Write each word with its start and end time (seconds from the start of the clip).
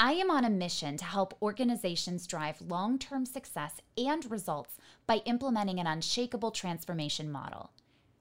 I 0.00 0.12
am 0.12 0.30
on 0.30 0.44
a 0.44 0.50
mission 0.50 0.96
to 0.98 1.04
help 1.04 1.36
organizations 1.42 2.28
drive 2.28 2.62
long 2.62 3.00
term 3.00 3.26
success 3.26 3.80
and 3.96 4.30
results 4.30 4.76
by 5.08 5.16
implementing 5.24 5.80
an 5.80 5.88
unshakable 5.88 6.52
transformation 6.52 7.32
model. 7.32 7.72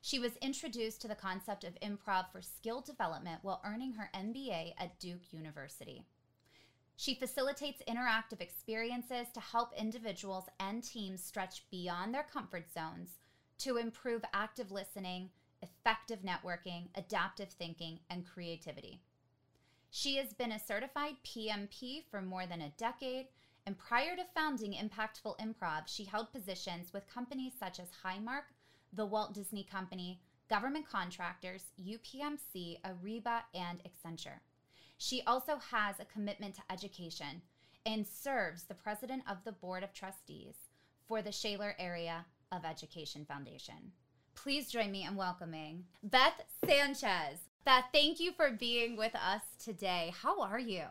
She 0.00 0.18
was 0.18 0.36
introduced 0.42 1.00
to 1.00 1.08
the 1.08 1.14
concept 1.14 1.64
of 1.64 1.74
improv 1.80 2.30
for 2.30 2.42
skill 2.42 2.80
development 2.80 3.40
while 3.42 3.62
earning 3.64 3.92
her 3.92 4.10
MBA 4.14 4.74
at 4.78 4.98
Duke 4.98 5.32
University. 5.32 6.04
She 6.96 7.14
facilitates 7.14 7.82
interactive 7.88 8.40
experiences 8.40 9.26
to 9.32 9.40
help 9.40 9.72
individuals 9.76 10.44
and 10.60 10.82
teams 10.82 11.22
stretch 11.22 11.64
beyond 11.70 12.14
their 12.14 12.26
comfort 12.30 12.72
zones 12.72 13.18
to 13.58 13.78
improve 13.78 14.22
active 14.32 14.70
listening, 14.70 15.30
effective 15.62 16.20
networking, 16.20 16.88
adaptive 16.94 17.48
thinking, 17.48 18.00
and 18.10 18.26
creativity. 18.26 19.00
She 19.90 20.16
has 20.16 20.34
been 20.34 20.52
a 20.52 20.58
certified 20.58 21.14
PMP 21.24 22.02
for 22.10 22.20
more 22.20 22.46
than 22.46 22.60
a 22.60 22.74
decade, 22.76 23.28
and 23.66 23.78
prior 23.78 24.14
to 24.16 24.24
founding 24.34 24.72
Impactful 24.72 25.38
Improv, 25.38 25.86
she 25.86 26.04
held 26.04 26.32
positions 26.32 26.92
with 26.92 27.08
companies 27.12 27.52
such 27.58 27.80
as 27.80 27.88
Highmark, 28.04 28.44
the 28.92 29.06
Walt 29.06 29.34
Disney 29.34 29.64
Company, 29.64 30.20
government 30.50 30.86
contractors, 30.88 31.64
UPMC, 31.82 32.80
Ariba, 32.82 33.42
and 33.54 33.80
Accenture. 33.84 34.40
She 34.98 35.22
also 35.26 35.56
has 35.56 35.96
a 35.98 36.04
commitment 36.04 36.54
to 36.56 36.62
education 36.70 37.42
and 37.86 38.06
serves 38.06 38.64
the 38.64 38.74
president 38.74 39.22
of 39.28 39.38
the 39.44 39.52
board 39.52 39.82
of 39.82 39.92
trustees 39.92 40.54
for 41.06 41.22
the 41.22 41.32
Shaler 41.32 41.74
Area 41.78 42.24
of 42.52 42.64
Education 42.64 43.24
Foundation. 43.24 43.92
Please 44.34 44.70
join 44.70 44.90
me 44.90 45.04
in 45.04 45.16
welcoming 45.16 45.84
Beth 46.02 46.42
Sanchez. 46.64 47.38
Beth, 47.64 47.84
thank 47.92 48.20
you 48.20 48.32
for 48.32 48.50
being 48.50 48.96
with 48.96 49.14
us 49.14 49.42
today. 49.62 50.12
How 50.22 50.40
are 50.42 50.58
you? 50.58 50.84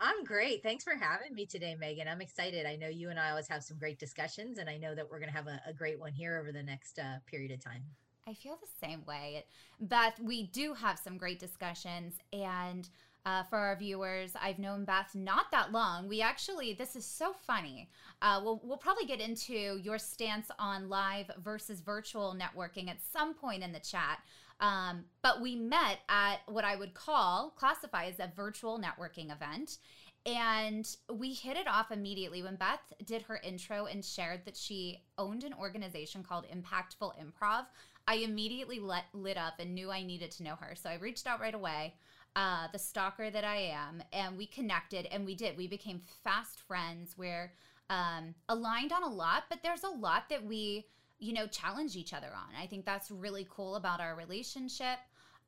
I'm 0.00 0.24
great. 0.24 0.62
Thanks 0.62 0.82
for 0.82 0.94
having 0.94 1.34
me 1.34 1.44
today, 1.44 1.76
Megan. 1.78 2.08
I'm 2.08 2.22
excited. 2.22 2.64
I 2.64 2.74
know 2.74 2.88
you 2.88 3.10
and 3.10 3.20
I 3.20 3.30
always 3.30 3.48
have 3.48 3.62
some 3.62 3.76
great 3.76 3.98
discussions, 3.98 4.56
and 4.56 4.68
I 4.68 4.78
know 4.78 4.94
that 4.94 5.08
we're 5.10 5.18
going 5.18 5.30
to 5.30 5.36
have 5.36 5.46
a, 5.46 5.60
a, 5.66 5.74
great 5.74 6.00
one 6.00 6.12
here 6.12 6.38
over 6.38 6.52
the 6.52 6.62
next 6.62 6.98
uh, 6.98 7.18
period 7.26 7.50
of 7.52 7.62
time. 7.62 7.82
I 8.26 8.32
feel 8.32 8.56
the 8.56 8.86
same 8.86 9.04
way. 9.04 9.44
Beth, 9.78 10.18
we 10.18 10.44
do 10.46 10.72
have 10.72 10.98
some 10.98 11.18
great 11.18 11.38
discussions, 11.38 12.14
and 12.32 12.88
uh, 13.26 13.42
for 13.44 13.58
our 13.58 13.76
viewers, 13.76 14.32
I've 14.40 14.58
known 14.58 14.86
Beth 14.86 15.14
not 15.14 15.50
that 15.52 15.72
long. 15.72 16.08
We 16.08 16.22
actually, 16.22 16.72
this 16.72 16.96
is 16.96 17.04
so 17.04 17.34
funny. 17.46 17.90
Uh, 18.22 18.40
we'll, 18.42 18.60
we'll 18.64 18.78
probably 18.78 19.04
get 19.04 19.20
into 19.20 19.78
your 19.82 19.98
stance 19.98 20.50
on 20.58 20.88
live 20.88 21.30
versus 21.42 21.80
virtual 21.80 22.34
networking 22.34 22.88
at 22.88 23.02
some 23.12 23.34
point 23.34 23.62
in 23.62 23.72
the 23.72 23.80
chat. 23.80 24.20
Um, 24.60 25.04
but 25.22 25.40
we 25.40 25.56
met 25.56 26.00
at 26.08 26.40
what 26.46 26.64
I 26.64 26.76
would 26.76 26.94
call, 26.94 27.54
classify 27.56 28.04
as 28.04 28.18
a 28.20 28.30
virtual 28.36 28.78
networking 28.78 29.32
event. 29.32 29.78
And 30.26 30.86
we 31.10 31.32
hit 31.32 31.56
it 31.56 31.66
off 31.66 31.90
immediately 31.90 32.42
when 32.42 32.56
Beth 32.56 32.92
did 33.04 33.22
her 33.22 33.40
intro 33.42 33.86
and 33.86 34.04
shared 34.04 34.44
that 34.44 34.56
she 34.56 35.02
owned 35.16 35.44
an 35.44 35.54
organization 35.54 36.22
called 36.22 36.44
Impactful 36.54 37.14
Improv. 37.18 37.64
I 38.06 38.16
immediately 38.16 38.80
let, 38.80 39.04
lit 39.14 39.38
up 39.38 39.54
and 39.60 39.74
knew 39.74 39.90
I 39.90 40.02
needed 40.02 40.30
to 40.32 40.42
know 40.42 40.56
her. 40.60 40.74
So 40.74 40.90
I 40.90 40.96
reached 40.96 41.26
out 41.26 41.40
right 41.40 41.54
away, 41.54 41.94
uh, 42.36 42.66
the 42.70 42.78
stalker 42.78 43.30
that 43.30 43.44
I 43.44 43.56
am, 43.56 44.02
and 44.12 44.36
we 44.36 44.46
connected 44.46 45.06
and 45.06 45.24
we 45.24 45.34
did. 45.34 45.56
We 45.56 45.68
became 45.68 46.02
fast 46.22 46.60
friends. 46.60 47.14
We're 47.16 47.52
um, 47.88 48.34
aligned 48.48 48.92
on 48.92 49.02
a 49.02 49.08
lot, 49.08 49.44
but 49.48 49.60
there's 49.62 49.84
a 49.84 49.88
lot 49.88 50.28
that 50.28 50.44
we 50.44 50.86
you 51.20 51.32
know, 51.32 51.46
challenge 51.46 51.96
each 51.96 52.12
other 52.12 52.28
on. 52.34 52.60
I 52.60 52.66
think 52.66 52.84
that's 52.84 53.10
really 53.10 53.46
cool 53.48 53.76
about 53.76 54.00
our 54.00 54.16
relationship. 54.16 54.98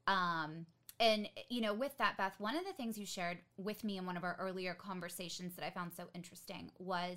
Um, 0.06 0.66
and, 1.00 1.28
you 1.49 1.60
know, 1.60 1.75
with 1.75 1.97
that, 1.99 2.16
Beth, 2.16 2.34
one 2.38 2.56
of 2.56 2.65
the 2.65 2.72
things 2.75 2.97
you 2.99 3.06
shared 3.06 3.38
with 3.56 3.83
me 3.83 3.99
in 3.99 4.06
one 4.06 4.16
of 4.16 4.22
our 4.22 4.37
earlier 4.38 4.75
conversations 4.75 5.55
that 5.56 5.66
I 5.66 5.71
found 5.71 5.93
so 5.93 6.05
interesting 6.15 6.71
was 6.78 7.16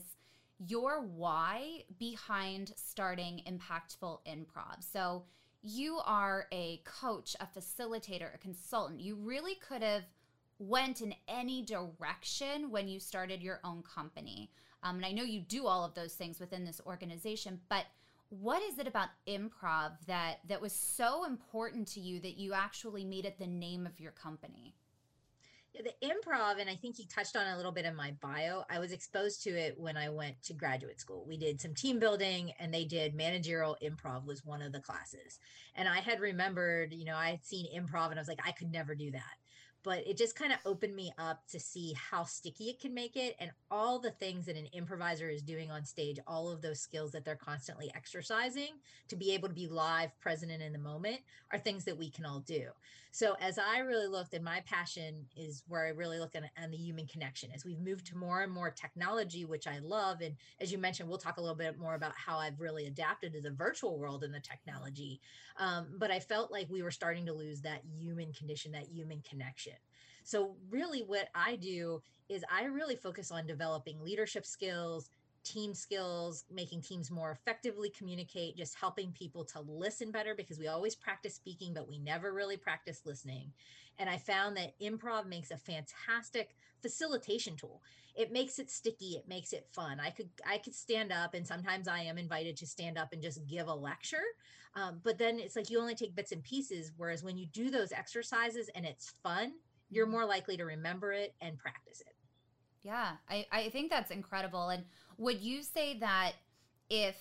your 0.65 1.01
why 1.01 1.83
behind 1.99 2.73
starting 2.77 3.41
impactful 3.45 4.19
improv. 4.25 4.81
So, 4.91 5.23
you 5.67 5.99
are 6.05 6.45
a 6.51 6.79
coach, 6.85 7.35
a 7.39 7.47
facilitator, 7.47 8.33
a 8.33 8.37
consultant. 8.37 9.01
You 9.01 9.15
really 9.15 9.55
could 9.55 9.81
have 9.81 10.03
went 10.59 11.01
in 11.01 11.13
any 11.27 11.63
direction 11.63 12.69
when 12.69 12.87
you 12.87 12.99
started 12.99 13.41
your 13.41 13.59
own 13.63 13.81
company. 13.81 14.51
Um, 14.83 14.97
and 14.97 15.05
I 15.05 15.11
know 15.11 15.23
you 15.23 15.41
do 15.41 15.65
all 15.65 15.83
of 15.83 15.95
those 15.95 16.13
things 16.13 16.39
within 16.39 16.65
this 16.65 16.79
organization, 16.85 17.59
but 17.67 17.85
what 18.29 18.61
is 18.63 18.79
it 18.79 18.87
about 18.87 19.09
improv 19.27 19.91
that 20.07 20.37
that 20.47 20.61
was 20.61 20.73
so 20.73 21.25
important 21.25 21.87
to 21.89 21.99
you 21.99 22.19
that 22.21 22.37
you 22.37 22.53
actually 22.53 23.05
made 23.05 23.25
it 23.25 23.37
the 23.37 23.47
name 23.47 23.85
of 23.85 23.99
your 23.99 24.11
company? 24.11 24.75
Yeah, 25.73 25.81
the 25.81 26.07
improv 26.07 26.59
and 26.61 26.69
i 26.69 26.75
think 26.75 26.97
you 26.97 27.05
touched 27.05 27.35
on 27.35 27.47
a 27.47 27.57
little 27.57 27.71
bit 27.71 27.83
in 27.83 27.97
my 27.97 28.13
bio 28.21 28.63
i 28.69 28.79
was 28.79 28.93
exposed 28.93 29.43
to 29.43 29.49
it 29.49 29.77
when 29.77 29.97
i 29.97 30.07
went 30.07 30.41
to 30.43 30.53
graduate 30.53 31.01
school. 31.01 31.25
We 31.27 31.37
did 31.37 31.59
some 31.59 31.73
team 31.73 31.99
building 31.99 32.53
and 32.59 32.73
they 32.73 32.85
did 32.85 33.13
managerial 33.13 33.75
improv 33.83 34.25
was 34.25 34.45
one 34.45 34.61
of 34.61 34.71
the 34.71 34.79
classes. 34.79 35.39
And 35.75 35.89
i 35.89 35.99
had 35.99 36.21
remembered 36.21 36.93
you 36.93 37.03
know 37.03 37.15
i 37.15 37.29
had 37.29 37.43
seen 37.43 37.67
improv 37.75 38.09
and 38.09 38.15
i 38.15 38.21
was 38.21 38.29
like 38.29 38.39
i 38.45 38.53
could 38.53 38.71
never 38.71 38.95
do 38.95 39.11
that 39.11 39.35
but 39.85 40.05
it 40.07 40.17
just 40.17 40.35
kind 40.35 40.51
of 40.51 40.57
opened 40.65 40.95
me 40.95 41.13
up 41.19 41.47
to 41.47 41.59
see 41.59 41.93
how 41.93 42.23
sticky 42.23 42.65
it 42.65 42.79
can 42.81 42.93
make 42.93 43.15
it 43.15 43.35
and 43.39 43.51
all 43.69 43.99
the 43.99 44.09
things 44.09 44.47
that 44.47 44.57
an 44.57 44.67
improviser 44.73 45.29
is 45.29 45.43
doing 45.43 45.69
on 45.69 45.85
stage, 45.85 46.19
all 46.25 46.51
of 46.51 46.61
those 46.61 46.79
skills 46.79 47.11
that 47.11 47.23
they're 47.23 47.35
constantly 47.35 47.91
exercising 47.95 48.79
to 49.07 49.15
be 49.15 49.31
able 49.31 49.47
to 49.47 49.53
be 49.53 49.67
live, 49.67 50.09
present, 50.19 50.51
and 50.51 50.63
in 50.63 50.73
the 50.73 50.79
moment 50.79 51.19
are 51.51 51.59
things 51.59 51.85
that 51.85 51.97
we 51.97 52.09
can 52.09 52.25
all 52.25 52.39
do. 52.39 52.63
So 53.15 53.37
as 53.39 53.57
I 53.57 53.77
really 53.79 54.07
looked, 54.07 54.33
and 54.33 54.43
my 54.43 54.61
passion 54.65 55.25
is 55.37 55.63
where 55.69 55.85
I 55.85 55.91
really 55.91 56.19
look 56.19 56.35
at, 56.35 56.43
at 56.57 56.69
the 56.69 56.75
human 56.75 57.07
connection 57.07 57.49
as 57.55 57.63
we've 57.63 57.79
moved 57.79 58.07
to 58.07 58.17
more 58.17 58.41
and 58.41 58.51
more 58.51 58.69
technology, 58.69 59.45
which 59.45 59.67
I 59.67 59.79
love. 59.79 60.19
And 60.19 60.35
as 60.59 60.69
you 60.69 60.77
mentioned, 60.77 61.07
we'll 61.07 61.17
talk 61.17 61.37
a 61.37 61.41
little 61.41 61.55
bit 61.55 61.79
more 61.79 61.95
about 61.95 62.11
how 62.17 62.37
I've 62.37 62.59
really 62.59 62.87
adapted 62.87 63.31
to 63.31 63.39
the 63.39 63.51
virtual 63.51 63.97
world 63.97 64.25
and 64.25 64.33
the 64.33 64.41
technology. 64.41 65.21
Um, 65.57 65.95
but 65.97 66.11
I 66.11 66.19
felt 66.19 66.51
like 66.51 66.69
we 66.69 66.83
were 66.83 66.91
starting 66.91 67.25
to 67.27 67.31
lose 67.31 67.61
that 67.61 67.83
human 67.97 68.33
condition, 68.33 68.73
that 68.73 68.89
human 68.91 69.21
connection. 69.21 69.75
So, 70.25 70.57
really, 70.69 70.99
what 70.99 71.29
I 71.33 71.55
do 71.55 72.01
is 72.27 72.43
I 72.51 72.65
really 72.65 72.97
focus 72.97 73.31
on 73.31 73.47
developing 73.47 74.03
leadership 74.03 74.45
skills, 74.45 75.09
team 75.45 75.73
skills, 75.73 76.43
making 76.51 76.81
teams 76.81 77.11
more 77.11 77.31
effectively 77.31 77.89
communicate, 77.89 78.57
just 78.57 78.75
helping 78.75 79.11
people 79.11 79.45
to 79.45 79.61
listen 79.61 80.11
better 80.11 80.35
because 80.35 80.59
we 80.59 80.67
always 80.67 80.95
practice 80.95 81.35
speaking, 81.35 81.73
but 81.73 81.87
we 81.87 81.99
never 81.99 82.33
really 82.33 82.57
practice 82.57 83.01
listening. 83.05 83.53
And 83.97 84.09
I 84.09 84.17
found 84.17 84.57
that 84.57 84.77
improv 84.81 85.27
makes 85.27 85.51
a 85.51 85.57
fantastic 85.57 86.55
facilitation 86.81 87.55
tool. 87.55 87.81
It 88.15 88.33
makes 88.33 88.59
it 88.59 88.69
sticky, 88.69 89.15
it 89.15 89.27
makes 89.27 89.53
it 89.53 89.67
fun. 89.71 89.99
I 89.99 90.09
could 90.09 90.29
I 90.45 90.57
could 90.57 90.75
stand 90.75 91.11
up 91.11 91.33
and 91.33 91.45
sometimes 91.45 91.87
I 91.87 91.99
am 91.99 92.17
invited 92.17 92.57
to 92.57 92.67
stand 92.67 92.97
up 92.97 93.13
and 93.13 93.21
just 93.21 93.45
give 93.47 93.67
a 93.67 93.73
lecture. 93.73 94.23
Um, 94.75 94.99
but 95.03 95.17
then 95.17 95.39
it's 95.39 95.55
like 95.55 95.69
you 95.69 95.79
only 95.79 95.95
take 95.95 96.15
bits 96.15 96.31
and 96.31 96.43
pieces. 96.43 96.91
Whereas 96.97 97.23
when 97.23 97.37
you 97.37 97.45
do 97.45 97.69
those 97.69 97.91
exercises 97.91 98.69
and 98.75 98.85
it's 98.85 99.13
fun, 99.23 99.53
you're 99.89 100.05
mm-hmm. 100.05 100.13
more 100.13 100.25
likely 100.25 100.57
to 100.57 100.65
remember 100.65 101.13
it 101.13 101.33
and 101.39 101.57
practice 101.57 102.01
it. 102.01 102.15
Yeah, 102.85 103.13
I, 103.27 103.47
I 103.51 103.69
think 103.69 103.89
that's 103.89 104.11
incredible. 104.11 104.69
And 104.69 104.83
would 105.17 105.41
you 105.41 105.63
say 105.63 105.97
that 105.99 106.33
if 106.89 107.15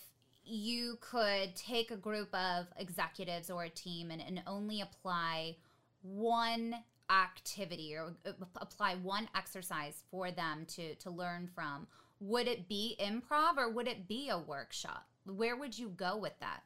you 0.44 0.99
could 1.00 1.55
take 1.56 1.91
a 1.91 1.96
group 1.96 2.35
of 2.35 2.67
executives 2.79 3.50
or 3.50 3.64
a 3.64 3.70
team 3.70 4.11
and, 4.11 4.20
and 4.20 4.43
only 4.46 4.81
apply 4.81 5.56
one 6.02 6.75
activity 7.11 7.94
or 7.94 8.14
uh, 8.26 8.32
apply 8.56 8.94
one 8.96 9.29
exercise 9.37 10.02
for 10.11 10.31
them 10.31 10.64
to 10.67 10.94
to 10.96 11.11
learn 11.11 11.49
from 11.55 11.87
would 12.20 12.49
it 12.49 12.69
be 12.69 12.96
improv 13.00 13.56
or 13.58 13.70
would 13.70 13.88
it 13.88 14.08
be 14.08 14.29
a 14.29 14.38
workshop? 14.38 15.06
Where 15.26 15.56
would 15.56 15.79
you 15.79 15.88
go 15.88 16.17
with 16.17 16.38
that 16.41 16.62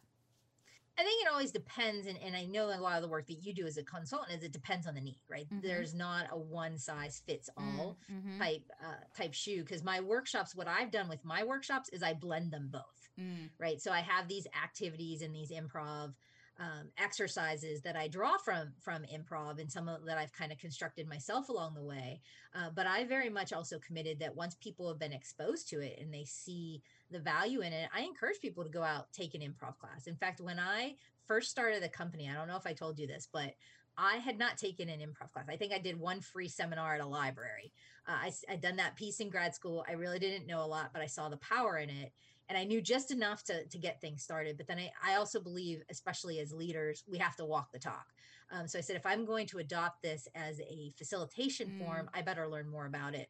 I 0.99 1.03
think 1.03 1.23
it 1.23 1.31
always 1.31 1.53
depends, 1.53 2.09
and, 2.09 2.19
and 2.25 2.35
I 2.35 2.45
know 2.45 2.67
a 2.67 2.81
lot 2.81 2.97
of 2.97 3.03
the 3.03 3.09
work 3.09 3.29
that 3.29 3.41
you 3.41 3.55
do 3.55 3.67
as 3.67 3.77
a 3.77 3.85
consultant 3.85 4.37
is 4.37 4.43
it 4.43 4.53
depends 4.53 4.85
on 4.87 4.95
the 4.95 5.01
need, 5.01 5.21
right? 5.31 5.47
Mm-hmm. 5.49 5.67
There's 5.67 5.95
not 5.95 6.27
a 6.33 6.37
one 6.37 6.77
size 6.77 7.23
fits 7.25 7.49
all 7.57 7.97
mm-hmm. 8.13 8.39
type 8.39 8.65
uh, 8.83 9.05
type 9.17 9.33
shoe. 9.33 9.61
Because 9.61 9.85
my 9.85 10.01
workshops, 10.01 10.57
what 10.57 10.67
I've 10.67 10.91
done 10.91 11.09
with 11.09 11.25
my 11.25 11.45
workshops 11.45 11.89
is 11.91 12.03
I 12.03 12.15
blend 12.15 12.51
them 12.51 12.69
both, 12.73 13.09
mm. 13.19 13.49
right? 13.61 13.81
So 13.81 13.93
I 13.93 14.01
have 14.01 14.27
these 14.27 14.49
activities 14.61 15.23
and 15.23 15.33
these 15.33 15.53
improv 15.53 16.15
um, 16.59 16.91
exercises 16.99 17.83
that 17.83 17.97
I 17.97 18.09
draw 18.09 18.37
from 18.37 18.73
from 18.81 19.05
improv 19.05 19.61
and 19.61 19.71
some 19.71 19.89
of 19.89 20.05
that 20.07 20.19
I've 20.19 20.33
kind 20.33 20.51
of 20.51 20.59
constructed 20.59 21.09
myself 21.09 21.49
along 21.49 21.75
the 21.75 21.83
way. 21.83 22.21
Uh, 22.55 22.71
but 22.75 22.87
I 22.87 23.05
very 23.05 23.31
much 23.31 23.53
also 23.53 23.79
committed 23.79 24.19
that 24.21 24.35
once 24.35 24.57
people 24.57 24.89
have 24.89 24.99
been 24.99 25.13
exposed 25.13 25.69
to 25.71 25.81
it 25.81 25.99
and 26.01 26.13
they 26.13 26.25
see 26.25 26.83
the 27.11 27.21
value 27.21 27.61
in 27.61 27.73
it, 27.73 27.89
I 27.95 28.01
encourage 28.01 28.41
people 28.41 28.65
to 28.65 28.71
go 28.71 28.83
out 28.83 29.13
take 29.13 29.35
an 29.35 29.41
improv 29.41 29.79
class. 29.79 30.07
In 30.07 30.17
fact, 30.17 30.41
when 30.41 30.59
I 30.59 30.97
first 31.27 31.51
started 31.51 31.83
the 31.83 31.89
company, 31.89 32.29
I 32.29 32.35
don't 32.35 32.49
know 32.49 32.57
if 32.57 32.67
I 32.67 32.73
told 32.73 32.99
you 32.99 33.07
this, 33.07 33.29
but 33.33 33.55
I 33.97 34.17
had 34.17 34.39
not 34.39 34.57
taken 34.57 34.89
an 34.89 35.01
improv 35.01 35.33
class. 35.33 35.47
I 35.49 35.57
think 35.57 35.73
I 35.73 35.79
did 35.79 35.99
one 35.99 36.21
free 36.21 36.49
seminar 36.49 36.95
at 36.95 37.01
a 37.01 37.07
library. 37.07 37.73
Uh, 38.09 38.13
I, 38.13 38.33
I'd 38.49 38.61
done 38.61 38.77
that 38.77 38.97
piece 38.97 39.21
in 39.21 39.29
grad 39.29 39.55
school. 39.55 39.85
I 39.89 39.93
really 39.93 40.19
didn't 40.21 40.47
know 40.47 40.65
a 40.65 40.67
lot, 40.67 40.91
but 40.93 41.03
I 41.03 41.07
saw 41.07 41.29
the 41.29 41.37
power 41.39 41.79
in 41.79 41.91
it 41.91 42.13
and 42.49 42.57
I 42.57 42.65
knew 42.65 42.81
just 42.81 43.11
enough 43.11 43.45
to, 43.45 43.65
to 43.67 43.79
get 43.79 44.01
things 44.01 44.23
started. 44.23 44.57
But 44.57 44.67
then 44.67 44.79
I, 44.79 44.93
I 45.05 45.17
also 45.17 45.41
believe, 45.41 45.83
especially 45.91 46.39
as 46.41 46.53
leaders, 46.53 47.05
we 47.07 47.19
have 47.19 47.37
to 47.37 47.45
walk 47.45 47.73
the 47.73 47.79
talk. 47.79 48.07
Um, 48.51 48.67
so 48.67 48.79
I 48.79 48.83
said, 48.83 48.97
if 48.97 49.05
I'm 49.05 49.25
going 49.25 49.47
to 49.49 49.59
adopt 49.59 50.03
this 50.03 50.27
as 50.35 50.61
a 50.61 50.93
facilitation 50.97 51.71
mm. 51.71 51.85
form, 51.85 52.09
I 52.15 52.23
better 52.23 52.49
learn 52.49 52.69
more 52.69 52.87
about 52.87 53.15
it. 53.15 53.29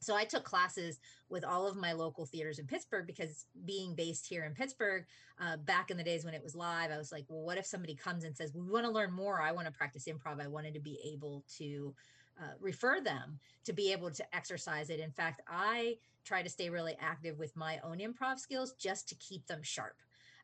So 0.00 0.14
I 0.14 0.24
took 0.24 0.44
classes 0.44 1.00
with 1.28 1.44
all 1.44 1.66
of 1.66 1.76
my 1.76 1.92
local 1.92 2.24
theaters 2.24 2.58
in 2.58 2.66
Pittsburgh 2.66 3.06
because 3.06 3.46
being 3.64 3.94
based 3.94 4.26
here 4.26 4.44
in 4.44 4.54
Pittsburgh, 4.54 5.04
uh, 5.40 5.56
back 5.56 5.90
in 5.90 5.96
the 5.96 6.04
days 6.04 6.24
when 6.24 6.34
it 6.34 6.42
was 6.42 6.54
live, 6.54 6.90
I 6.90 6.98
was 6.98 7.10
like, 7.10 7.24
well, 7.28 7.42
what 7.42 7.58
if 7.58 7.66
somebody 7.66 7.94
comes 7.94 8.24
and 8.24 8.36
says, 8.36 8.54
we 8.54 8.62
want 8.62 8.84
to 8.84 8.92
learn 8.92 9.12
more? 9.12 9.42
I 9.42 9.52
want 9.52 9.66
to 9.66 9.72
practice 9.72 10.06
improv. 10.06 10.40
I 10.40 10.46
wanted 10.46 10.74
to 10.74 10.80
be 10.80 11.00
able 11.12 11.44
to 11.58 11.94
uh, 12.40 12.52
refer 12.60 13.00
them 13.00 13.40
to 13.64 13.72
be 13.72 13.92
able 13.92 14.10
to 14.10 14.36
exercise 14.36 14.90
it. 14.90 15.00
In 15.00 15.10
fact, 15.10 15.42
I 15.48 15.96
try 16.28 16.42
to 16.42 16.48
stay 16.48 16.68
really 16.68 16.96
active 17.00 17.38
with 17.38 17.56
my 17.56 17.80
own 17.82 17.98
improv 17.98 18.38
skills 18.38 18.74
just 18.74 19.08
to 19.08 19.14
keep 19.16 19.46
them 19.46 19.62
sharp. 19.62 19.96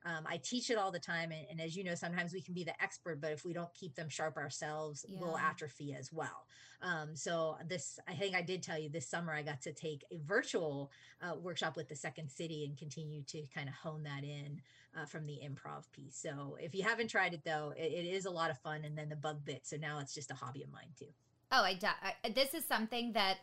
Um, 0.07 0.25
I 0.27 0.37
teach 0.37 0.71
it 0.71 0.77
all 0.77 0.91
the 0.91 0.99
time. 0.99 1.33
And, 1.33 1.47
and, 1.51 1.61
as 1.61 1.77
you 1.77 1.83
know, 1.83 1.95
sometimes 1.95 2.35
we 2.35 2.43
can 2.43 2.53
be 2.53 2.65
the 2.65 2.83
expert, 2.83 3.21
but 3.23 3.33
if 3.33 3.45
we 3.45 3.55
don't 3.55 3.73
keep 3.73 3.95
them 3.95 4.09
sharp 4.09 4.37
ourselves, 4.37 5.05
yeah. 5.09 5.19
we'll 5.21 5.39
atrophy 5.39 5.95
as 5.95 6.13
well. 6.13 6.47
Um, 6.83 7.17
so, 7.17 7.57
this, 7.67 7.99
I 8.07 8.13
think 8.13 8.35
I 8.35 8.43
did 8.43 8.63
tell 8.63 8.79
you 8.79 8.91
this 8.91 9.09
summer, 9.09 9.33
I 9.33 9.41
got 9.41 9.63
to 9.63 9.73
take 9.73 10.05
a 10.13 10.19
virtual 10.27 10.91
uh, 11.23 11.37
workshop 11.37 11.77
with 11.77 11.89
the 11.89 11.97
Second 11.97 12.31
City 12.31 12.67
and 12.67 12.77
continue 12.77 13.23
to 13.23 13.45
kind 13.55 13.67
of 13.67 13.75
hone 13.75 14.03
that 14.03 14.25
in 14.25 14.61
uh, 14.95 15.07
from 15.07 15.25
the 15.25 15.41
improv 15.43 15.91
piece. 15.93 16.17
So, 16.17 16.59
if 16.61 16.75
you 16.75 16.83
haven't 16.83 17.09
tried 17.09 17.33
it 17.33 17.41
though, 17.43 17.73
it, 17.75 17.91
it 17.91 18.07
is 18.07 18.27
a 18.27 18.31
lot 18.31 18.51
of 18.51 18.59
fun. 18.59 18.85
And 18.85 18.99
then 18.99 19.09
the 19.09 19.17
bug 19.17 19.43
bit. 19.47 19.63
So 19.67 19.79
now 19.79 20.01
it's 20.01 20.13
just 20.15 20.31
a 20.31 20.35
hobby 20.35 20.63
of 20.63 20.71
mine 20.71 20.93
too. 20.99 21.09
Oh, 21.51 21.63
I, 21.63 21.79
I 22.23 22.29
this 22.29 22.53
is 22.53 22.65
something 22.67 23.13
that 23.13 23.39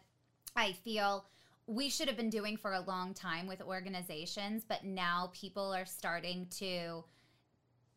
I 0.56 0.74
feel 0.74 1.26
we 1.68 1.90
should 1.90 2.08
have 2.08 2.18
been 2.18 2.30
doing 2.30 2.58
for 2.58 2.74
a 2.74 2.82
long 2.82 3.14
time 3.14 3.48
with 3.48 3.62
organizations, 3.62 4.64
but 4.68 4.84
now 4.84 5.32
people 5.34 5.74
are 5.74 5.86
starting 5.86 6.48
to 6.58 7.04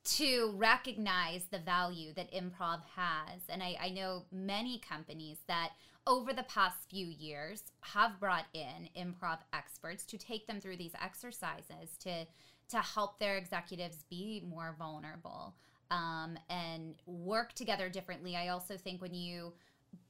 to 0.05 0.53
recognize 0.57 1.47
the 1.51 1.59
value 1.59 2.13
that 2.13 2.31
improv 2.31 2.83
has. 2.95 3.41
And 3.49 3.63
I, 3.63 3.75
I 3.81 3.89
know 3.89 4.25
many 4.31 4.79
companies 4.79 5.39
that 5.49 5.71
over 6.07 6.35
the 6.35 6.43
past 6.43 6.77
few 6.91 7.07
years 7.07 7.63
have 7.81 8.21
brought 8.21 8.45
in 8.53 8.91
improv 8.97 9.39
experts 9.55 10.05
to 10.05 10.19
take 10.19 10.47
them 10.47 10.61
through 10.61 10.77
these 10.77 10.93
exercises 11.03 11.97
to 12.01 12.27
to 12.67 12.79
help 12.79 13.19
their 13.19 13.37
executives 13.37 14.05
be 14.09 14.43
more 14.47 14.75
vulnerable 14.79 15.55
um, 15.91 16.39
and 16.49 16.95
work 17.07 17.53
together 17.53 17.89
differently. 17.89 18.37
I 18.37 18.49
also 18.49 18.77
think 18.77 19.03
when 19.03 19.15
you 19.15 19.53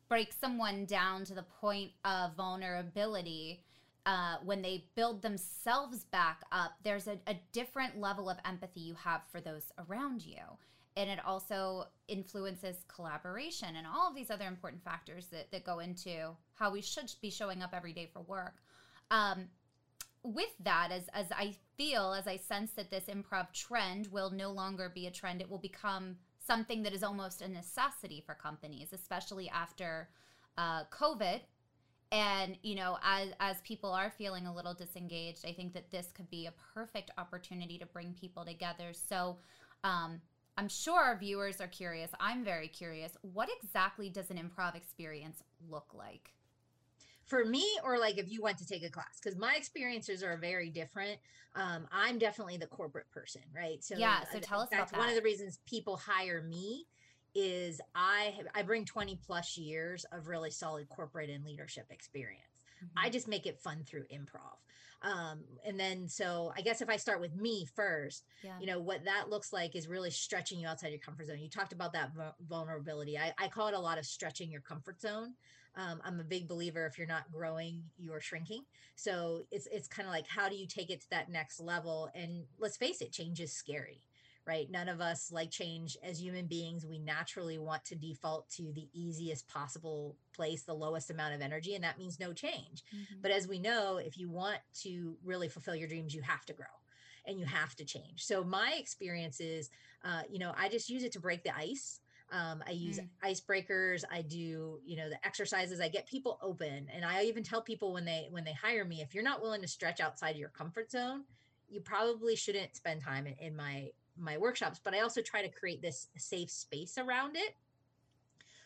break 0.09 0.33
someone 0.33 0.85
down 0.85 1.25
to 1.25 1.35
the 1.35 1.45
point 1.61 1.93
of 2.05 2.35
vulnerability, 2.37 3.63
uh, 4.07 4.37
when 4.45 4.61
they 4.61 4.85
build 4.95 5.23
themselves 5.23 6.05
back 6.05 6.43
up, 6.53 6.73
there's 6.83 7.09
a, 7.09 7.19
a 7.27 7.41
different 7.53 7.99
level 7.99 8.29
of 8.29 8.37
empathy 8.45 8.81
you 8.81 8.95
have 8.95 9.23
for 9.31 9.41
those 9.41 9.73
around 9.89 10.25
you. 10.25 10.43
And 10.97 11.11
it 11.11 11.19
also 11.25 11.87
influences 12.07 12.77
collaboration 12.87 13.77
and 13.77 13.87
all 13.87 14.09
of 14.09 14.15
these 14.15 14.31
other 14.31 14.47
important 14.47 14.85
factors 14.85 15.27
that, 15.29 15.51
that 15.51 15.65
go 15.65 15.81
into 15.81 16.37
how 16.55 16.71
we 16.71 16.83
should 16.83 17.13
be 17.21 17.31
showing 17.31 17.63
up 17.63 17.71
every 17.75 17.93
day 17.93 18.09
for 18.13 18.21
work. 18.21 18.55
Um, 19.11 19.47
with 20.23 20.53
that, 20.61 20.91
as, 20.93 21.09
as 21.13 21.27
I 21.33 21.55
feel, 21.77 22.13
as 22.13 22.27
I 22.27 22.37
sense 22.37 22.73
that 22.73 22.91
this 22.91 23.05
improv 23.05 23.53
trend 23.53 24.09
will 24.09 24.31
no 24.31 24.51
longer 24.51 24.91
be 24.95 25.07
a 25.07 25.11
trend, 25.11 25.41
it 25.41 25.51
will 25.51 25.59
become 25.59 26.17
something 26.47 26.83
that 26.83 26.93
is 26.93 27.03
almost 27.03 27.43
a 27.43 27.49
necessity 27.49 28.23
for 28.25 28.35
companies, 28.35 28.93
especially 28.93 29.49
after 29.49 30.09
uh, 30.59 30.85
COVID. 30.91 31.41
And 32.13 32.57
you 32.63 32.77
know, 32.77 32.99
as 33.03 33.31
as 33.41 33.57
people 33.63 33.91
are 33.91 34.11
feeling 34.11 34.47
a 34.47 34.55
little 34.55 34.75
disengaged, 34.75 35.45
I 35.47 35.53
think 35.53 35.73
that 35.75 35.91
this 35.91 36.13
could 36.15 36.31
be 36.31 36.47
a 36.47 36.53
perfect 36.75 37.11
opportunity 37.19 37.79
to 37.79 37.87
bring 37.87 38.15
people 38.21 38.45
together. 38.45 38.93
So, 38.93 39.39
um, 39.83 40.21
I'm 40.57 40.69
sure 40.69 41.01
our 41.01 41.19
viewers 41.19 41.61
are 41.61 41.67
curious. 41.67 42.11
I'm 42.21 42.45
very 42.45 42.69
curious. 42.69 43.17
What 43.23 43.49
exactly 43.63 44.09
does 44.09 44.31
an 44.31 44.39
improv 44.39 44.77
experience 44.77 45.43
look 45.69 45.93
like? 45.93 46.31
For 47.27 47.45
me 47.45 47.67
or 47.85 47.99
like 47.99 48.19
if 48.19 48.31
you 48.31 48.43
went 48.43 48.59
to 48.59 48.67
take 48.67 48.85
a 48.85 48.91
class 48.91 49.21
because 49.23 49.39
my 49.39 49.55
experiences 49.57 50.23
are 50.23 50.37
very 50.37 50.71
different 50.71 51.19
um, 51.57 51.87
i'm 51.93 52.19
definitely 52.19 52.57
the 52.57 52.67
corporate 52.67 53.11
person 53.11 53.43
right? 53.55 53.83
So 53.83 53.97
yeah 53.97 54.21
so 54.33 54.39
tell 54.39 54.61
us 54.61 54.69
that's 54.71 54.93
one 54.93 55.09
of 55.09 55.15
the 55.15 55.23
reasons 55.23 55.59
people 55.67 55.97
hire 55.97 56.43
me 56.43 56.87
is 57.35 57.81
i 57.95 58.35
i 58.55 58.63
bring 58.63 58.85
20 58.85 59.19
plus 59.27 59.57
years 59.57 60.05
of 60.13 60.29
really 60.29 60.51
solid 60.51 60.89
corporate 60.89 61.31
and 61.31 61.45
leadership 61.45 61.87
experience. 61.91 62.43
Mm-hmm. 62.85 63.07
i 63.07 63.11
just 63.11 63.29
make 63.29 63.47
it 63.47 63.59
fun 63.59 63.83
through 63.85 64.05
improv 64.13 64.59
um, 65.03 65.41
and 65.67 65.79
then 65.79 66.09
so 66.09 66.53
i 66.57 66.61
guess 66.61 66.81
if 66.81 66.89
i 66.89 66.97
start 66.97 67.21
with 67.21 67.35
me 67.35 67.67
first 67.75 68.25
yeah. 68.43 68.53
you 68.61 68.67
know 68.67 68.81
what 68.81 69.05
that 69.05 69.29
looks 69.29 69.53
like 69.53 69.75
is 69.75 69.89
really 69.89 70.11
stretching 70.11 70.61
you 70.61 70.67
outside 70.67 70.89
your 70.89 70.99
comfort 70.99 71.27
zone. 71.27 71.39
You 71.39 71.49
talked 71.49 71.73
about 71.73 71.93
that 71.93 72.11
vulnerability. 72.49 73.19
I, 73.19 73.33
I 73.39 73.49
call 73.49 73.69
it 73.69 73.75
a 73.75 73.81
lot 73.81 73.99
of 73.99 74.07
stretching 74.07 74.51
your 74.51 74.61
comfort 74.61 75.01
zone 75.01 75.35
um, 75.77 76.01
I'm 76.05 76.21
a 76.21 76.25
big 76.25 76.49
believer 76.49 76.87
if 76.87 76.99
you're 76.99 77.07
not 77.07 77.31
growing, 77.33 77.83
you're 77.99 78.21
shrinking. 78.21 78.65
So 78.97 79.43
it's 79.51 79.67
it's 79.73 79.89
kind 79.89 80.07
of 80.07 80.13
like 80.13 80.27
how 80.29 80.49
do 80.49 80.57
you 80.57 80.67
take 80.67 80.91
it 80.91 81.01
to 81.03 81.11
that 81.11 81.31
next 81.31 81.61
level? 81.61 82.11
And 82.15 82.45
let's 82.59 82.77
face 82.77 83.01
it, 83.01 83.13
change 83.13 83.41
is 83.41 83.53
scary, 83.53 84.01
right? 84.47 84.71
None 84.71 84.89
of 84.89 85.01
us 85.01 85.33
like 85.33 85.51
change 85.51 85.97
as 86.03 86.21
human 86.21 86.47
beings. 86.47 86.87
We 86.87 86.99
naturally 86.99 87.59
want 87.59 87.85
to 87.87 87.97
default 87.97 88.49
to 88.51 88.73
the 88.73 88.89
easiest 88.93 89.49
possible 89.49 90.17
place, 90.35 90.63
the 90.63 90.75
lowest 90.75 91.11
amount 91.11 91.35
of 91.35 91.41
energy, 91.41 91.75
and 91.75 91.83
that 91.85 91.99
means 91.99 92.21
no 92.21 92.33
change. 92.33 92.85
Mm-hmm. 92.95 93.21
But 93.23 93.33
as 93.33 93.49
we 93.49 93.59
know, 93.59 93.97
if 93.97 94.17
you 94.17 94.31
want 94.31 94.59
to 94.83 95.17
really 95.25 95.49
fulfill 95.49 95.75
your 95.75 95.89
dreams, 95.89 96.15
you 96.15 96.23
have 96.23 96.45
to 96.47 96.53
grow 96.53 96.67
and 97.27 97.39
you 97.39 97.47
have 97.47 97.75
to 97.77 97.85
change. 97.85 98.25
So 98.25 98.45
my 98.45 98.75
experience 98.79 99.41
is, 99.41 99.71
uh, 100.05 100.23
you 100.31 100.39
know, 100.39 100.53
I 100.59 100.69
just 100.69 100.91
use 100.91 101.03
it 101.03 101.13
to 101.13 101.21
break 101.21 101.43
the 101.43 101.57
ice. 101.57 102.01
Um, 102.35 102.65
I 102.67 102.73
use 102.73 102.99
mm. 102.99 103.09
icebreakers. 103.25 104.03
I 104.11 104.23
do, 104.23 104.81
you 104.85 104.97
know, 104.97 105.09
the 105.09 105.25
exercises. 105.25 105.81
I 105.81 105.89
get 105.89 106.09
people 106.09 106.39
open, 106.43 106.89
and 106.93 107.05
I 107.05 107.23
even 107.25 107.45
tell 107.45 107.63
people 107.63 107.93
when 107.93 108.05
they 108.05 108.27
when 108.31 108.43
they 108.43 108.53
hire 108.53 108.85
me, 108.85 109.03
if 109.03 109.15
you're 109.15 109.23
not 109.23 109.41
willing 109.41 109.63
to 109.63 109.69
stretch 109.69 110.01
outside 110.01 110.37
your 110.37 110.49
comfort 110.49 110.91
zone, 110.91 111.23
you 111.69 111.81
probably 111.81 112.35
shouldn't 112.35 112.75
spend 112.75 113.03
time 113.03 113.29
in, 113.29 113.35
in 113.35 113.57
my 113.57 113.91
my 114.19 114.37
workshops. 114.37 114.81
But 114.83 114.95
I 114.95 115.01
also 115.01 115.23
try 115.23 115.43
to 115.43 115.49
create 115.49 115.81
this 115.81 116.09
safe 116.17 116.51
space 116.51 116.99
around 116.99 117.37
it, 117.37 117.55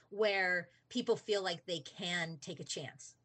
where 0.09 0.69
people 0.89 1.17
feel 1.17 1.43
like 1.43 1.67
they 1.67 1.81
can 1.81 2.39
take 2.41 2.61
a 2.61 2.65
chance. 2.65 3.17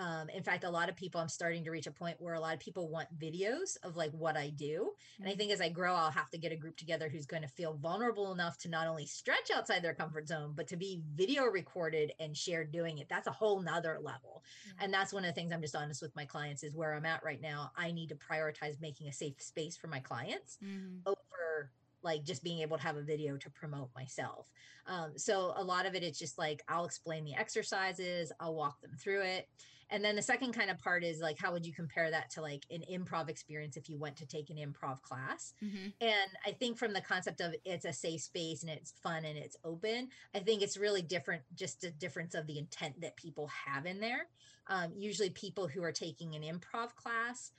Um, 0.00 0.30
in 0.30 0.42
fact, 0.42 0.64
a 0.64 0.70
lot 0.70 0.88
of 0.88 0.96
people, 0.96 1.20
I'm 1.20 1.28
starting 1.28 1.62
to 1.64 1.70
reach 1.70 1.86
a 1.86 1.92
point 1.92 2.20
where 2.20 2.32
a 2.32 2.40
lot 2.40 2.54
of 2.54 2.60
people 2.60 2.88
want 2.88 3.18
videos 3.18 3.76
of 3.82 3.96
like 3.96 4.12
what 4.12 4.34
I 4.34 4.48
do. 4.48 4.94
And 5.22 5.30
I 5.30 5.34
Mhm. 5.34 5.36
think 5.36 5.52
as 5.52 5.60
I 5.60 5.68
grow, 5.68 5.94
I'll 5.94 6.10
have 6.10 6.30
to 6.30 6.38
get 6.38 6.52
a 6.52 6.56
group 6.56 6.78
together 6.78 7.10
who's 7.10 7.26
going 7.26 7.42
to 7.42 7.48
feel 7.48 7.76
vulnerable 7.76 8.32
enough 8.32 8.56
to 8.58 8.70
not 8.70 8.86
only 8.86 9.04
stretch 9.04 9.50
outside 9.54 9.82
their 9.82 9.94
comfort 9.94 10.26
zone, 10.26 10.54
but 10.54 10.68
to 10.68 10.76
be 10.78 11.02
video 11.06 11.44
recorded 11.44 12.12
and 12.18 12.34
shared 12.34 12.72
doing 12.72 12.96
it. 12.96 13.08
That's 13.10 13.26
a 13.26 13.32
whole 13.32 13.60
nother 13.60 13.98
level. 14.00 14.42
Yeah. 14.64 14.72
And 14.78 14.92
that's 14.94 15.12
one 15.12 15.24
of 15.24 15.28
the 15.28 15.34
things 15.34 15.52
I'm 15.52 15.60
just 15.60 15.76
honest 15.76 16.00
with 16.00 16.16
my 16.16 16.24
clients 16.24 16.62
is 16.62 16.74
where 16.74 16.94
I'm 16.94 17.04
at 17.06 17.22
right 17.22 17.40
now. 17.40 17.70
I 17.76 17.92
need 17.92 18.08
to 18.08 18.16
prioritize 18.16 18.80
making 18.80 19.08
a 19.08 19.12
safe 19.12 19.42
space 19.42 19.76
for 19.76 19.88
my 19.88 20.00
clients 20.00 20.58
Mhm. 20.60 21.06
over 21.06 21.72
like 22.02 22.24
just 22.24 22.42
being 22.42 22.60
able 22.60 22.78
to 22.78 22.82
have 22.82 22.96
a 22.96 23.02
video 23.02 23.36
to 23.36 23.50
promote 23.50 23.90
myself. 23.94 24.50
Um, 24.86 25.18
so 25.18 25.52
a 25.54 25.62
lot 25.62 25.84
of 25.84 25.94
it, 25.94 26.02
it's 26.02 26.18
just 26.18 26.38
like 26.38 26.62
I'll 26.66 26.86
explain 26.86 27.24
the 27.24 27.34
exercises, 27.34 28.32
I'll 28.40 28.54
walk 28.54 28.80
them 28.80 28.96
through 28.96 29.22
it. 29.22 29.48
And 29.90 30.04
then 30.04 30.16
the 30.16 30.22
second 30.22 30.52
kind 30.52 30.70
of 30.70 30.78
part 30.78 31.04
is 31.04 31.20
like, 31.20 31.38
how 31.38 31.52
would 31.52 31.66
you 31.66 31.72
compare 31.74 32.10
that 32.10 32.30
to 32.30 32.42
like 32.42 32.64
an 32.70 32.82
improv 32.90 33.28
experience 33.28 33.76
if 33.76 33.88
you 33.88 33.98
went 33.98 34.16
to 34.18 34.26
take 34.26 34.48
an 34.50 34.56
improv 34.56 35.02
class? 35.02 35.52
Mhm. 35.62 35.94
And 36.00 36.30
I 36.46 36.52
think 36.52 36.78
from 36.78 36.92
the 36.92 37.00
concept 37.02 37.40
of 37.40 37.54
it's 37.64 37.84
a 37.84 37.92
safe 37.92 38.22
space 38.22 38.62
and 38.62 38.70
it's 38.70 38.92
fun 38.92 39.24
and 39.24 39.36
it's 39.36 39.56
open, 39.64 40.10
I 40.34 40.40
think 40.40 40.62
it's 40.62 40.76
really 40.76 41.02
different, 41.02 41.44
just 41.54 41.84
a 41.84 41.90
difference 41.90 42.34
of 42.34 42.46
the 42.46 42.58
intent 42.58 43.00
that 43.00 43.16
people 43.16 43.48
have 43.48 43.84
in 43.86 44.00
there. 44.00 44.30
Um, 44.66 44.94
usually, 44.96 45.30
people 45.30 45.68
who 45.68 45.82
are 45.82 45.92
taking 45.92 46.34
an 46.34 46.42
improv 46.42 46.94
class 46.94 47.52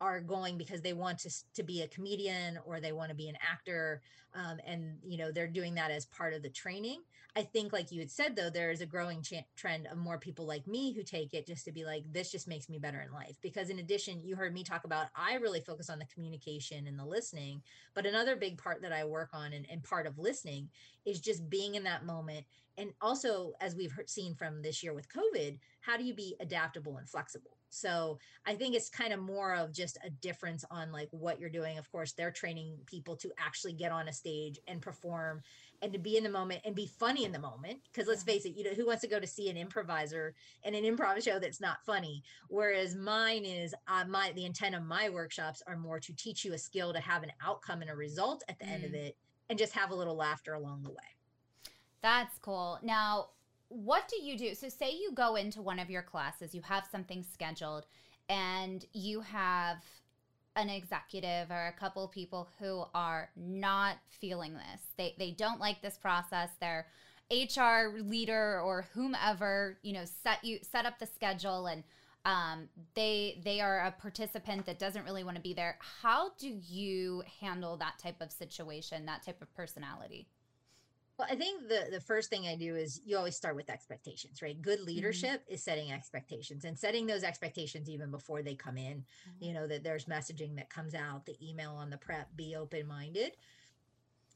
are 0.00 0.20
going 0.20 0.56
because 0.58 0.82
they 0.82 0.92
want 0.92 1.18
to, 1.20 1.30
to 1.54 1.62
be 1.62 1.82
a 1.82 1.88
comedian 1.88 2.58
or 2.58 2.80
they 2.80 2.92
want 2.92 3.08
to 3.10 3.16
be 3.16 3.28
an 3.28 3.36
actor 3.40 4.00
um, 4.32 4.60
and 4.64 5.00
you 5.02 5.18
know 5.18 5.32
they're 5.32 5.48
doing 5.48 5.74
that 5.74 5.90
as 5.90 6.06
part 6.06 6.32
of 6.34 6.42
the 6.42 6.50
training 6.50 7.02
i 7.36 7.42
think 7.42 7.72
like 7.72 7.92
you 7.92 8.00
had 8.00 8.10
said 8.10 8.34
though 8.34 8.50
there 8.50 8.70
is 8.70 8.80
a 8.80 8.86
growing 8.86 9.22
ch- 9.22 9.44
trend 9.56 9.86
of 9.86 9.96
more 9.96 10.18
people 10.18 10.46
like 10.46 10.66
me 10.66 10.92
who 10.92 11.02
take 11.02 11.34
it 11.34 11.46
just 11.46 11.64
to 11.64 11.72
be 11.72 11.84
like 11.84 12.04
this 12.12 12.30
just 12.30 12.48
makes 12.48 12.68
me 12.68 12.78
better 12.78 13.00
in 13.00 13.12
life. 13.12 13.36
Because 13.42 13.70
in 13.70 13.78
addition 13.78 14.22
you 14.24 14.36
heard 14.36 14.54
me 14.54 14.64
talk 14.64 14.84
about 14.84 15.08
i 15.14 15.34
really 15.34 15.60
focus 15.60 15.90
on 15.90 15.98
the 15.98 16.06
communication 16.06 16.86
and 16.86 16.98
the 16.98 17.04
listening 17.04 17.62
but 17.94 18.06
another 18.06 18.36
big 18.36 18.58
part 18.58 18.82
that 18.82 18.92
i 18.92 19.04
work 19.04 19.30
on 19.32 19.52
and, 19.52 19.66
and 19.70 19.82
part 19.82 20.06
of 20.06 20.18
listening 20.18 20.68
is 21.04 21.20
just 21.20 21.48
being 21.48 21.74
in 21.74 21.84
that 21.84 22.04
moment. 22.04 22.44
And 22.76 22.92
also 23.00 23.52
as 23.60 23.74
we've 23.74 23.90
heard, 23.92 24.08
seen 24.08 24.34
from 24.34 24.62
this 24.62 24.82
year 24.82 24.94
with 24.94 25.08
covid 25.08 25.58
how 25.80 25.96
do 25.96 26.04
you 26.04 26.14
be 26.14 26.36
adaptable 26.40 26.96
and 26.96 27.08
flexible? 27.08 27.56
So 27.70 28.18
i 28.46 28.54
think 28.54 28.74
it's 28.74 28.88
kind 28.88 29.12
of 29.12 29.20
more 29.20 29.54
of 29.54 29.72
just 29.72 29.98
a 30.04 30.10
difference 30.10 30.64
on 30.70 30.92
like 30.92 31.08
what 31.10 31.38
you're 31.38 31.50
doing. 31.50 31.78
Of 31.78 31.90
course 31.90 32.12
they're 32.12 32.30
training 32.30 32.78
people 32.86 33.16
to 33.16 33.30
actually 33.38 33.74
get 33.74 33.92
on 33.92 34.08
a 34.08 34.12
stage 34.12 34.58
and 34.66 34.80
perform 34.80 35.42
and 35.82 35.92
to 35.92 35.98
be 35.98 36.16
in 36.16 36.24
the 36.24 36.30
moment 36.30 36.60
and 36.64 36.74
be 36.74 36.86
funny 36.86 37.24
in 37.24 37.32
the 37.32 37.38
moment 37.38 37.78
because 37.92 38.08
let's 38.08 38.22
face 38.22 38.44
it 38.44 38.56
you 38.56 38.64
know 38.64 38.70
who 38.70 38.86
wants 38.86 39.02
to 39.02 39.08
go 39.08 39.20
to 39.20 39.26
see 39.26 39.48
an 39.48 39.56
improviser 39.56 40.34
in 40.64 40.74
an 40.74 40.84
improv 40.84 41.22
show 41.22 41.38
that's 41.38 41.60
not 41.60 41.78
funny 41.84 42.22
whereas 42.48 42.94
mine 42.94 43.44
is 43.44 43.74
uh, 43.88 44.04
my 44.08 44.32
the 44.34 44.44
intent 44.44 44.74
of 44.74 44.82
my 44.82 45.08
workshops 45.08 45.62
are 45.66 45.76
more 45.76 46.00
to 46.00 46.12
teach 46.16 46.44
you 46.44 46.52
a 46.54 46.58
skill 46.58 46.92
to 46.92 47.00
have 47.00 47.22
an 47.22 47.32
outcome 47.44 47.80
and 47.82 47.90
a 47.90 47.94
result 47.94 48.42
at 48.48 48.58
the 48.58 48.68
end 48.68 48.84
of 48.84 48.92
Mm. 48.92 48.94
it 48.94 49.16
and 49.50 49.58
just 49.58 49.72
have 49.72 49.90
a 49.90 49.94
little 49.94 50.16
laughter 50.16 50.54
along 50.54 50.82
the 50.82 50.90
way 50.90 50.96
That's 52.02 52.38
cool. 52.38 52.78
Now, 52.82 53.28
what 53.68 54.08
do 54.08 54.22
you 54.22 54.38
do? 54.38 54.54
So, 54.54 54.68
say 54.68 54.92
you 54.92 55.12
go 55.14 55.36
into 55.36 55.62
one 55.62 55.78
of 55.78 55.90
your 55.90 56.02
classes, 56.02 56.54
you 56.54 56.62
have 56.62 56.84
something 56.90 57.24
scheduled, 57.32 57.86
and 58.28 58.84
you 58.92 59.20
have 59.20 59.78
an 60.58 60.68
executive 60.68 61.50
or 61.50 61.68
a 61.68 61.72
couple 61.72 62.06
people 62.08 62.48
who 62.58 62.84
are 62.94 63.30
not 63.36 63.96
feeling 64.20 64.54
this. 64.54 64.82
They 64.96 65.14
they 65.18 65.30
don't 65.30 65.60
like 65.60 65.80
this 65.80 65.96
process. 65.96 66.50
Their 66.60 66.86
HR 67.30 67.98
leader 68.00 68.60
or 68.60 68.86
whomever, 68.92 69.78
you 69.82 69.92
know, 69.92 70.04
set 70.04 70.44
you 70.44 70.58
set 70.62 70.84
up 70.84 70.98
the 70.98 71.06
schedule 71.06 71.66
and 71.66 71.84
um, 72.24 72.68
they 72.94 73.40
they 73.44 73.60
are 73.60 73.86
a 73.86 73.92
participant 73.92 74.66
that 74.66 74.78
doesn't 74.78 75.04
really 75.04 75.24
want 75.24 75.36
to 75.36 75.42
be 75.42 75.54
there. 75.54 75.78
How 76.02 76.30
do 76.38 76.48
you 76.48 77.22
handle 77.40 77.76
that 77.76 77.98
type 77.98 78.20
of 78.20 78.32
situation, 78.32 79.06
that 79.06 79.22
type 79.22 79.40
of 79.40 79.54
personality? 79.54 80.26
Well, 81.18 81.26
I 81.28 81.34
think 81.34 81.68
the 81.68 81.88
the 81.90 82.00
first 82.00 82.30
thing 82.30 82.46
I 82.46 82.54
do 82.54 82.76
is 82.76 83.00
you 83.04 83.16
always 83.16 83.34
start 83.34 83.56
with 83.56 83.70
expectations, 83.70 84.40
right? 84.40 84.60
Good 84.62 84.78
mm-hmm. 84.78 84.86
leadership 84.86 85.42
is 85.48 85.64
setting 85.64 85.90
expectations 85.90 86.64
and 86.64 86.78
setting 86.78 87.06
those 87.06 87.24
expectations 87.24 87.90
even 87.90 88.12
before 88.12 88.42
they 88.42 88.54
come 88.54 88.78
in. 88.78 89.04
You 89.40 89.48
mm-hmm. 89.48 89.54
know 89.54 89.66
that 89.66 89.82
there's 89.82 90.04
messaging 90.04 90.54
that 90.56 90.70
comes 90.70 90.94
out, 90.94 91.26
the 91.26 91.36
email 91.42 91.72
on 91.72 91.90
the 91.90 91.96
prep, 91.96 92.28
be 92.36 92.54
open 92.54 92.86
minded. 92.86 93.32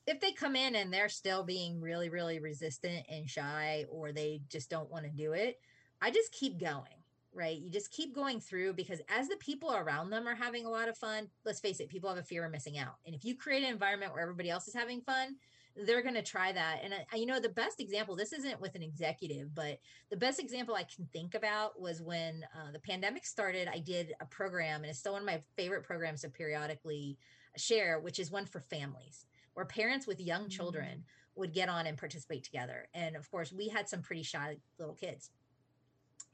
If 0.08 0.20
they 0.20 0.32
come 0.32 0.56
in 0.56 0.74
and 0.74 0.92
they're 0.92 1.08
still 1.08 1.44
being 1.44 1.80
really 1.80 2.08
really 2.08 2.40
resistant 2.40 3.06
and 3.08 3.30
shy 3.30 3.84
or 3.88 4.10
they 4.10 4.42
just 4.48 4.68
don't 4.68 4.90
want 4.90 5.04
to 5.04 5.10
do 5.10 5.34
it, 5.34 5.60
I 6.00 6.10
just 6.10 6.32
keep 6.32 6.58
going. 6.58 6.98
Right. 7.34 7.58
You 7.58 7.70
just 7.70 7.92
keep 7.92 8.14
going 8.14 8.40
through 8.40 8.74
because 8.74 9.00
as 9.08 9.28
the 9.28 9.36
people 9.36 9.72
around 9.72 10.10
them 10.10 10.28
are 10.28 10.34
having 10.34 10.66
a 10.66 10.70
lot 10.70 10.88
of 10.88 10.98
fun, 10.98 11.28
let's 11.46 11.60
face 11.60 11.80
it, 11.80 11.88
people 11.88 12.10
have 12.10 12.18
a 12.18 12.22
fear 12.22 12.44
of 12.44 12.52
missing 12.52 12.76
out. 12.76 12.96
And 13.06 13.14
if 13.14 13.24
you 13.24 13.36
create 13.36 13.62
an 13.62 13.70
environment 13.70 14.12
where 14.12 14.20
everybody 14.20 14.50
else 14.50 14.68
is 14.68 14.74
having 14.74 15.00
fun, 15.00 15.36
they're 15.74 16.02
going 16.02 16.14
to 16.14 16.22
try 16.22 16.52
that. 16.52 16.80
And 16.82 16.92
I, 16.94 17.16
you 17.16 17.26
know, 17.26 17.40
the 17.40 17.48
best 17.48 17.80
example, 17.80 18.14
this 18.14 18.32
isn't 18.32 18.60
with 18.60 18.74
an 18.74 18.82
executive, 18.82 19.54
but 19.54 19.80
the 20.10 20.16
best 20.16 20.38
example 20.38 20.74
I 20.74 20.84
can 20.84 21.06
think 21.12 21.34
about 21.34 21.80
was 21.80 22.02
when 22.02 22.44
uh, 22.54 22.72
the 22.72 22.78
pandemic 22.78 23.24
started. 23.24 23.68
I 23.72 23.78
did 23.78 24.12
a 24.20 24.26
program, 24.26 24.82
and 24.82 24.90
it's 24.90 24.98
still 24.98 25.12
one 25.12 25.22
of 25.22 25.26
my 25.26 25.42
favorite 25.56 25.84
programs 25.84 26.22
to 26.22 26.28
periodically 26.28 27.16
share, 27.56 28.00
which 28.00 28.18
is 28.18 28.30
one 28.30 28.46
for 28.46 28.60
families 28.60 29.24
where 29.54 29.66
parents 29.66 30.06
with 30.06 30.20
young 30.20 30.46
Mm. 30.46 30.50
children 30.50 31.04
would 31.34 31.52
get 31.52 31.68
on 31.68 31.86
and 31.86 31.96
participate 31.98 32.44
together. 32.44 32.88
And 32.94 33.16
of 33.16 33.30
course, 33.30 33.52
we 33.52 33.68
had 33.68 33.88
some 33.88 34.02
pretty 34.02 34.22
shy 34.22 34.56
little 34.78 34.94
kids. 34.94 35.30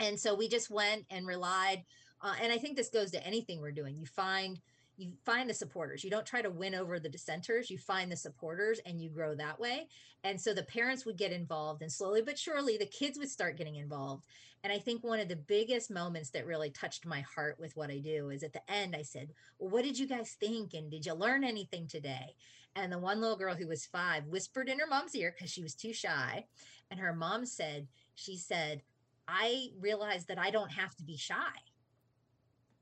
And 0.00 0.18
so 0.18 0.34
we 0.34 0.48
just 0.48 0.70
went 0.70 1.06
and 1.10 1.26
relied. 1.26 1.84
Uh, 2.20 2.34
and 2.40 2.52
I 2.52 2.58
think 2.58 2.76
this 2.76 2.88
goes 2.88 3.10
to 3.12 3.26
anything 3.26 3.60
we're 3.60 3.72
doing. 3.72 3.96
You 3.96 4.06
find 4.06 4.60
you 4.98 5.12
find 5.24 5.48
the 5.48 5.54
supporters. 5.54 6.02
You 6.02 6.10
don't 6.10 6.26
try 6.26 6.42
to 6.42 6.50
win 6.50 6.74
over 6.74 6.98
the 6.98 7.08
dissenters. 7.08 7.70
You 7.70 7.78
find 7.78 8.10
the 8.10 8.16
supporters 8.16 8.80
and 8.84 9.00
you 9.00 9.08
grow 9.08 9.34
that 9.36 9.60
way. 9.60 9.86
And 10.24 10.40
so 10.40 10.52
the 10.52 10.64
parents 10.64 11.06
would 11.06 11.16
get 11.16 11.30
involved, 11.30 11.82
and 11.82 11.90
slowly 11.90 12.20
but 12.20 12.36
surely, 12.36 12.76
the 12.76 12.86
kids 12.86 13.16
would 13.16 13.30
start 13.30 13.56
getting 13.56 13.76
involved. 13.76 14.24
And 14.64 14.72
I 14.72 14.78
think 14.80 15.04
one 15.04 15.20
of 15.20 15.28
the 15.28 15.36
biggest 15.36 15.88
moments 15.88 16.30
that 16.30 16.46
really 16.46 16.70
touched 16.70 17.06
my 17.06 17.20
heart 17.20 17.56
with 17.60 17.76
what 17.76 17.90
I 17.90 17.98
do 17.98 18.30
is 18.30 18.42
at 18.42 18.52
the 18.52 18.70
end, 18.70 18.96
I 18.96 19.02
said, 19.02 19.28
Well, 19.60 19.70
what 19.70 19.84
did 19.84 19.96
you 19.96 20.08
guys 20.08 20.36
think? 20.38 20.74
And 20.74 20.90
did 20.90 21.06
you 21.06 21.14
learn 21.14 21.44
anything 21.44 21.86
today? 21.86 22.34
And 22.74 22.92
the 22.92 22.98
one 22.98 23.20
little 23.20 23.36
girl 23.36 23.54
who 23.54 23.68
was 23.68 23.86
five 23.86 24.26
whispered 24.26 24.68
in 24.68 24.80
her 24.80 24.86
mom's 24.88 25.14
ear 25.14 25.32
because 25.34 25.52
she 25.52 25.62
was 25.62 25.76
too 25.76 25.92
shy. 25.92 26.44
And 26.90 26.98
her 26.98 27.14
mom 27.14 27.46
said, 27.46 27.86
She 28.16 28.36
said, 28.36 28.82
I 29.28 29.68
realized 29.78 30.26
that 30.26 30.38
I 30.38 30.50
don't 30.50 30.72
have 30.72 30.96
to 30.96 31.04
be 31.04 31.16
shy 31.16 31.54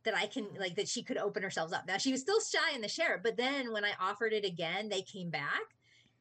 that 0.06 0.16
I 0.16 0.26
can 0.26 0.46
like 0.58 0.76
that 0.76 0.88
she 0.88 1.02
could 1.02 1.18
open 1.18 1.42
herself 1.42 1.72
up. 1.75 1.86
Now 1.86 1.98
she 1.98 2.12
was 2.12 2.22
still 2.22 2.40
shy 2.40 2.75
in 2.75 2.80
the 2.80 2.88
share, 2.88 3.20
but 3.22 3.36
then 3.36 3.72
when 3.72 3.84
I 3.84 3.92
offered 4.00 4.32
it 4.32 4.44
again, 4.44 4.88
they 4.88 5.02
came 5.02 5.28
back 5.28 5.76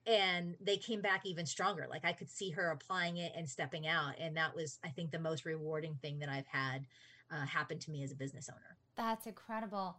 and 0.08 0.56
they 0.62 0.78
came 0.78 1.02
back 1.02 1.26
even 1.26 1.46
stronger. 1.46 1.88
Like 1.90 2.06
I 2.06 2.14
could 2.14 2.30
see 2.30 2.52
her 2.52 2.72
applying 2.72 3.18
it 3.18 3.32
and 3.36 3.50
stepping 3.50 3.88
out. 3.88 4.14
And 4.20 4.36
that 4.38 4.56
was, 4.56 4.80
I 4.84 4.90
think, 4.90 5.12
the 5.12 5.20
most 5.20 5.46
rewarding 5.46 5.96
thing 6.02 6.20
that 6.20 6.30
I've 6.30 6.48
had 6.48 6.86
uh, 7.32 7.46
happen 7.46 7.80
to 7.80 7.92
me 7.92 8.04
as 8.04 8.12
a 8.12 8.16
business 8.16 8.50
owner. 8.50 8.78
That's 8.96 9.26
incredible. 9.26 9.98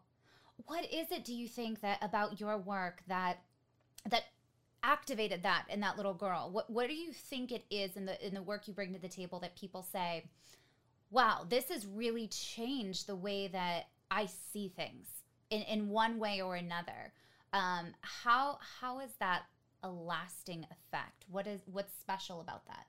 What 0.67 0.85
is 0.93 1.11
it 1.11 1.25
do 1.25 1.35
you 1.35 1.49
think 1.49 1.81
that 1.81 1.99
about 2.03 2.41
your 2.41 2.57
work 2.57 3.03
that 3.09 3.39
that 4.09 4.25
activated 4.83 5.43
that 5.43 5.65
in 5.69 5.81
that 5.81 5.97
little 5.97 6.15
girl? 6.15 6.51
What 6.53 6.71
what 6.71 6.89
do 6.89 6.95
you 6.95 7.13
think 7.13 7.53
it 7.53 7.65
is 7.71 7.97
in 7.97 8.07
the 8.07 8.27
in 8.27 8.33
the 8.33 8.43
work 8.43 8.69
you 8.69 8.75
bring 8.75 8.93
to 8.95 8.99
the 9.01 9.09
table 9.09 9.41
that 9.41 9.57
people 9.57 9.83
say, 9.83 10.25
"Wow, 11.11 11.45
this 11.49 11.69
has 11.69 11.87
really 11.87 12.29
changed 12.29 13.07
the 13.07 13.17
way 13.17 13.49
that 13.49 13.89
I 14.11 14.27
see 14.27 14.69
things 14.69 15.09
in 15.51 15.63
in 15.63 15.89
one 15.89 16.19
way 16.19 16.41
or 16.43 16.57
another." 16.57 17.13
Um, 17.53 17.95
how 18.03 18.59
how 18.81 19.01
is 19.01 19.15
that 19.21 19.47
a 19.83 19.91
lasting 19.91 20.67
effect? 20.71 21.25
What 21.29 21.47
is 21.47 21.61
what's 21.67 21.95
special 21.99 22.41
about 22.41 22.67
that? 22.67 22.87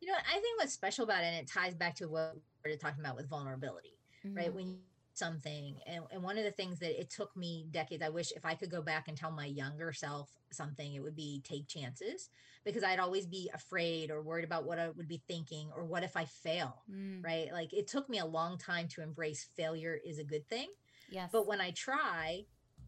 You 0.00 0.08
know, 0.08 0.18
I 0.18 0.40
think 0.40 0.58
what's 0.58 0.72
special 0.72 1.04
about 1.04 1.22
it, 1.22 1.28
and 1.28 1.36
it 1.36 1.46
ties 1.48 1.74
back 1.74 1.94
to 1.96 2.06
what 2.06 2.34
we 2.34 2.40
started 2.60 2.80
talking 2.80 3.00
about 3.00 3.16
with 3.16 3.28
vulnerability, 3.28 3.98
right? 4.24 4.50
Mhm. 4.50 4.54
When 4.54 4.68
you 4.68 4.78
something 5.16 5.76
and, 5.86 6.04
and 6.10 6.22
one 6.22 6.36
of 6.36 6.44
the 6.44 6.50
things 6.50 6.78
that 6.78 6.98
it 7.00 7.10
took 7.10 7.34
me 7.36 7.66
decades 7.70 8.02
i 8.02 8.08
wish 8.08 8.32
if 8.32 8.44
i 8.44 8.54
could 8.54 8.70
go 8.70 8.82
back 8.82 9.08
and 9.08 9.16
tell 9.16 9.30
my 9.30 9.46
younger 9.46 9.92
self 9.92 10.30
something 10.50 10.94
it 10.94 11.02
would 11.02 11.16
be 11.16 11.40
take 11.44 11.66
chances 11.66 12.28
because 12.64 12.84
i'd 12.84 12.98
always 12.98 13.26
be 13.26 13.50
afraid 13.54 14.10
or 14.10 14.22
worried 14.22 14.44
about 14.44 14.66
what 14.66 14.78
i 14.78 14.88
would 14.90 15.08
be 15.08 15.22
thinking 15.26 15.70
or 15.74 15.84
what 15.84 16.02
if 16.02 16.16
i 16.16 16.24
fail 16.24 16.82
Mm, 16.90 17.24
right? 17.24 17.48
Like 17.52 17.72
it 17.72 17.88
took 17.88 18.08
me 18.08 18.18
a 18.18 18.26
long 18.26 18.58
time 18.58 18.88
to 18.88 19.02
embrace 19.02 19.48
failure 19.56 19.98
is 20.04 20.18
a 20.18 20.24
good 20.24 20.46
thing 20.48 20.68
yes. 21.08 21.30
but 21.32 21.46
when 21.46 21.60
i 21.60 21.70
try 21.70 22.44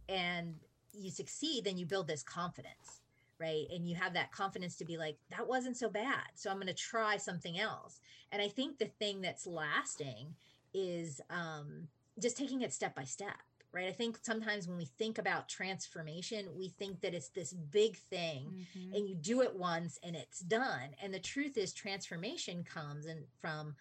and 0.09 0.55
you 0.93 1.11
succeed 1.11 1.65
then 1.65 1.79
you 1.79 1.87
build 1.87 2.07
this 2.07 2.23
confidence 2.23 3.03
right? 3.41 3.67
And 3.73 3.89
you 3.89 3.95
have 3.95 4.15
that 4.15 4.33
confidence 4.33 4.75
to 4.79 4.85
be 4.85 4.97
like 4.99 5.17
that 5.31 5.47
wasn't 5.47 5.77
so 5.77 5.89
bad 5.89 6.27
so 6.35 6.51
i'm 6.51 6.57
going 6.57 6.67
to 6.67 6.75
try 6.75 7.17
something 7.17 7.59
else. 7.59 8.01
And 8.33 8.43
i 8.43 8.49
think 8.49 8.79
the 8.79 8.87
thing 8.99 9.21
that's 9.21 9.47
lasting 9.47 10.35
is 10.75 11.21
um 11.31 11.89
just 12.21 12.37
taking 12.37 12.63
it 12.63 12.73
step 12.73 12.95
by 12.95 13.05
step 13.05 13.37
right? 13.71 13.87
I 13.89 13.93
think 13.93 14.19
sometimes 14.23 14.67
when 14.67 14.79
we 14.79 14.87
think 14.87 15.19
about 15.19 15.47
transformation 15.47 16.47
we 16.57 16.71
think 16.71 17.03
that 17.03 17.13
it's 17.13 17.29
this 17.29 17.53
big 17.53 17.97
thing 17.97 18.67
Mhm. 18.75 18.97
and 18.97 19.07
you 19.09 19.15
do 19.15 19.43
it 19.43 19.55
once 19.55 19.99
and 20.03 20.17
it's 20.17 20.41
done. 20.41 20.95
And 21.03 21.13
the 21.13 21.21
truth 21.21 21.59
is 21.59 21.75
transformation 21.75 22.65
comes 22.65 23.05
and 23.05 23.27
from 23.41 23.77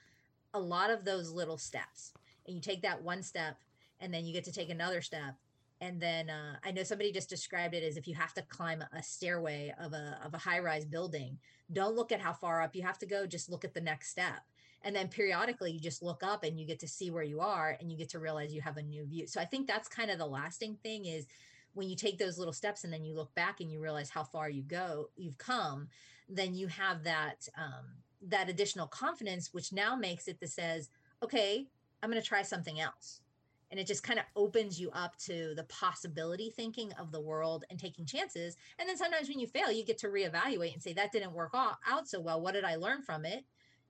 a 0.53 0.59
lot 0.59 0.89
of 0.89 1.05
those 1.05 1.29
little 1.31 1.57
steps. 1.57 2.13
And 2.45 2.55
you 2.55 2.61
take 2.61 2.81
that 2.81 3.01
one 3.01 3.23
step 3.23 3.61
and 4.01 4.13
then 4.13 4.25
you 4.25 4.33
get 4.33 4.43
to 4.43 4.51
take 4.51 4.69
another 4.69 5.01
step. 5.01 5.35
And 5.79 6.01
then 6.01 6.29
uh, 6.29 6.57
i 6.63 6.71
know 6.71 6.83
somebody 6.83 7.11
just 7.13 7.29
described 7.29 7.73
it 7.73 7.83
as 7.83 7.95
if 7.95 8.07
you 8.09 8.15
have 8.15 8.33
to 8.33 8.41
climb 8.41 8.83
a 8.91 9.01
stairway 9.01 9.73
of 9.79 9.93
a, 9.93 10.19
of 10.25 10.33
a 10.33 10.37
high 10.37 10.59
rise 10.59 10.85
building. 10.85 11.39
Don't 11.71 11.95
look 11.95 12.11
at 12.11 12.19
how 12.19 12.33
far 12.33 12.61
up. 12.61 12.75
You 12.75 12.83
have 12.83 12.97
to 12.99 13.05
go 13.05 13.25
just 13.25 13.49
look 13.49 13.63
at 13.63 13.73
the 13.73 13.81
next 13.81 14.09
step 14.09 14.41
and 14.83 14.95
then 14.95 15.07
periodically 15.07 15.71
you 15.71 15.79
just 15.79 16.03
look 16.03 16.23
up 16.23 16.43
and 16.43 16.59
you 16.59 16.65
get 16.65 16.79
to 16.79 16.87
see 16.87 17.11
where 17.11 17.23
you 17.23 17.39
are 17.39 17.77
and 17.79 17.91
you 17.91 17.97
get 17.97 18.09
to 18.09 18.19
realize 18.19 18.53
you 18.53 18.61
have 18.61 18.77
a 18.77 18.81
new 18.81 19.05
view. 19.05 19.27
So 19.27 19.39
i 19.41 19.45
think 19.45 19.67
that's 19.67 19.87
kind 19.87 20.11
of 20.11 20.17
the 20.17 20.25
lasting 20.25 20.77
thing 20.83 21.05
is 21.05 21.27
when 21.73 21.89
you 21.89 21.95
take 21.95 22.17
those 22.17 22.37
little 22.37 22.53
steps 22.53 22.83
and 22.83 22.93
then 22.93 23.03
you 23.03 23.13
look 23.13 23.33
back 23.35 23.59
and 23.59 23.71
you 23.71 23.79
realize 23.79 24.09
how 24.09 24.23
far 24.23 24.49
you 24.49 24.63
go 24.63 25.09
you've 25.15 25.37
come 25.37 25.87
then 26.29 26.53
you 26.53 26.67
have 26.67 27.03
that 27.03 27.47
um, 27.57 27.85
that 28.21 28.49
additional 28.49 28.87
confidence 28.87 29.53
which 29.53 29.71
now 29.71 29.95
makes 29.95 30.27
it 30.27 30.39
that 30.39 30.49
says 30.49 30.89
okay 31.23 31.67
i'm 32.01 32.09
going 32.09 32.21
to 32.21 32.27
try 32.27 32.41
something 32.41 32.79
else. 32.79 33.21
And 33.69 33.77
it 33.77 33.85
just 33.85 34.01
kind 34.01 34.17
of 34.17 34.23
opens 34.37 34.79
you 34.79 34.89
up 34.91 35.17
to 35.25 35.53
the 35.53 35.65
possibility 35.65 36.53
thinking 36.55 36.93
of 36.93 37.11
the 37.11 37.19
world 37.19 37.65
and 37.69 37.77
taking 37.77 38.05
chances. 38.05 38.55
And 38.79 38.87
then 38.87 38.95
sometimes 38.95 39.27
when 39.27 39.39
you 39.39 39.47
fail 39.47 39.71
you 39.71 39.83
get 39.83 39.97
to 39.99 40.07
reevaluate 40.07 40.73
and 40.73 40.81
say 40.81 40.93
that 40.93 41.11
didn't 41.11 41.33
work 41.33 41.53
out 41.53 42.07
so 42.07 42.19
well. 42.19 42.39
What 42.39 42.53
did 42.53 42.63
i 42.63 42.75
learn 42.75 43.01
from 43.01 43.25
it 43.25 43.43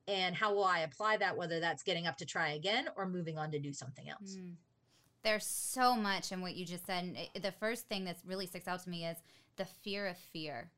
and 0.08 0.36
how 0.36 0.54
will 0.54 0.66
i 0.66 0.80
apply 0.80 1.18
that 1.18 1.36
whether 1.36 1.60
that's 1.60 1.84
getting 1.84 2.08
up 2.08 2.18
to 2.18 2.26
try 2.26 2.50
again 2.50 2.88
or 2.96 3.08
moving 3.08 3.38
on 3.38 3.52
to 3.52 3.60
do 3.60 3.74
something 3.74 4.10
else 4.10 4.38
mm. 4.38 4.54
There's 5.28 5.46
so 5.46 5.94
much 5.94 6.32
in 6.32 6.42
what 6.42 6.56
you 6.56 6.66
just 6.66 6.86
said. 6.86 7.04
And 7.04 7.44
the 7.44 7.52
first 7.52 7.90
thing 7.90 8.06
that 8.06 8.18
really 8.26 8.46
sticks 8.46 8.66
out 8.66 8.82
to 8.84 8.90
me 8.90 9.06
is 9.06 9.18
the 9.58 9.66
fear 9.66 10.08
of 10.08 10.18
fear. 10.18 10.72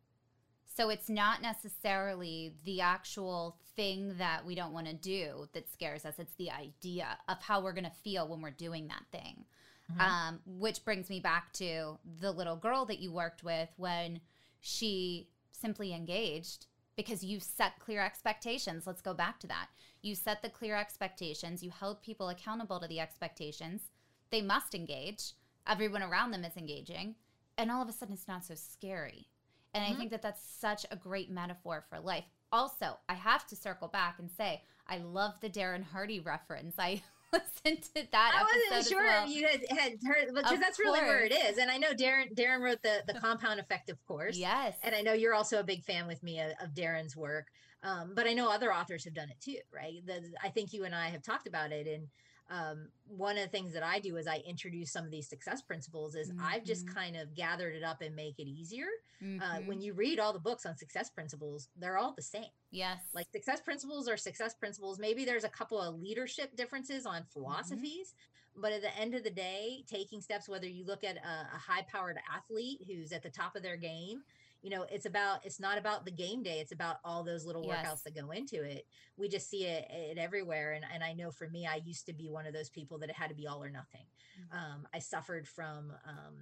So 0.76 0.90
it's 0.90 1.08
not 1.08 1.44
necessarily 1.44 2.54
the 2.64 2.82
actual 2.82 3.58
thing 3.76 4.16
that 4.18 4.44
we 4.44 4.56
don't 4.56 4.74
want 4.74 4.88
to 4.88 4.94
do 4.94 5.48
that 5.54 5.72
scares 5.72 6.04
us. 6.04 6.16
It's 6.18 6.34
the 6.34 6.50
idea 6.50 7.18
of 7.28 7.42
how 7.44 7.62
we're 7.62 7.74
going 7.74 7.84
to 7.84 7.92
feel 8.04 8.28
when 8.28 8.42
we're 8.42 8.50
doing 8.50 8.88
that 8.88 9.04
thing. 9.12 9.46
Mm-hmm. 9.92 10.02
Um, 10.02 10.40
which 10.48 10.84
brings 10.84 11.10
me 11.10 11.20
back 11.20 11.54
to 11.54 12.00
the 12.20 12.32
little 12.32 12.56
girl 12.56 12.86
that 12.86 12.98
you 12.98 13.12
worked 13.12 13.44
with 13.44 13.70
when 13.78 14.20
she 14.62 15.30
simply 15.52 15.94
engaged 15.94 16.66
because 17.00 17.24
you 17.24 17.40
set 17.40 17.80
clear 17.80 18.02
expectations. 18.02 18.86
Let's 18.86 19.02
go 19.02 19.14
back 19.14 19.40
to 19.40 19.48
that. 19.48 19.70
You 20.02 20.16
set 20.16 20.42
the 20.42 20.50
clear 20.50 20.76
expectations, 20.76 21.64
you 21.64 21.70
held 21.70 22.02
people 22.02 22.28
accountable 22.28 22.78
to 22.78 22.90
the 22.90 23.00
expectations, 23.00 23.84
they 24.32 24.42
must 24.42 24.76
engage. 24.76 25.32
Everyone 25.66 26.04
around 26.04 26.32
them 26.32 26.44
is 26.44 26.58
engaging. 26.58 27.16
And 27.58 27.72
all 27.72 27.82
of 27.82 27.88
a 27.88 27.94
sudden, 27.94 28.16
it's 28.16 28.28
not 28.28 28.44
so 28.44 28.54
scary. 28.54 29.30
And 29.74 29.82
mm-hmm. 29.82 29.94
I 29.94 29.98
think 29.98 30.12
that 30.12 30.22
that's 30.22 30.46
such 30.46 30.86
a 30.92 30.98
great 30.98 31.32
metaphor 31.32 31.86
for 31.90 32.02
life. 32.02 32.26
Also, 32.52 32.98
I 33.08 33.14
have 33.14 33.48
to 33.48 33.56
circle 33.56 33.88
back 33.88 34.20
and 34.20 34.30
say, 34.30 34.64
I 34.86 34.98
love 34.98 35.36
the 35.40 35.50
Darren 35.50 35.84
Hardy 35.84 36.20
reference. 36.20 36.76
I 36.78 37.02
listened 37.66 37.84
to 37.96 38.08
that. 38.12 38.32
I 38.36 38.72
wasn't 38.72 38.92
sure 38.92 39.06
well. 39.06 39.28
you 39.28 39.48
had, 39.48 39.62
had 39.70 39.92
heard 40.06 40.34
because 40.34 40.60
that's 40.60 40.78
course. 40.78 40.80
really 40.80 41.02
where 41.02 41.24
it 41.24 41.32
is. 41.32 41.58
And 41.58 41.70
I 41.70 41.78
know 41.78 41.94
Darren 41.94 42.34
Darren 42.34 42.62
wrote 42.62 42.82
the 42.82 43.04
the 43.08 43.20
compound 43.20 43.60
effect, 43.60 43.90
of 43.90 44.04
course. 44.06 44.38
Yes. 44.38 44.76
And 44.84 44.96
I 44.96 45.02
know 45.02 45.14
you're 45.14 45.34
also 45.34 45.60
a 45.60 45.64
big 45.64 45.84
fan 45.84 46.08
with 46.08 46.24
me 46.24 46.40
of, 46.40 46.52
of 46.62 46.74
Darren's 46.74 47.16
work. 47.16 47.48
Um, 47.82 48.12
but 48.14 48.28
I 48.28 48.34
know 48.34 48.52
other 48.52 48.74
authors 48.74 49.06
have 49.06 49.14
done 49.14 49.30
it 49.30 49.40
too, 49.40 49.60
right? 49.74 50.06
The, 50.06 50.22
I 50.44 50.50
think 50.50 50.74
you 50.74 50.84
and 50.84 50.94
I 50.94 51.08
have 51.08 51.24
talked 51.24 51.48
about 51.48 51.72
it, 51.72 51.88
and 51.88 52.08
um, 52.50 52.90
one 53.08 53.38
of 53.38 53.44
the 53.44 53.50
things 53.50 53.74
that 53.74 53.84
I 53.84 54.00
do 54.00 54.18
is 54.18 54.28
I 54.28 54.38
introduce 54.48 54.92
some 54.92 55.06
of 55.06 55.12
these 55.12 55.28
success 55.28 55.62
principles 55.62 56.16
is 56.16 56.32
mm-hmm. 56.32 56.44
I've 56.44 56.64
just 56.64 56.86
mm-hmm. 56.86 56.96
kind 56.96 57.16
of 57.16 57.36
gathered 57.36 57.76
it 57.76 57.84
up 57.84 58.02
and 58.02 58.16
make 58.16 58.40
it 58.40 58.48
easier. 58.48 58.88
Mm-hmm. 59.24 59.42
Uh, 59.42 59.56
when 59.66 59.78
mm-hmm. 59.78 59.82
you 59.82 59.94
read 59.94 60.20
all 60.20 60.34
the 60.34 60.40
books 60.40 60.66
on 60.66 60.76
success 60.78 61.10
principles, 61.10 61.70
they're 61.78 61.98
all 61.98 62.14
the 62.16 62.24
same. 62.24 62.50
Yes. 62.72 63.00
Like 63.14 63.28
success 63.32 63.62
principles 63.62 64.08
are 64.08 64.18
success 64.18 64.54
principles. 64.56 65.00
Maybe 65.00 65.26
there's 65.26 65.44
a 65.44 65.50
couple 65.50 65.80
of 65.80 66.00
leadership 66.00 66.56
differences 66.56 67.06
on 67.06 67.22
mm-hmm. 67.22 67.32
philosophies, 67.32 68.14
mm-hmm. 68.14 68.39
But 68.62 68.72
at 68.72 68.82
the 68.82 68.96
end 68.98 69.16
of 69.16 69.24
the 69.24 69.30
day, 69.30 69.84
taking 69.88 70.22
steps, 70.22 70.50
whether 70.50 70.68
you 70.68 70.86
look 70.86 71.04
at 71.04 71.18
a, 71.18 71.56
a 71.56 71.58
high 71.58 71.86
powered 71.92 72.18
athlete 72.36 72.82
who's 72.88 73.12
at 73.12 73.24
the 73.24 73.30
top 73.30 73.56
of 73.56 73.64
their 73.64 73.78
game, 73.78 74.22
you 74.62 74.70
know 74.70 74.86
it's 74.92 75.06
about 75.06 75.46
it's 75.46 75.60
not 75.60 75.78
about 75.78 76.06
the 76.06 76.12
game 76.12 76.44
day 76.44 76.60
it's 76.60 76.72
about 76.72 76.98
all 77.04 77.24
those 77.24 77.46
little 77.46 77.66
yes. 77.66 77.86
workouts 77.86 78.04
that 78.04 78.16
go 78.16 78.32
into 78.32 78.62
it 78.62 78.86
we 79.18 79.28
just 79.28 79.50
see 79.50 79.66
it, 79.66 79.88
it, 79.90 80.18
everywhere 80.18 80.74
and, 80.74 80.86
and 80.94 81.04
i 81.04 81.14
know 81.14 81.32
for 81.32 81.48
me 81.50 81.66
i 81.66 81.80
used 81.86 82.06
to 82.06 82.14
be 82.14 82.30
one 82.30 82.46
of 82.46 82.54
those 82.54 82.70
people 82.70 82.98
that 82.98 83.10
it 83.10 83.16
had 83.16 83.30
to 83.30 83.36
be 83.36 83.48
all 83.48 83.64
or 83.64 83.70
nothing 83.70 84.06
mm-hmm. 84.40 84.58
um, 84.58 84.88
i 84.94 85.00
suffered 85.00 85.48
from 85.48 85.92
um, 86.06 86.36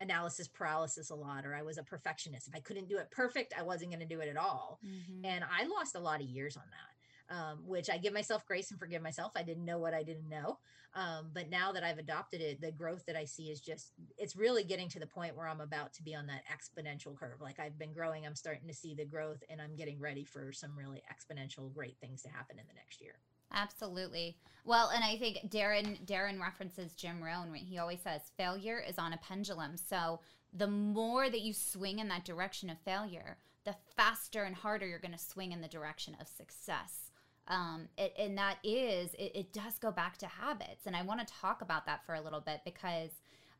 analysis 0.00 0.48
paralysis 0.48 1.10
a 1.10 1.14
lot 1.14 1.44
or 1.46 1.54
i 1.54 1.62
was 1.62 1.78
a 1.78 1.82
perfectionist 1.82 2.48
if 2.48 2.54
i 2.54 2.60
couldn't 2.60 2.88
do 2.88 2.98
it 2.98 3.10
perfect 3.10 3.52
i 3.58 3.62
wasn't 3.62 3.90
going 3.90 4.00
to 4.00 4.06
do 4.06 4.20
it 4.20 4.28
at 4.28 4.36
all 4.36 4.78
mm-hmm. 4.86 5.24
and 5.24 5.44
i 5.44 5.66
lost 5.66 5.96
a 5.96 6.00
lot 6.00 6.20
of 6.20 6.26
years 6.26 6.56
on 6.56 6.64
that 6.70 6.95
um, 7.30 7.58
which 7.64 7.90
I 7.90 7.98
give 7.98 8.12
myself 8.12 8.46
grace 8.46 8.70
and 8.70 8.78
forgive 8.78 9.02
myself. 9.02 9.32
I 9.36 9.42
didn't 9.42 9.64
know 9.64 9.78
what 9.78 9.94
I 9.94 10.02
didn't 10.02 10.28
know. 10.28 10.58
Um, 10.94 11.30
but 11.34 11.50
now 11.50 11.72
that 11.72 11.84
I've 11.84 11.98
adopted 11.98 12.40
it, 12.40 12.60
the 12.60 12.72
growth 12.72 13.04
that 13.06 13.16
I 13.16 13.26
see 13.26 13.50
is 13.50 13.60
just, 13.60 13.92
it's 14.16 14.34
really 14.34 14.64
getting 14.64 14.88
to 14.90 14.98
the 14.98 15.06
point 15.06 15.36
where 15.36 15.46
I'm 15.46 15.60
about 15.60 15.92
to 15.94 16.02
be 16.02 16.14
on 16.14 16.26
that 16.28 16.42
exponential 16.50 17.14
curve. 17.14 17.40
Like 17.40 17.60
I've 17.60 17.78
been 17.78 17.92
growing, 17.92 18.24
I'm 18.24 18.34
starting 18.34 18.66
to 18.66 18.74
see 18.74 18.94
the 18.94 19.04
growth 19.04 19.42
and 19.50 19.60
I'm 19.60 19.76
getting 19.76 20.00
ready 20.00 20.24
for 20.24 20.52
some 20.52 20.70
really 20.76 21.02
exponential 21.12 21.72
great 21.74 21.98
things 22.00 22.22
to 22.22 22.30
happen 22.30 22.58
in 22.58 22.64
the 22.66 22.74
next 22.74 23.02
year. 23.02 23.18
Absolutely. 23.52 24.38
Well, 24.64 24.88
and 24.88 25.04
I 25.04 25.16
think 25.18 25.50
Darren 25.50 26.04
Darren 26.06 26.40
references 26.40 26.94
Jim 26.94 27.22
Rohn 27.22 27.52
when 27.52 27.60
he 27.60 27.78
always 27.78 28.00
says 28.00 28.22
failure 28.36 28.82
is 28.86 28.98
on 28.98 29.12
a 29.12 29.18
pendulum. 29.18 29.76
So 29.76 30.20
the 30.52 30.66
more 30.66 31.30
that 31.30 31.42
you 31.42 31.52
swing 31.52 31.98
in 31.98 32.08
that 32.08 32.24
direction 32.24 32.70
of 32.70 32.78
failure, 32.80 33.38
the 33.64 33.76
faster 33.96 34.44
and 34.44 34.54
harder 34.54 34.86
you're 34.86 34.98
going 34.98 35.12
to 35.12 35.18
swing 35.18 35.52
in 35.52 35.60
the 35.60 35.68
direction 35.68 36.16
of 36.20 36.26
success. 36.26 37.05
Um, 37.48 37.88
it, 37.96 38.12
and 38.18 38.36
that 38.38 38.56
is, 38.64 39.14
it, 39.14 39.32
it, 39.34 39.52
does 39.52 39.78
go 39.78 39.92
back 39.92 40.16
to 40.18 40.26
habits. 40.26 40.86
And 40.86 40.96
I 40.96 41.02
want 41.02 41.24
to 41.24 41.32
talk 41.32 41.62
about 41.62 41.86
that 41.86 42.04
for 42.04 42.16
a 42.16 42.20
little 42.20 42.40
bit 42.40 42.62
because 42.64 43.10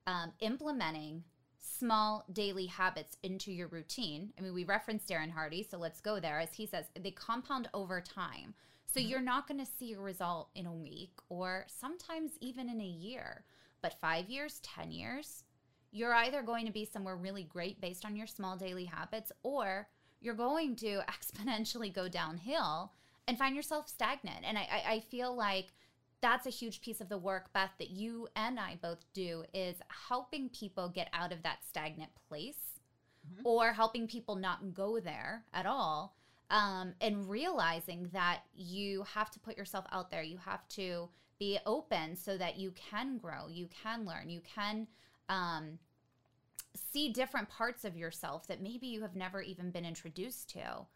um, 0.09 0.33
implementing 0.41 1.23
small 1.59 2.25
daily 2.33 2.67
habits 2.67 3.17
into 3.23 3.53
your 3.53 3.69
routine. 3.69 4.33
I 4.39 4.43
mean, 4.43 4.55
we 4.55 4.65
referenced 4.65 5.09
Darren 5.09 5.31
Hardy, 5.31 5.63
so 5.63 5.79
let's 5.79 6.01
go 6.01 6.19
there. 6.19 6.41
As 6.41 6.53
he 6.53 6.67
says, 6.67 6.87
they 7.01 7.13
compound 7.13 7.69
over 7.75 8.01
time. 8.01 8.55
So 8.87 9.01
mm-hmm. 9.01 9.09
you're 9.09 9.21
not 9.21 9.47
going 9.47 9.61
to 9.61 9.71
see 9.79 9.93
a 9.93 10.01
result 10.01 10.51
in 10.55 10.67
a 10.67 10.73
week 10.73 11.13
or 11.29 11.67
sometimes 11.69 12.33
even 12.41 12.69
in 12.69 12.81
a 12.81 12.85
year, 12.85 13.45
but 13.83 14.01
five 14.01 14.29
years, 14.29 14.61
10 14.61 14.91
years, 14.91 15.45
you're 15.93 16.15
either 16.15 16.43
going 16.43 16.67
to 16.67 16.73
be 16.73 16.85
somewhere 16.85 17.17
really 17.17 17.45
great 17.45 17.81
based 17.81 18.05
on 18.05 18.17
your 18.17 18.27
small 18.27 18.57
daily 18.57 18.85
habits 18.85 19.33
or 19.43 19.89
you're 20.21 20.35
going 20.35 20.77
to 20.77 21.01
exponentially 21.09 21.93
go 21.93 22.09
downhill 22.09 22.93
and 23.27 23.39
find 23.39 23.57
yourself 23.57 23.89
stagnant. 23.89 24.45
And 24.45 24.57
I, 24.59 24.63
I, 24.63 24.93
I 24.95 25.01
feel 25.01 25.35
like 25.35 25.67
that's 26.21 26.47
a 26.47 26.51
huge 26.51 26.81
piece 26.81 27.01
of 27.01 27.09
the 27.09 27.19
work, 27.19 27.53
Beth, 27.53 27.73
that 27.79 27.91
you 27.91 28.29
and 28.35 28.59
I 28.59 28.79
both 28.81 29.05
do 29.13 29.45
is 29.53 29.77
helping 30.09 30.49
people 30.49 30.89
get 30.89 31.09
out 31.13 31.33
of 31.33 31.43
that 31.43 31.65
stagnant 31.69 32.11
place 32.29 32.81
mm-hmm. 33.27 33.47
or 33.47 33.73
helping 33.73 34.07
people 34.07 34.37
not 34.37 34.75
go 34.75 34.99
there 35.01 35.45
at 35.53 35.67
all. 35.67 36.17
Um, 36.49 36.95
and 37.01 37.29
realizing 37.29 38.09
that 38.13 38.43
you 38.55 39.03
have 39.03 39.33
to 39.33 39.41
put 39.41 39.59
yourself 39.59 39.85
out 39.91 40.11
there, 40.11 40.23
you 40.23 40.39
have 40.39 40.67
to 40.69 41.09
be 41.39 41.59
open 41.67 42.17
so 42.17 42.39
that 42.39 42.57
you 42.57 42.73
can 42.73 43.19
grow, 43.19 43.49
you 43.49 43.69
can 43.83 44.07
learn, 44.07 44.31
you 44.31 44.41
can 44.41 44.87
um, 45.29 45.79
see 46.93 47.13
different 47.13 47.49
parts 47.49 47.85
of 47.85 47.97
yourself 47.97 48.47
that 48.47 48.63
maybe 48.63 48.87
you 48.87 49.03
have 49.03 49.17
never 49.17 49.43
even 49.43 49.71
been 49.71 49.85
introduced 49.85 50.51
to 50.51 50.87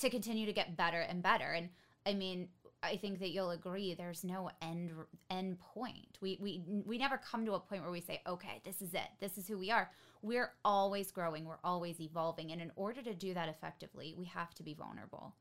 to 0.00 0.10
continue 0.10 0.46
to 0.46 0.52
get 0.52 0.76
better 0.76 1.00
and 1.00 1.22
better. 1.22 1.52
And 1.52 1.68
I 2.06 2.14
mean, 2.14 2.48
I 2.82 2.96
think 2.96 3.18
that 3.20 3.30
you'll 3.30 3.50
agree 3.50 3.94
there's 3.94 4.22
no 4.24 4.50
end 4.62 4.92
end 5.30 5.58
point. 5.58 6.18
We 6.20 6.38
we 6.40 6.62
we 6.86 6.98
never 6.98 7.18
come 7.18 7.44
to 7.46 7.54
a 7.54 7.60
point 7.60 7.82
where 7.82 7.90
we 7.90 8.00
say, 8.00 8.22
"Okay, 8.26 8.60
this 8.64 8.80
is 8.80 8.94
it. 8.94 9.08
This 9.20 9.36
is 9.36 9.48
who 9.48 9.58
we 9.58 9.70
are." 9.70 9.90
We're 10.22 10.52
always 10.64 11.12
growing, 11.12 11.44
we're 11.44 11.58
always 11.62 12.00
evolving, 12.00 12.50
and 12.50 12.60
in 12.60 12.72
order 12.74 13.02
to 13.02 13.14
do 13.14 13.34
that 13.34 13.48
effectively, 13.48 14.14
we 14.18 14.26
have 14.26 14.52
to 14.54 14.62
be 14.64 14.74
vulnerable. 14.74 15.34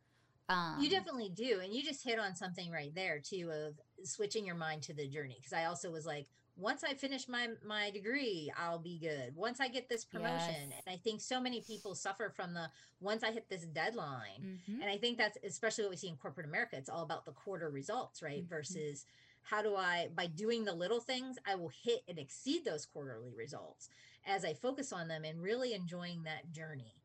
Um, 0.49 0.77
you 0.79 0.89
definitely 0.89 1.29
do, 1.29 1.59
and 1.63 1.73
you 1.73 1.83
just 1.83 2.03
hit 2.03 2.19
on 2.19 2.35
something 2.35 2.71
right 2.71 2.93
there 2.95 3.19
too 3.19 3.51
of 3.51 3.79
switching 4.03 4.45
your 4.45 4.55
mind 4.55 4.83
to 4.83 4.93
the 4.93 5.07
journey. 5.07 5.35
Because 5.39 5.53
I 5.53 5.65
also 5.65 5.91
was 5.91 6.05
like, 6.05 6.27
once 6.57 6.83
I 6.83 6.93
finish 6.93 7.27
my 7.27 7.49
my 7.65 7.91
degree, 7.91 8.51
I'll 8.57 8.79
be 8.79 8.97
good. 8.97 9.35
Once 9.35 9.59
I 9.59 9.67
get 9.67 9.89
this 9.89 10.03
promotion, 10.03 10.69
yes. 10.69 10.81
and 10.85 10.93
I 10.93 10.97
think 10.97 11.21
so 11.21 11.39
many 11.39 11.61
people 11.61 11.95
suffer 11.95 12.31
from 12.35 12.53
the 12.53 12.69
once 12.99 13.23
I 13.23 13.31
hit 13.31 13.49
this 13.49 13.65
deadline, 13.65 14.41
mm-hmm. 14.41 14.81
and 14.81 14.89
I 14.89 14.97
think 14.97 15.17
that's 15.17 15.37
especially 15.43 15.83
what 15.83 15.91
we 15.91 15.97
see 15.97 16.07
in 16.07 16.15
corporate 16.15 16.47
America. 16.47 16.77
It's 16.77 16.89
all 16.89 17.03
about 17.03 17.25
the 17.25 17.31
quarter 17.31 17.69
results, 17.69 18.21
right? 18.21 18.39
Mm-hmm. 18.39 18.49
Versus 18.49 19.05
how 19.43 19.61
do 19.61 19.75
I 19.75 20.09
by 20.15 20.25
doing 20.27 20.65
the 20.65 20.73
little 20.73 20.99
things, 20.99 21.37
I 21.45 21.55
will 21.55 21.71
hit 21.83 22.01
and 22.07 22.17
exceed 22.17 22.65
those 22.65 22.85
quarterly 22.85 23.33
results 23.35 23.89
as 24.25 24.43
I 24.43 24.53
focus 24.53 24.91
on 24.91 25.07
them 25.07 25.23
and 25.23 25.41
really 25.41 25.73
enjoying 25.73 26.23
that 26.23 26.51
journey 26.51 26.96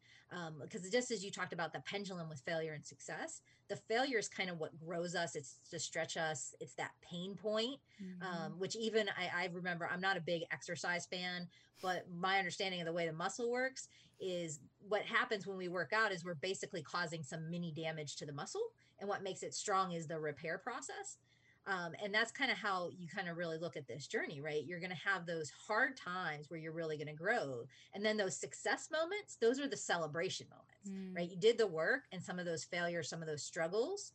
because 0.61 0.85
um, 0.85 0.91
just 0.91 1.11
as 1.11 1.25
you 1.25 1.31
talked 1.31 1.53
about 1.53 1.73
the 1.73 1.81
pendulum 1.81 2.29
with 2.29 2.41
failure 2.41 2.73
and 2.73 2.85
success 2.85 3.43
the 3.69 3.77
failure 3.77 4.19
is 4.19 4.29
kind 4.29 4.49
of 4.49 4.59
what 4.59 4.79
grows 4.79 5.15
us 5.15 5.37
it's 5.37 5.57
to 5.71 5.79
stretch 5.79 6.17
us 6.17 6.55
it's 6.61 6.75
that 6.75 6.93
pain 7.03 7.35
point 7.35 7.77
mm-hmm. 8.03 8.23
um, 8.23 8.53
which 8.59 8.75
even 8.77 9.09
I, 9.11 9.45
I, 9.45 9.49
remember 9.53 9.89
i'm 9.93 10.01
not 10.01 10.17
a 10.17 10.21
big 10.21 10.43
exercise 10.51 11.07
fan 11.07 11.49
but 11.83 12.07
my 12.19 12.39
understanding 12.39 12.81
of 12.81 12.87
the 12.87 12.93
way 12.93 13.07
the 13.07 13.13
muscle 13.13 13.51
works 13.51 13.89
is 14.23 14.61
what 14.89 15.03
happens 15.03 15.47
when 15.47 15.59
we 15.59 15.69
work 15.69 15.93
out 15.93 16.13
is 16.13 16.25
we're 16.25 16.35
basically 16.35 16.83
causing 16.83 17.23
some 17.23 17.51
mini 17.51 17.73
damage 17.73 18.17
to 18.17 18.25
the 18.25 18.33
muscle. 18.33 18.63
And 19.01 19.09
what 19.09 19.23
makes 19.23 19.43
it 19.43 19.53
strong 19.53 19.93
is 19.93 20.07
the 20.07 20.19
repair 20.19 20.59
process. 20.59 21.19
Um, 21.67 21.93
and 22.03 22.13
that's 22.13 22.33
kind 22.33 22.51
of 22.51 22.57
how 22.57 22.91
you 22.99 23.07
kind 23.07 23.29
of 23.29 23.37
really 23.37 23.59
look 23.59 23.77
at 23.77 23.87
this 23.87 24.09
journey, 24.09 24.41
right? 24.41 24.65
You're 24.67 24.81
going 24.81 24.91
to 24.91 25.09
have 25.09 25.27
those 25.27 25.51
hard 25.51 25.97
times 25.97 26.51
where 26.51 26.59
you're 26.59 26.73
really 26.73 26.97
going 26.97 27.07
to 27.07 27.13
grow. 27.13 27.65
And 27.95 28.05
then 28.05 28.17
those 28.17 28.37
success 28.37 28.89
moments, 28.91 29.37
those 29.41 29.61
are 29.61 29.69
the 29.69 29.77
celebration 29.77 30.49
moments, 30.51 30.91
mm. 30.91 31.17
right? 31.17 31.31
You 31.31 31.37
did 31.37 31.59
the 31.59 31.67
work 31.69 32.03
and 32.11 32.21
some 32.21 32.41
of 32.41 32.47
those 32.47 32.65
failures, 32.65 33.09
some 33.09 33.23
of 33.23 33.29
those 33.29 33.45
struggles 33.45 34.13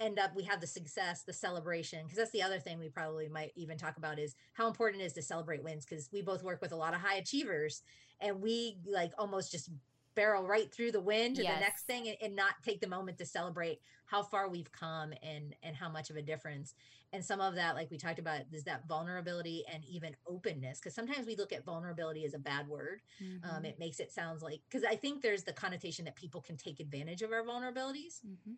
end 0.00 0.18
up 0.18 0.34
we 0.34 0.42
have 0.42 0.60
the 0.60 0.66
success 0.66 1.22
the 1.22 1.32
celebration 1.32 2.02
because 2.02 2.18
that's 2.18 2.32
the 2.32 2.42
other 2.42 2.58
thing 2.58 2.78
we 2.78 2.88
probably 2.88 3.28
might 3.28 3.52
even 3.54 3.78
talk 3.78 3.96
about 3.96 4.18
is 4.18 4.34
how 4.52 4.66
important 4.66 5.00
it 5.00 5.06
is 5.06 5.12
to 5.12 5.22
celebrate 5.22 5.62
wins 5.62 5.86
because 5.86 6.08
we 6.12 6.20
both 6.20 6.42
work 6.42 6.60
with 6.60 6.72
a 6.72 6.76
lot 6.76 6.94
of 6.94 7.00
high 7.00 7.16
achievers 7.16 7.82
and 8.20 8.40
we 8.40 8.76
like 8.86 9.12
almost 9.18 9.52
just 9.52 9.70
barrel 10.14 10.46
right 10.46 10.72
through 10.72 10.92
the 10.92 11.00
wind 11.00 11.36
to 11.36 11.42
yes. 11.42 11.54
the 11.54 11.60
next 11.60 11.82
thing 11.82 12.08
and, 12.08 12.16
and, 12.22 12.36
not 12.36 12.54
take 12.64 12.80
the 12.80 12.86
moment 12.86 13.18
to 13.18 13.26
celebrate 13.26 13.80
how 14.06 14.22
far 14.22 14.48
we've 14.48 14.70
come 14.72 15.12
and 15.22 15.54
and 15.62 15.76
how 15.76 15.88
much 15.88 16.10
of 16.10 16.16
a 16.16 16.22
difference 16.22 16.74
and 17.12 17.24
some 17.24 17.40
of 17.40 17.54
that 17.54 17.74
like 17.74 17.90
we 17.90 17.96
talked 17.96 18.18
about 18.18 18.40
is 18.52 18.64
that 18.64 18.86
vulnerability 18.88 19.64
and 19.72 19.84
even 19.84 20.14
openness 20.26 20.78
because 20.78 20.94
sometimes 20.94 21.26
we 21.26 21.36
look 21.36 21.52
at 21.52 21.64
vulnerability 21.64 22.24
as 22.24 22.34
a 22.34 22.38
bad 22.38 22.66
word 22.68 23.00
um, 23.20 23.26
mm-hmm. 23.26 23.56
um, 23.56 23.64
it 23.64 23.78
makes 23.78 24.00
it 24.00 24.10
sounds 24.12 24.42
like 24.42 24.60
because 24.68 24.84
i 24.84 24.96
think 24.96 25.22
there's 25.22 25.44
the 25.44 25.52
connotation 25.52 26.04
that 26.04 26.16
people 26.16 26.40
can 26.40 26.56
take 26.56 26.80
advantage 26.80 27.22
of 27.22 27.32
our 27.32 27.42
vulnerabilities 27.42 28.20
mm-hmm. 28.26 28.52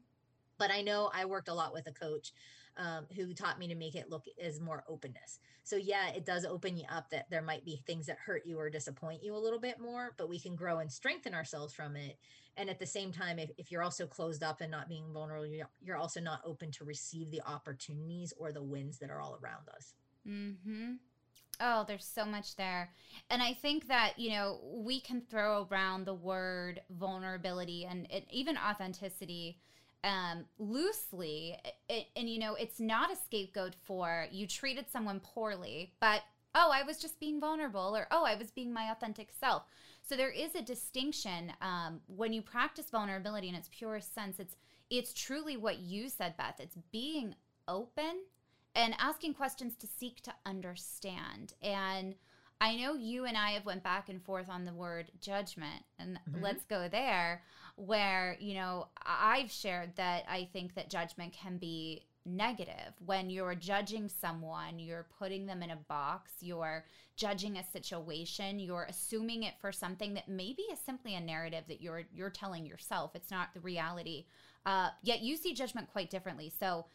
but 0.59 0.71
i 0.71 0.81
know 0.81 1.11
i 1.15 1.25
worked 1.25 1.49
a 1.49 1.55
lot 1.55 1.73
with 1.73 1.87
a 1.87 1.93
coach 1.93 2.33
um, 2.77 3.07
who 3.15 3.33
taught 3.33 3.59
me 3.59 3.69
to 3.69 3.75
make 3.75 3.95
it 3.95 4.11
look 4.11 4.25
as 4.43 4.61
more 4.61 4.85
openness. 4.89 5.39
So 5.65 5.77
yeah, 5.77 6.11
it 6.11 6.25
does 6.25 6.45
open 6.45 6.77
you 6.77 6.85
up 6.91 7.11
that 7.11 7.29
there 7.31 7.43
might 7.43 7.65
be 7.65 7.83
things 7.87 8.07
that 8.07 8.19
hurt 8.19 8.43
you 8.47 8.59
or 8.59 8.71
disappoint 8.71 9.25
you 9.25 9.35
a 9.35 9.39
little 9.39 9.59
bit 9.59 9.81
more, 9.81 10.13
but 10.17 10.29
we 10.29 10.39
can 10.39 10.55
grow 10.55 10.79
and 10.79 10.93
strengthen 10.93 11.35
ourselves 11.35 11.75
from 11.75 11.97
it. 11.97 12.19
And 12.57 12.71
at 12.71 12.79
the 12.79 12.87
same 12.87 13.13
time, 13.13 13.39
if, 13.39 13.51
if 13.59 13.71
you're 13.71 13.83
also 13.83 14.07
closed 14.07 14.43
up 14.43 14.61
and 14.61 14.71
not 14.71 14.89
being 14.89 15.13
vulnerable, 15.13 15.47
you're 15.83 15.97
also 15.97 16.21
not 16.21 16.41
open 16.45 16.71
to 16.73 16.85
receive 16.85 17.31
the 17.31 17.43
opportunities 17.47 18.33
or 18.39 18.53
the 18.53 18.63
wins 18.63 18.99
that 18.99 19.11
are 19.11 19.21
all 19.21 19.39
around 19.43 19.69
us. 19.75 19.95
Hmm. 20.27 20.95
Oh, 21.61 21.85
there's 21.87 22.05
so 22.05 22.25
much 22.25 22.57
there. 22.57 22.91
And 23.31 23.43
I 23.43 23.55
think 23.55 23.89
that, 23.89 24.19
you 24.19 24.31
know, 24.31 24.61
we 24.63 25.01
can 25.01 25.23
throw 25.23 25.67
around 25.71 26.05
the 26.05 26.15
word 26.15 26.81
vulnerability 26.91 27.87
and 27.87 28.07
it, 28.11 28.27
even 28.31 28.59
authenticity 28.59 29.59
um, 30.05 30.45
loosely. 30.59 31.57
And, 31.89 32.05
and, 32.17 32.29
you 32.29 32.39
know, 32.39 32.55
it's 32.55 32.81
not 32.81 33.13
a 33.13 33.17
scapegoat 33.17 33.75
for 33.85 34.27
you 34.31 34.47
treated 34.47 34.87
someone 34.91 35.21
poorly, 35.21 35.93
but 36.01 36.23
oh, 36.55 36.71
I 36.73 36.83
was 36.83 36.99
just 36.99 37.21
being 37.21 37.39
vulnerable, 37.39 37.95
or 37.97 38.07
oh, 38.11 38.25
I 38.25 38.35
was 38.35 38.51
being 38.51 38.73
my 38.73 38.91
authentic 38.91 39.31
self. 39.39 39.65
So 40.03 40.17
there 40.17 40.31
is 40.31 40.55
a 40.55 40.63
distinction 40.63 41.53
um, 41.61 42.01
when 42.07 42.33
you 42.33 42.41
practice 42.41 42.87
vulnerability 42.91 43.49
in 43.49 43.55
its 43.55 43.69
purest 43.71 44.15
sense. 44.15 44.39
It's 44.39 44.57
it's 44.89 45.13
truly 45.13 45.57
what 45.57 45.79
you 45.81 46.09
said, 46.09 46.37
Beth. 46.37 46.61
It's 46.61 46.79
being 46.93 47.35
open 47.67 48.23
and 48.75 48.95
asking 48.99 49.35
questions 49.35 49.75
to 49.77 49.87
seek 49.87 50.21
to 50.23 50.33
understand. 50.45 51.55
And 51.61 52.15
I 52.61 52.77
know 52.77 52.95
you 52.95 53.25
and 53.25 53.37
I 53.37 53.51
have 53.51 53.67
went 53.67 53.83
back 53.83 54.09
and 54.09 54.23
forth 54.23 54.49
on 54.49 54.65
the 54.65 54.73
word 54.73 55.11
judgment, 55.21 55.83
and 55.99 56.19
mm-hmm. 56.31 56.43
let's 56.43 56.65
go 56.65 56.89
there 56.89 57.43
where, 57.77 58.37
you 58.41 58.55
know, 58.55 58.89
I've 59.05 59.51
shared 59.51 59.97
that 59.97 60.25
I 60.29 60.49
think 60.53 60.75
that 60.75 60.91
judgment 60.91 61.33
can 61.33 61.59
be 61.59 62.07
negative. 62.27 62.93
When 63.05 63.31
you're 63.31 63.55
judging 63.55 64.09
someone, 64.09 64.79
you're 64.79 65.07
putting 65.19 65.47
them 65.47 65.63
in 65.63 65.71
a 65.71 65.77
box, 65.77 66.33
you're 66.41 66.85
judging 67.17 67.57
a 67.57 67.65
situation, 67.65 68.59
you're 68.59 68.87
assuming 68.89 69.45
it 69.45 69.55
for 69.61 69.73
something 69.73 70.15
that 70.15 70.29
maybe 70.29 70.63
is 70.73 70.79
simply 70.81 71.15
a 71.15 71.21
narrative 71.21 71.65
that 71.69 71.81
you're 71.81 72.03
you're 72.13 72.31
telling 72.31 72.67
yourself. 72.67 73.13
It's 73.15 73.31
not 73.31 73.49
the 73.55 73.61
reality. 73.61 74.27
Uh, 74.65 74.89
yet 75.03 75.23
you 75.23 75.37
see 75.37 75.55
judgment 75.55 75.89
quite 75.93 76.11
differently. 76.11 76.53
So 76.59 76.87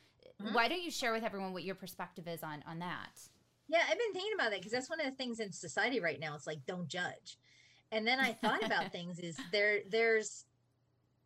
mm-hmm. 0.41 0.53
why 0.53 0.67
don't 0.67 0.81
you 0.81 0.91
share 0.91 1.13
with 1.13 1.23
everyone 1.23 1.53
what 1.53 1.63
your 1.63 1.75
perspective 1.75 2.27
is 2.27 2.43
on 2.43 2.63
on 2.67 2.79
that? 2.79 3.19
Yeah, 3.67 3.83
I've 3.89 3.97
been 3.97 4.13
thinking 4.13 4.33
about 4.35 4.51
that 4.51 4.59
because 4.59 4.73
that's 4.73 4.89
one 4.89 4.99
of 4.99 5.05
the 5.05 5.15
things 5.15 5.39
in 5.39 5.51
society 5.51 5.99
right 5.99 6.19
now. 6.19 6.35
It's 6.35 6.47
like 6.47 6.65
don't 6.65 6.87
judge. 6.87 7.37
And 7.93 8.05
then 8.05 8.19
I 8.19 8.33
thought 8.33 8.63
about 8.63 8.91
things 8.91 9.19
is 9.19 9.37
there 9.51 9.79
there's 9.89 10.45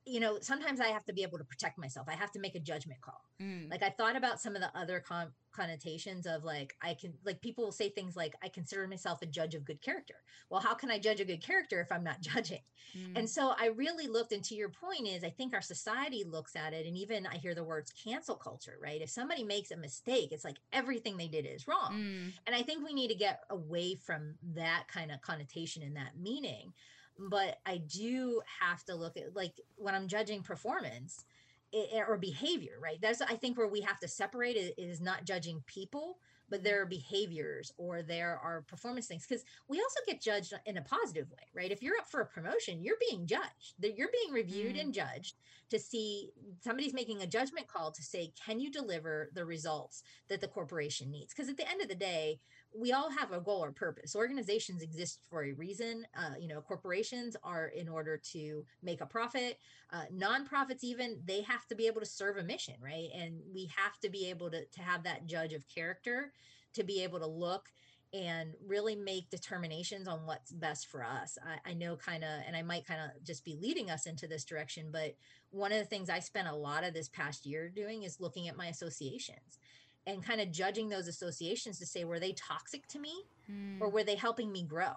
you 0.06 0.20
know, 0.20 0.38
sometimes 0.40 0.80
I 0.80 0.88
have 0.88 1.04
to 1.06 1.14
be 1.14 1.24
able 1.24 1.40
to 1.40 1.44
protect 1.44 1.80
myself. 1.80 2.08
I 2.08 2.14
have 2.14 2.32
to 2.34 2.40
make 2.40 2.56
a 2.56 2.60
judgment 2.60 3.02
call. 3.02 3.22
Mm. 3.42 3.72
Like 3.72 3.82
I 3.82 3.90
thought 3.90 4.16
about 4.16 4.40
some 4.40 4.56
of 4.56 4.62
the 4.62 4.70
other 4.78 5.00
con- 5.00 5.32
connotations 5.52 6.28
of 6.28 6.44
like 6.44 6.76
I 6.82 6.94
can 6.94 7.14
like 7.26 7.42
people 7.42 7.64
will 7.64 7.72
say 7.72 7.90
things 7.90 8.16
like 8.16 8.36
I 8.44 8.50
consider 8.50 8.88
myself 8.88 9.22
a 9.22 9.26
judge 9.26 9.56
of 9.56 9.66
good 9.66 9.82
character. 9.82 10.16
Well, 10.50 10.62
how 10.62 10.76
can 10.76 10.92
I 10.92 11.00
judge 11.00 11.22
a 11.22 11.26
good 11.26 11.44
character 11.44 11.82
if 11.82 11.92
I'm 11.92 12.04
not 12.04 12.22
judging? 12.22 12.62
Mm. 12.96 13.18
And 13.18 13.30
so 13.30 13.54
I 13.60 13.68
really 13.68 14.08
looked 14.08 14.32
into 14.32 14.56
your 14.56 14.70
point 14.70 15.08
is 15.08 15.24
I 15.24 15.32
think 15.32 15.54
our 15.54 15.62
society 15.62 16.24
looks 16.24 16.56
at 16.56 16.74
it 16.74 16.86
and 16.86 16.96
even 16.96 17.26
I 17.26 17.38
hear 17.38 17.56
the 17.56 17.64
words 17.64 17.92
cancel 17.92 18.36
culture, 18.36 18.78
right? 18.82 19.02
If 19.02 19.10
somebody 19.10 19.44
makes 19.44 19.72
a 19.72 19.78
mistake, 19.78 20.32
it's 20.32 20.46
like 20.46 20.58
everything 20.72 21.18
they 21.18 21.28
did 21.28 21.48
is 21.48 21.68
wrong. 21.68 21.94
Mm. 21.94 22.34
And 22.46 22.56
I 22.56 22.62
think 22.62 22.86
we 22.86 22.94
need 22.94 23.10
to 23.10 23.16
get 23.16 23.40
away 23.50 23.96
from 23.96 24.36
that 24.54 24.84
kind 24.88 25.12
of 25.12 25.22
connotation 25.22 25.82
and 25.82 25.96
that 25.96 26.20
meaning 26.20 26.74
but 27.18 27.60
I 27.66 27.78
do 27.78 28.42
have 28.62 28.84
to 28.86 28.96
look 28.96 29.18
at 29.18 29.36
like 29.36 29.54
when 29.76 29.96
I'm 29.96 30.08
judging 30.08 30.42
performance 30.42 31.26
it, 31.72 32.06
or 32.08 32.18
behavior, 32.18 32.74
right? 32.82 33.00
That's 33.02 33.22
I 33.22 33.36
think 33.36 33.58
where 33.58 33.68
we 33.68 33.82
have 33.82 34.00
to 34.00 34.08
separate 34.08 34.56
it 34.56 34.76
is 34.78 35.02
not 35.02 35.26
judging 35.26 35.64
people, 35.68 36.18
but 36.50 36.64
there 36.64 36.82
are 36.82 36.86
behaviors 36.86 37.72
or 37.78 38.02
there 38.02 38.40
are 38.42 38.62
performance 38.62 39.08
things 39.08 39.26
because 39.28 39.44
we 39.68 39.80
also 39.80 40.00
get 40.06 40.22
judged 40.22 40.54
in 40.66 40.78
a 40.78 40.82
positive 40.82 41.30
way, 41.32 41.44
right? 41.54 41.72
If 41.72 41.82
you're 41.82 41.98
up 41.98 42.08
for 42.08 42.22
a 42.22 42.26
promotion, 42.26 42.84
you're 42.84 42.98
being 43.10 43.26
judged. 43.26 43.76
You're 43.80 44.10
being 44.12 44.34
reviewed 44.34 44.76
mm. 44.76 44.82
and 44.82 44.94
judged 44.94 45.36
to 45.70 45.80
see 45.80 46.30
somebody's 46.62 46.94
making 46.94 47.22
a 47.22 47.28
judgment 47.28 47.68
call 47.68 47.92
to 47.92 48.04
say, 48.04 48.32
can 48.46 48.60
you 48.60 48.72
deliver 48.72 49.30
the 49.34 49.46
results 49.46 50.04
that 50.30 50.40
the 50.40 50.48
corporation 50.48 51.10
needs? 51.10 51.34
Because 51.34 51.50
at 51.50 51.58
the 51.58 51.70
end 51.70 51.82
of 51.82 51.88
the 51.88 51.96
day, 51.96 52.40
we 52.78 52.92
all 52.92 53.10
have 53.10 53.32
a 53.32 53.40
goal 53.40 53.64
or 53.64 53.72
purpose. 53.72 54.16
Organizations 54.16 54.82
exist 54.82 55.20
for 55.30 55.44
a 55.44 55.54
reason. 55.54 56.06
Uh, 56.18 56.34
you 56.40 56.48
know, 56.48 56.62
corporations 56.62 57.36
are 57.44 57.68
in 57.68 57.88
order 57.88 58.20
to 58.34 58.66
make 58.84 59.02
a 59.02 59.06
profit. 59.06 59.60
Uh, 59.92 60.04
nonprofits, 60.14 60.84
even, 60.84 61.20
they 61.26 61.42
have 61.42 61.66
to 61.68 61.76
be 61.76 61.88
able 61.88 62.02
to 62.02 62.06
serve 62.08 62.38
a 62.38 62.44
mission, 62.44 62.76
right? 62.82 63.10
And 63.16 63.40
we 63.54 63.70
have 63.76 63.98
to 64.02 64.10
be 64.10 64.30
able 64.30 64.52
to, 64.52 64.66
to 64.66 64.82
have 64.82 65.04
that 65.04 65.28
judge 65.28 65.54
of 65.54 65.64
character 65.68 66.34
to 66.74 66.84
be 66.84 67.04
able 67.04 67.20
to 67.20 67.28
look 67.28 67.70
and 68.14 68.54
really 68.66 68.96
make 68.96 69.30
determinations 69.30 70.08
on 70.08 70.26
what's 70.26 70.52
best 70.52 70.88
for 70.88 71.04
us. 71.04 71.38
I, 71.44 71.72
I 71.72 71.74
know 71.74 71.96
kind 71.98 72.24
of, 72.24 72.30
and 72.48 72.56
I 72.56 72.62
might 72.62 72.86
kind 72.86 73.02
of 73.02 73.24
just 73.24 73.44
be 73.44 73.58
leading 73.60 73.90
us 73.90 74.06
into 74.06 74.28
this 74.28 74.46
direction, 74.46 74.88
but 74.92 75.16
one 75.50 75.72
of 75.72 75.80
the 75.80 75.86
things 75.86 76.10
I 76.10 76.20
spent 76.20 76.48
a 76.48 76.56
lot 76.56 76.84
of 76.84 76.94
this 76.94 77.10
past 77.10 77.46
year 77.46 77.68
doing 77.68 78.04
is 78.04 78.22
looking 78.22 78.48
at 78.48 78.58
my 78.58 78.68
associations 78.68 79.60
and 80.08 80.24
kind 80.24 80.42
of 80.42 80.52
judging 80.52 80.90
those 80.90 81.08
associations 81.08 81.80
to 81.80 81.86
say 81.86 82.04
were 82.04 82.20
they 82.20 82.34
toxic 82.34 82.88
to 82.88 83.00
me 83.00 83.14
mm. 83.52 83.80
or 83.82 83.90
were 83.90 84.04
they 84.04 84.16
helping 84.16 84.52
me 84.52 84.64
grow? 84.64 84.92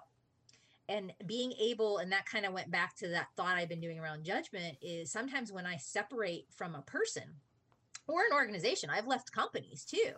And 0.87 1.13
being 1.25 1.53
able 1.59 1.99
and 1.99 2.11
that 2.11 2.25
kind 2.25 2.45
of 2.45 2.53
went 2.53 2.71
back 2.71 2.95
to 2.97 3.09
that 3.09 3.27
thought 3.37 3.57
i've 3.57 3.69
been 3.69 3.81
doing 3.81 3.99
around 3.99 4.23
judgment 4.23 4.77
is 4.81 5.11
sometimes 5.11 5.51
when 5.51 5.67
i 5.67 5.77
separate 5.77 6.45
from 6.49 6.73
a 6.73 6.81
person 6.81 7.23
or 8.07 8.21
an 8.21 8.33
organization 8.33 8.89
i've 8.89 9.07
left 9.07 9.31
companies 9.31 9.85
too. 9.85 10.13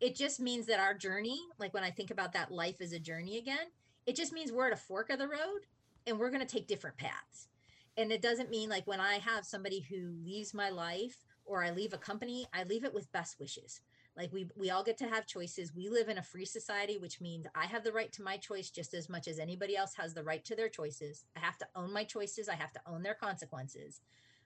It 0.00 0.16
just 0.16 0.40
means 0.40 0.66
that 0.66 0.80
our 0.80 0.94
journey 0.94 1.38
like 1.58 1.72
when 1.72 1.84
i 1.84 1.90
think 1.90 2.10
about 2.10 2.32
that 2.32 2.50
life 2.50 2.80
as 2.80 2.92
a 2.92 2.98
journey 2.98 3.38
again 3.38 3.66
it 4.06 4.16
just 4.16 4.32
means 4.32 4.52
we're 4.52 4.66
at 4.66 4.72
a 4.72 4.76
fork 4.76 5.10
of 5.10 5.18
the 5.18 5.28
road 5.28 5.60
and 6.06 6.18
we're 6.18 6.30
going 6.30 6.46
to 6.46 6.52
take 6.52 6.66
different 6.66 6.96
paths. 6.96 7.48
And 7.96 8.12
it 8.12 8.20
doesn't 8.20 8.50
mean 8.50 8.68
like 8.68 8.86
when 8.86 9.00
i 9.00 9.14
have 9.14 9.44
somebody 9.44 9.80
who 9.80 10.14
leaves 10.24 10.52
my 10.52 10.70
life 10.70 11.24
or 11.44 11.62
i 11.62 11.70
leave 11.70 11.92
a 11.92 11.98
company 11.98 12.46
i 12.52 12.64
leave 12.64 12.84
it 12.84 12.92
with 12.92 13.12
best 13.12 13.38
wishes 13.38 13.80
like 14.16 14.32
we 14.32 14.46
we 14.56 14.70
all 14.70 14.84
get 14.84 14.98
to 14.98 15.08
have 15.08 15.26
choices. 15.26 15.74
We 15.74 15.88
live 15.88 16.08
in 16.08 16.18
a 16.18 16.22
free 16.22 16.44
society 16.44 16.98
which 16.98 17.20
means 17.20 17.46
i 17.54 17.66
have 17.66 17.84
the 17.84 17.92
right 17.92 18.12
to 18.12 18.22
my 18.22 18.36
choice 18.36 18.70
just 18.70 18.94
as 18.94 19.08
much 19.08 19.26
as 19.28 19.38
anybody 19.38 19.76
else 19.76 19.94
has 19.94 20.14
the 20.14 20.22
right 20.22 20.44
to 20.44 20.54
their 20.54 20.68
choices. 20.68 21.24
I 21.36 21.40
have 21.40 21.58
to 21.58 21.66
own 21.74 21.92
my 21.92 22.04
choices. 22.04 22.48
I 22.48 22.54
have 22.54 22.72
to 22.72 22.80
own 22.86 23.02
their 23.02 23.14
consequences. 23.14 24.00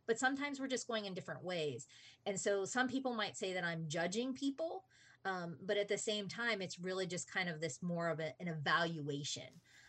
But 0.06 0.18
sometimes 0.18 0.58
we're 0.58 0.68
just 0.68 0.88
going 0.88 1.04
in 1.04 1.12
different 1.12 1.44
ways. 1.44 1.86
And 2.24 2.40
so 2.40 2.64
some 2.64 2.88
people 2.88 3.14
might 3.14 3.36
say 3.36 3.52
that 3.52 3.64
i'm 3.64 3.84
judging 3.88 4.32
people 4.32 4.84
um, 5.24 5.56
but 5.66 5.76
at 5.76 5.88
the 5.88 5.98
same 5.98 6.28
time 6.28 6.62
it's 6.62 6.78
really 6.78 7.06
just 7.06 7.30
kind 7.30 7.48
of 7.48 7.60
this 7.60 7.82
more 7.82 8.08
of 8.08 8.20
a, 8.20 8.32
an 8.40 8.48
evaluation 8.48 9.48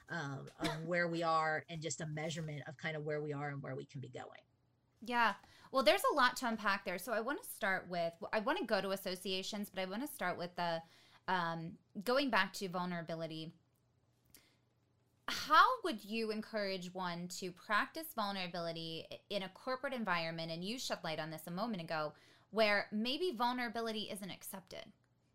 um, 0.09 0.47
of 0.59 0.69
where 0.85 1.07
we 1.07 1.23
are 1.23 1.63
and 1.69 1.81
just 1.81 2.01
a 2.01 2.07
measurement 2.07 2.63
of 2.67 2.75
kind 2.77 2.97
of 2.97 3.03
where 3.03 3.21
we 3.21 3.31
are 3.31 3.49
and 3.49 3.61
where 3.61 3.75
we 3.75 3.85
can 3.85 4.01
be 4.01 4.09
going. 4.09 4.43
Yeah 5.05 5.33
well, 5.71 5.84
there's 5.84 6.03
a 6.12 6.15
lot 6.15 6.36
to 6.38 6.47
unpack 6.47 6.86
there. 6.86 6.97
So 6.97 7.13
I 7.13 7.21
want 7.21 7.41
to 7.41 7.49
start 7.49 7.88
with, 7.89 8.13
I 8.34 8.39
want 8.39 8.58
to 8.60 8.65
go 8.65 8.82
to 8.82 8.91
associations, 8.91 9.69
but 9.73 9.82
I 9.82 9.86
want 9.86 10.01
to 10.01 10.13
start 10.13 10.38
with 10.38 10.55
the 10.55 10.82
um, 11.27 11.73
going 12.03 12.29
back 12.29 12.53
to 12.53 12.67
vulnerability. 12.67 13.53
How 15.27 15.65
would 15.84 16.03
you 16.03 16.32
encourage 16.32 16.91
one 16.93 17.27
to 17.39 17.51
practice 17.51 18.08
vulnerability 18.15 19.05
in 19.29 19.43
a 19.43 19.49
corporate 19.49 19.93
environment? 19.93 20.51
And 20.51 20.63
you 20.63 20.79
shed 20.79 20.99
light 21.03 21.19
on 21.19 21.29
this 21.29 21.43
a 21.45 21.51
moment 21.51 21.84
ago, 21.84 22.13
where 22.49 22.88
maybe 22.91 23.36
vulnerability 23.38 24.10
isn't 24.12 24.32
accepted 24.32 24.86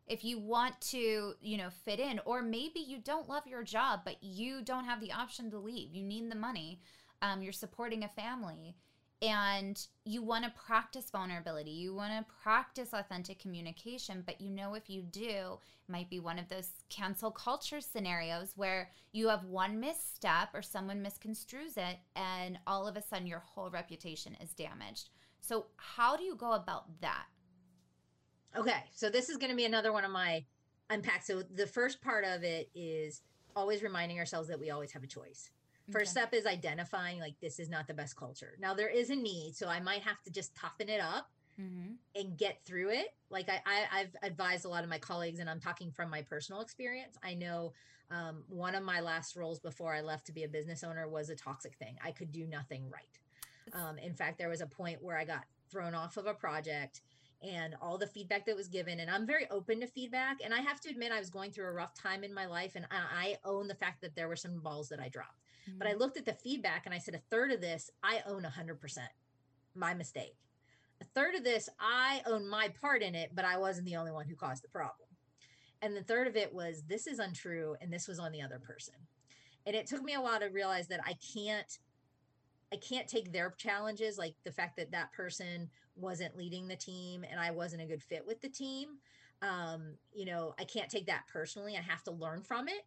if 0.07 0.25
you 0.25 0.39
want 0.39 0.79
to 0.81 1.35
you 1.41 1.57
know 1.57 1.71
fit 1.85 1.99
in 1.99 2.21
or 2.25 2.43
maybe 2.43 2.81
you 2.81 2.99
don't 2.99 3.29
love 3.29 3.47
your 3.47 3.63
job 3.63 4.01
but 4.05 4.23
you 4.23 4.63
don't 4.63 4.85
have 4.85 5.01
the 5.01 5.13
option 5.13 5.51
to 5.51 5.59
leave 5.59 5.95
you 5.95 6.03
need 6.03 6.31
the 6.31 6.37
money 6.37 6.81
um, 7.23 7.43
you're 7.43 7.53
supporting 7.53 8.05
a 8.05 8.09
family 8.09 8.77
and 9.25 9.87
you 10.05 10.23
want 10.23 10.45
to 10.45 10.51
practice 10.51 11.11
vulnerability 11.11 11.71
you 11.71 11.95
want 11.95 12.13
to 12.13 12.33
practice 12.43 12.93
authentic 12.93 13.39
communication 13.39 14.23
but 14.27 14.41
you 14.41 14.51
know 14.51 14.75
if 14.75 14.91
you 14.91 15.03
do 15.03 15.59
it 15.87 15.93
might 15.93 16.11
be 16.11 16.21
one 16.21 16.39
of 16.39 16.49
those 16.49 16.71
cancel 16.89 17.31
culture 17.31 17.81
scenarios 17.81 18.53
where 18.57 18.91
you 19.13 19.29
have 19.29 19.45
one 19.45 19.81
misstep 19.81 20.49
or 20.55 20.63
someone 20.63 21.03
misconstrues 21.03 21.77
it 21.77 21.99
and 22.17 22.59
all 22.67 22.87
of 22.87 22.97
a 22.97 23.03
sudden 23.03 23.27
your 23.27 23.41
whole 23.41 23.71
reputation 23.71 24.37
is 24.41 24.51
damaged. 24.51 25.11
So 25.41 25.67
how 25.77 26.17
do 26.17 26.25
you 26.25 26.37
go 26.37 26.53
about 26.53 27.01
that? 27.01 27.27
Okay 28.57 28.85
so 28.93 29.11
this 29.11 29.29
is 29.29 29.37
going 29.37 29.51
to 29.51 29.57
be 29.57 29.65
another 29.65 29.93
one 29.93 30.05
of 30.05 30.11
my 30.11 30.45
unpack 30.91 31.23
so 31.23 31.43
the 31.43 31.67
first 31.67 32.03
part 32.03 32.25
of 32.25 32.45
it 32.45 32.71
is 32.75 33.23
always 33.57 33.83
reminding 33.83 34.19
ourselves 34.19 34.49
that 34.49 34.61
we 34.61 34.71
always 34.71 34.93
have 34.93 35.03
a 35.03 35.07
choice 35.07 35.51
First 35.91 36.17
okay. 36.17 36.21
step 36.21 36.35
is 36.35 36.47
identifying 36.47 37.21
like 37.21 37.39
this 37.41 37.59
is 37.59 37.69
not 37.69 37.87
the 37.87 37.95
best 37.95 38.17
culture. 38.17 38.57
Now 38.59 38.75
there 38.75 38.89
is 38.89 39.11
a 39.11 39.17
need, 39.17 39.55
so 39.55 39.69
I 39.69 39.81
might 39.81 40.03
have 40.03 40.23
to 40.23 40.31
just 40.31 40.55
toughen 40.57 40.89
it 40.89 41.01
up 41.01 41.31
mm-hmm. 41.61 41.93
and 42.15 42.39
get 42.39 42.65
through 42.65 42.91
it. 42.91 43.09
Like 43.31 43.49
I, 43.51 43.61
I, 43.93 43.99
have 43.99 44.17
advised 44.23 44.65
a 44.65 44.69
lot 44.69 44.83
of 44.83 44.91
my 44.91 44.99
colleagues, 44.99 45.41
and 45.41 45.51
I'm 45.51 45.61
talking 45.61 45.91
from 45.91 46.11
my 46.11 46.23
personal 46.23 46.63
experience. 46.63 47.17
I 47.23 47.35
know 47.35 47.73
um, 48.11 48.45
one 48.49 48.75
of 48.75 48.83
my 48.83 49.01
last 49.01 49.37
roles 49.37 49.61
before 49.61 49.95
I 49.95 50.01
left 50.01 50.27
to 50.27 50.33
be 50.33 50.45
a 50.45 50.49
business 50.49 50.85
owner 50.85 51.09
was 51.09 51.29
a 51.31 51.37
toxic 51.37 51.77
thing. 51.77 51.97
I 52.03 52.13
could 52.13 52.33
do 52.33 52.47
nothing 52.47 52.91
right. 52.91 53.79
Um, 53.79 53.99
in 53.99 54.15
fact, 54.15 54.39
there 54.39 54.49
was 54.49 54.61
a 54.61 54.67
point 54.67 55.03
where 55.03 55.19
I 55.19 55.25
got 55.25 55.45
thrown 55.71 55.95
off 55.95 56.17
of 56.17 56.27
a 56.27 56.35
project 56.35 57.01
and 57.43 57.75
all 57.81 57.99
the 57.99 58.07
feedback 58.07 58.47
that 58.47 58.57
was 58.57 58.69
given. 58.69 59.01
And 59.01 59.11
I'm 59.11 59.27
very 59.27 59.47
open 59.51 59.81
to 59.81 59.87
feedback. 59.87 60.39
And 60.43 60.55
I 60.55 60.61
have 60.61 60.81
to 60.83 60.91
admit, 60.91 61.13
I 61.13 61.19
was 61.19 61.31
going 61.31 61.51
through 61.51 61.67
a 61.67 61.73
rough 61.73 61.95
time 61.95 62.25
in 62.25 62.33
my 62.33 62.47
life, 62.47 62.73
and 62.75 62.87
I 62.91 63.37
own 63.45 63.69
the 63.69 63.75
fact 63.75 64.01
that 64.03 64.15
there 64.15 64.29
were 64.29 64.37
some 64.37 64.61
balls 64.61 64.89
that 64.89 65.01
I 65.01 65.09
dropped. 65.09 65.44
Mm-hmm. 65.69 65.79
But 65.79 65.87
I 65.87 65.91
mm-hmm. 65.91 66.01
looked 66.01 66.17
at 66.17 66.25
the 66.25 66.35
feedback 66.35 66.87
and 66.87 66.95
I 66.95 66.99
said, 66.99 67.15
a 67.15 67.23
third 67.31 67.53
of 67.53 67.61
this, 67.61 67.91
I 68.03 68.21
own 68.27 68.43
100%. 68.43 68.99
My 69.75 69.95
mistake. 69.95 70.37
A 71.01 71.05
third 71.05 71.35
of 71.35 71.43
this, 71.43 71.69
I 71.81 72.23
own 72.27 72.49
my 72.49 72.69
part 72.81 73.03
in 73.03 73.15
it, 73.15 73.33
but 73.35 73.45
I 73.45 73.59
wasn't 73.59 73.87
the 73.87 73.97
only 73.97 74.13
one 74.13 74.27
who 74.27 74.37
caused 74.37 74.63
the 74.63 74.69
problem. 74.69 75.09
And 75.83 75.97
the 75.97 76.03
third 76.03 76.29
of 76.29 76.37
it 76.37 76.55
was, 76.55 76.83
this 76.89 77.07
is 77.07 77.19
untrue, 77.19 77.77
and 77.81 77.93
this 77.93 78.07
was 78.07 78.19
on 78.19 78.33
the 78.33 78.41
other 78.41 78.59
person. 78.59 78.95
And 79.67 79.75
it 79.75 79.87
took 79.87 80.03
me 80.03 80.15
a 80.15 80.21
while 80.21 80.39
to 80.41 80.47
realize 80.47 80.89
that 80.89 81.01
I 81.05 81.17
can't 81.35 81.79
I 82.73 82.77
can't 82.77 83.07
take 83.07 83.33
their 83.33 83.55
challenges, 83.57 84.19
like 84.19 84.35
the 84.45 84.51
fact 84.51 84.77
that 84.79 84.91
that 84.91 85.13
person 85.13 85.71
wasn't 85.95 86.37
leading 86.37 86.67
the 86.67 86.75
team 86.75 87.25
and 87.31 87.39
I 87.39 87.53
wasn't 87.53 87.83
a 87.83 87.87
good 87.87 88.03
fit 88.03 88.27
with 88.27 88.41
the 88.41 88.49
team. 88.49 88.99
Um, 89.43 89.95
you 90.13 90.25
know, 90.25 90.55
I 90.59 90.65
can't 90.65 90.91
take 90.91 91.07
that 91.07 91.23
personally. 91.33 91.77
I 91.77 91.83
have 91.83 92.03
to 92.05 92.11
learn 92.11 92.43
from 92.43 92.67
it 92.67 92.85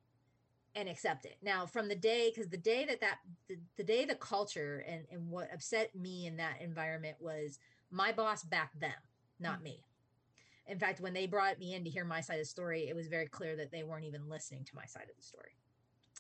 and 0.78 0.88
accept 0.88 1.26
it. 1.26 1.38
Now, 1.42 1.66
from 1.66 1.88
the 1.90 1.96
day, 1.96 2.32
because 2.34 2.50
the 2.50 2.58
day 2.58 2.86
that 2.86 3.02
that 3.02 3.18
the, 3.50 3.58
the 3.78 3.84
day 3.84 4.06
the 4.06 4.16
culture 4.16 4.86
and 4.88 5.06
and 5.12 5.30
what 5.30 5.50
upset 5.54 5.96
me 5.96 6.28
in 6.28 6.38
that 6.38 6.62
environment 6.62 7.18
was 7.20 7.58
my 7.90 8.12
boss 8.12 8.44
backed 8.44 8.80
them, 8.80 8.92
not 9.40 9.56
mm-hmm. 9.56 9.64
me. 9.64 9.84
In 10.68 10.78
fact, 10.78 11.00
when 11.00 11.14
they 11.14 11.26
brought 11.26 11.60
me 11.60 11.74
in 11.74 11.84
to 11.84 11.90
hear 11.90 12.06
my 12.06 12.22
side 12.22 12.36
of 12.36 12.42
the 12.42 12.46
story, 12.46 12.88
it 12.88 12.96
was 12.96 13.08
very 13.08 13.26
clear 13.26 13.56
that 13.56 13.72
they 13.72 13.84
weren't 13.84 14.06
even 14.06 14.30
listening 14.30 14.66
to 14.66 14.76
my 14.76 14.86
side 14.86 15.08
of 15.10 15.16
the 15.16 15.24
story. 15.24 15.56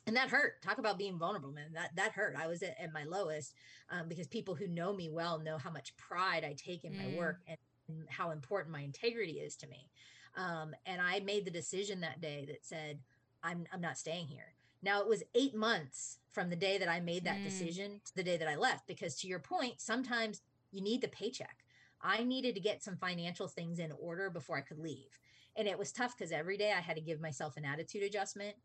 And 0.08 0.16
that 0.16 0.30
hurt. 0.30 0.62
Talk 0.62 0.78
about 0.78 0.98
being 0.98 1.20
vulnerable, 1.20 1.52
man. 1.52 1.74
That 1.74 1.96
that 1.96 2.14
hurt. 2.14 2.36
I 2.36 2.48
was 2.48 2.64
at, 2.64 2.76
at 2.82 2.94
my 2.94 3.04
lowest 3.04 3.54
um, 3.92 4.08
because 4.10 4.28
people 4.28 4.56
who 4.56 4.68
know 4.68 4.92
me 4.92 5.10
well 5.10 5.38
know 5.40 5.58
how 5.58 5.70
much 5.70 5.96
pride 5.98 6.44
I 6.44 6.54
take 6.54 6.84
in 6.84 6.94
mm. 6.94 6.98
my 6.98 7.18
work 7.18 7.42
and, 7.48 7.58
and, 7.90 8.08
how 8.10 8.32
important 8.32 8.74
my 8.74 8.82
integrity 8.82 9.34
is 9.34 9.56
to 9.58 9.68
me. 9.68 9.90
Um, 10.36 10.74
and 10.86 11.02
I 11.02 11.20
made 11.20 11.46
the 11.46 11.52
decision 11.52 12.02
that 12.02 12.22
day 12.22 12.46
that 12.48 12.66
said, 12.66 13.00
I'm 13.44 13.66
I'm 13.74 13.82
not 13.82 13.98
staying 13.98 14.28
here. 14.28 14.54
Now 14.82 15.02
it 15.02 15.08
was 15.08 15.24
eight 15.36 15.56
months 15.56 16.20
from 16.30 16.50
the 16.50 16.56
day 16.56 16.78
that 16.78 16.90
I 16.90 17.00
made 17.00 17.24
that 17.24 17.38
mm. 17.38 17.44
decision 17.44 18.02
to 18.06 18.16
the 18.16 18.24
day 18.24 18.38
that 18.38 18.48
I 18.48 18.56
left, 18.56 18.88
because 18.88 19.16
to 19.18 19.28
your 19.28 19.40
point, 19.40 19.82
sometimes 19.82 20.42
you 20.72 20.82
need 20.82 21.02
the 21.02 21.08
paycheck. 21.08 21.66
I 22.02 22.24
needed 22.24 22.54
to 22.56 22.62
get 22.62 22.84
some 22.84 22.96
financial 22.98 23.48
things 23.48 23.80
in 23.80 23.92
order 24.00 24.30
before 24.30 24.58
I 24.58 24.62
could 24.62 24.78
leave. 24.78 25.20
And 25.56 25.68
it 25.68 25.80
was 25.80 25.92
tough 25.92 26.16
because 26.16 26.32
every 26.32 26.58
day 26.58 26.72
I 26.72 26.82
had 26.82 26.96
to 26.96 27.02
give 27.02 27.20
myself 27.20 27.58
an 27.58 27.66
attitude 27.66 28.04
adjustment. 28.04 28.56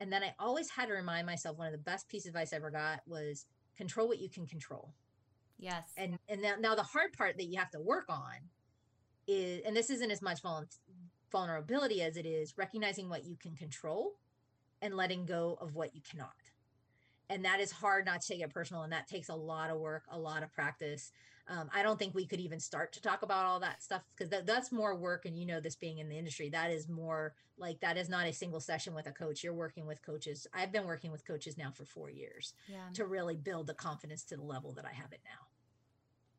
And 0.00 0.12
then 0.12 0.22
I 0.22 0.34
always 0.38 0.68
had 0.68 0.88
to 0.88 0.94
remind 0.94 1.26
myself 1.26 1.56
one 1.56 1.68
of 1.68 1.72
the 1.72 1.78
best 1.78 2.08
pieces 2.08 2.26
of 2.26 2.34
advice 2.34 2.52
I 2.52 2.56
ever 2.56 2.70
got 2.70 3.00
was 3.06 3.46
control 3.76 4.08
what 4.08 4.18
you 4.18 4.28
can 4.28 4.46
control. 4.46 4.92
Yes. 5.58 5.84
And 5.96 6.18
and 6.28 6.42
now, 6.42 6.56
now 6.60 6.74
the 6.74 6.82
hard 6.82 7.12
part 7.12 7.36
that 7.38 7.44
you 7.44 7.58
have 7.58 7.70
to 7.70 7.80
work 7.80 8.06
on 8.08 8.34
is 9.26 9.62
and 9.64 9.76
this 9.76 9.90
isn't 9.90 10.10
as 10.10 10.20
much 10.20 10.42
vulnerability 11.32 12.02
as 12.02 12.16
it 12.16 12.26
is 12.26 12.54
recognizing 12.56 13.08
what 13.08 13.24
you 13.24 13.36
can 13.36 13.56
control 13.56 14.12
and 14.80 14.94
letting 14.94 15.24
go 15.26 15.58
of 15.60 15.74
what 15.74 15.94
you 15.94 16.00
cannot. 16.08 16.34
And 17.30 17.44
that 17.44 17.60
is 17.60 17.72
hard 17.72 18.04
not 18.04 18.20
to 18.20 18.28
take 18.28 18.42
it 18.42 18.50
personal. 18.52 18.82
And 18.82 18.92
that 18.92 19.08
takes 19.08 19.30
a 19.30 19.34
lot 19.34 19.70
of 19.70 19.78
work, 19.78 20.04
a 20.10 20.18
lot 20.18 20.42
of 20.42 20.52
practice. 20.52 21.12
Um, 21.48 21.70
I 21.74 21.82
don't 21.82 21.98
think 21.98 22.14
we 22.14 22.26
could 22.26 22.40
even 22.40 22.60
start 22.60 22.92
to 22.92 23.00
talk 23.00 23.22
about 23.22 23.46
all 23.46 23.58
that 23.60 23.82
stuff 23.82 24.02
because 24.14 24.30
that, 24.30 24.46
that's 24.46 24.70
more 24.70 24.94
work. 24.94 25.24
And 25.24 25.38
you 25.38 25.46
know, 25.46 25.60
this 25.60 25.74
being 25.74 25.98
in 25.98 26.08
the 26.08 26.18
industry, 26.18 26.50
that 26.50 26.70
is 26.70 26.88
more 26.88 27.34
like 27.56 27.80
that 27.80 27.96
is 27.96 28.08
not 28.08 28.26
a 28.26 28.32
single 28.32 28.60
session 28.60 28.94
with 28.94 29.06
a 29.06 29.12
coach. 29.12 29.42
You're 29.42 29.54
working 29.54 29.86
with 29.86 30.02
coaches. 30.02 30.46
I've 30.52 30.72
been 30.72 30.86
working 30.86 31.10
with 31.10 31.26
coaches 31.26 31.56
now 31.56 31.70
for 31.70 31.84
four 31.84 32.10
years 32.10 32.54
yeah. 32.68 32.88
to 32.94 33.06
really 33.06 33.36
build 33.36 33.66
the 33.66 33.74
confidence 33.74 34.24
to 34.24 34.36
the 34.36 34.42
level 34.42 34.72
that 34.74 34.84
I 34.84 34.92
have 34.92 35.12
it 35.12 35.20
now. 35.24 35.46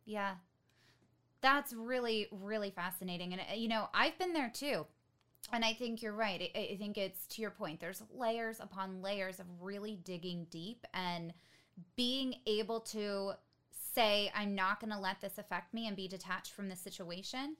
Yeah. 0.05 0.35
That's 1.43 1.73
really, 1.73 2.27
really 2.31 2.71
fascinating. 2.71 3.33
And, 3.33 3.41
uh, 3.41 3.53
you 3.55 3.67
know, 3.67 3.89
I've 3.93 4.17
been 4.17 4.33
there 4.33 4.51
too 4.51 4.87
and 5.51 5.65
I 5.65 5.73
think 5.73 6.01
you're 6.01 6.13
right. 6.13 6.51
I, 6.55 6.59
I, 6.71 6.77
think 6.77 6.97
it's 6.97 7.25
to 7.27 7.41
your 7.41 7.51
point. 7.51 7.79
There's 7.79 8.01
layers 8.13 8.59
upon 8.59 9.01
layers 9.01 9.39
of 9.39 9.45
really 9.59 9.99
digging 10.03 10.47
deep 10.49 10.85
and 10.93 11.33
being 11.95 12.35
able 12.47 12.79
to 12.79 13.33
say, 13.93 14.31
I'm 14.33 14.55
not 14.55 14.79
going 14.79 14.91
to 14.91 14.99
let 14.99 15.21
this 15.21 15.37
affect 15.37 15.73
me 15.73 15.87
and 15.87 15.97
be 15.97 16.07
detached 16.07 16.53
from 16.53 16.69
the 16.69 16.75
situation. 16.75 17.57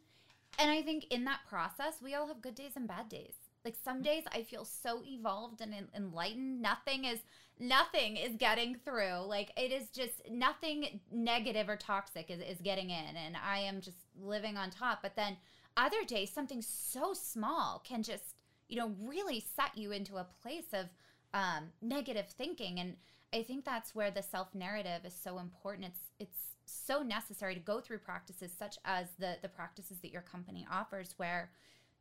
And 0.60 0.72
I 0.72 0.82
think 0.82 1.06
in 1.10 1.26
that 1.26 1.42
process, 1.48 1.96
we 2.02 2.16
all 2.16 2.28
have 2.28 2.42
good 2.42 2.56
days 2.56 2.74
and 2.76 2.88
bad 2.88 3.10
days. 3.10 3.36
Like 3.66 3.76
some 3.84 4.02
days 4.02 4.24
I 4.34 4.44
feel 4.44 4.66
so 4.66 5.02
evolved 5.06 5.62
and 5.62 5.74
enlightened. 5.96 6.62
Nothing 6.62 7.06
is 7.06 7.20
nothing 7.60 8.18
is 8.18 8.36
getting 8.36 8.76
through. 8.76 9.26
Like 9.26 9.52
it 9.56 9.72
is 9.72 9.90
just 9.90 10.22
nothing 10.30 11.00
negative 11.12 11.70
or 11.70 11.78
toxic 11.78 12.30
is, 12.30 12.42
is 12.42 12.62
getting 12.62 12.90
in. 12.90 13.16
And 13.16 13.36
I 13.38 13.60
am 13.60 13.80
just 13.80 13.98
living 14.20 14.58
on 14.58 14.70
top. 14.70 15.02
But 15.02 15.16
then 15.16 15.38
other 15.78 16.04
days, 16.06 16.30
something 16.30 16.62
so 16.62 17.14
small 17.14 17.82
can 17.86 18.04
just, 18.04 18.36
you 18.68 18.78
know, 18.78 18.94
really 19.02 19.44
set 19.56 19.78
you 19.78 19.92
into 19.92 20.18
a 20.18 20.28
place 20.42 20.74
of 20.74 20.88
um, 21.34 21.70
negative 21.82 22.28
thinking. 22.28 22.80
And 22.80 22.96
I 23.34 23.44
think 23.44 23.66
that's 23.66 23.96
where 23.96 24.12
the 24.12 24.22
self 24.22 24.54
narrative 24.54 25.06
is 25.06 25.14
so 25.14 25.40
important. 25.40 25.88
It's 25.88 26.00
it's 26.20 26.40
so 26.66 27.02
necessary 27.02 27.54
to 27.56 27.60
go 27.60 27.80
through 27.80 28.00
practices 28.00 28.52
such 28.58 28.78
as 28.86 29.08
the 29.20 29.38
the 29.42 29.50
practices 29.50 30.00
that 30.00 30.12
your 30.12 30.22
company 30.22 30.68
offers, 30.72 31.14
where 31.18 31.50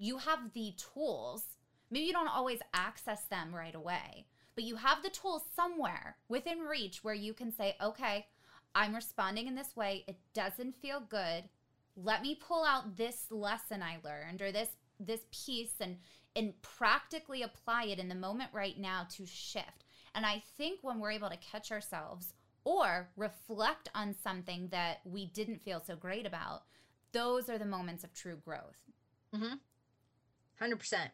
you 0.02 0.18
have 0.18 0.52
the 0.52 0.74
tools. 0.76 1.44
Maybe 1.90 2.06
you 2.06 2.12
don't 2.12 2.28
always 2.28 2.60
access 2.74 3.24
them 3.24 3.54
right 3.54 3.74
away, 3.74 4.26
but 4.54 4.64
you 4.64 4.76
have 4.76 5.02
the 5.02 5.10
tools 5.10 5.42
somewhere 5.54 6.16
within 6.28 6.60
reach 6.60 7.04
where 7.04 7.14
you 7.14 7.34
can 7.34 7.52
say, 7.52 7.76
okay, 7.82 8.26
I'm 8.74 8.94
responding 8.94 9.46
in 9.46 9.54
this 9.54 9.76
way. 9.76 10.04
It 10.08 10.18
doesn't 10.34 10.80
feel 10.80 11.00
good 11.00 11.44
let 11.96 12.22
me 12.22 12.34
pull 12.34 12.64
out 12.64 12.96
this 12.96 13.26
lesson 13.30 13.82
I 13.82 13.98
learned 14.04 14.40
or 14.42 14.52
this 14.52 14.68
this 14.98 15.26
piece 15.30 15.74
and 15.80 15.98
and 16.34 16.54
practically 16.62 17.42
apply 17.42 17.84
it 17.84 17.98
in 17.98 18.08
the 18.08 18.14
moment 18.14 18.50
right 18.54 18.78
now 18.78 19.06
to 19.16 19.26
shift. 19.26 19.84
And 20.14 20.24
I 20.24 20.42
think 20.56 20.78
when 20.82 20.98
we're 20.98 21.10
able 21.10 21.28
to 21.28 21.36
catch 21.36 21.70
ourselves 21.70 22.32
or 22.64 23.10
reflect 23.16 23.90
on 23.94 24.14
something 24.22 24.68
that 24.68 25.00
we 25.04 25.26
didn't 25.26 25.62
feel 25.62 25.82
so 25.86 25.96
great 25.96 26.26
about, 26.26 26.62
those 27.12 27.50
are 27.50 27.58
the 27.58 27.66
moments 27.66 28.04
of 28.04 28.14
true 28.14 28.36
growth. 28.36 28.78
Mhm. 29.34 29.58
100%. 30.62 31.10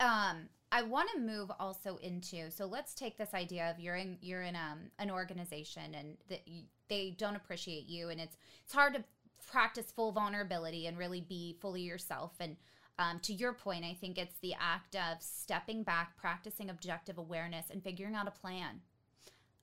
Um 0.00 0.48
I 0.72 0.82
want 0.82 1.08
to 1.14 1.20
move 1.20 1.50
also 1.60 1.96
into 1.98 2.50
so 2.50 2.66
let's 2.66 2.92
take 2.92 3.16
this 3.16 3.34
idea 3.34 3.70
of 3.70 3.78
you're 3.78 3.94
in 3.94 4.18
you're 4.20 4.42
in 4.42 4.56
um, 4.56 4.90
an 4.98 5.12
organization 5.12 5.94
and 5.94 6.16
that 6.28 6.42
they 6.88 7.14
don't 7.16 7.36
appreciate 7.36 7.86
you 7.86 8.08
and 8.08 8.20
it's 8.20 8.36
it's 8.64 8.74
hard 8.74 8.94
to 8.94 9.04
practice 9.46 9.92
full 9.94 10.12
vulnerability 10.12 10.86
and 10.86 10.98
really 10.98 11.20
be 11.20 11.56
fully 11.60 11.82
yourself. 11.82 12.32
And 12.40 12.56
um, 12.98 13.20
to 13.20 13.32
your 13.32 13.52
point, 13.52 13.84
I 13.84 13.96
think 13.98 14.18
it's 14.18 14.38
the 14.38 14.54
act 14.60 14.96
of 14.96 15.18
stepping 15.20 15.82
back, 15.82 16.16
practicing 16.16 16.70
objective 16.70 17.18
awareness, 17.18 17.66
and 17.70 17.82
figuring 17.82 18.14
out 18.14 18.28
a 18.28 18.30
plan. 18.30 18.80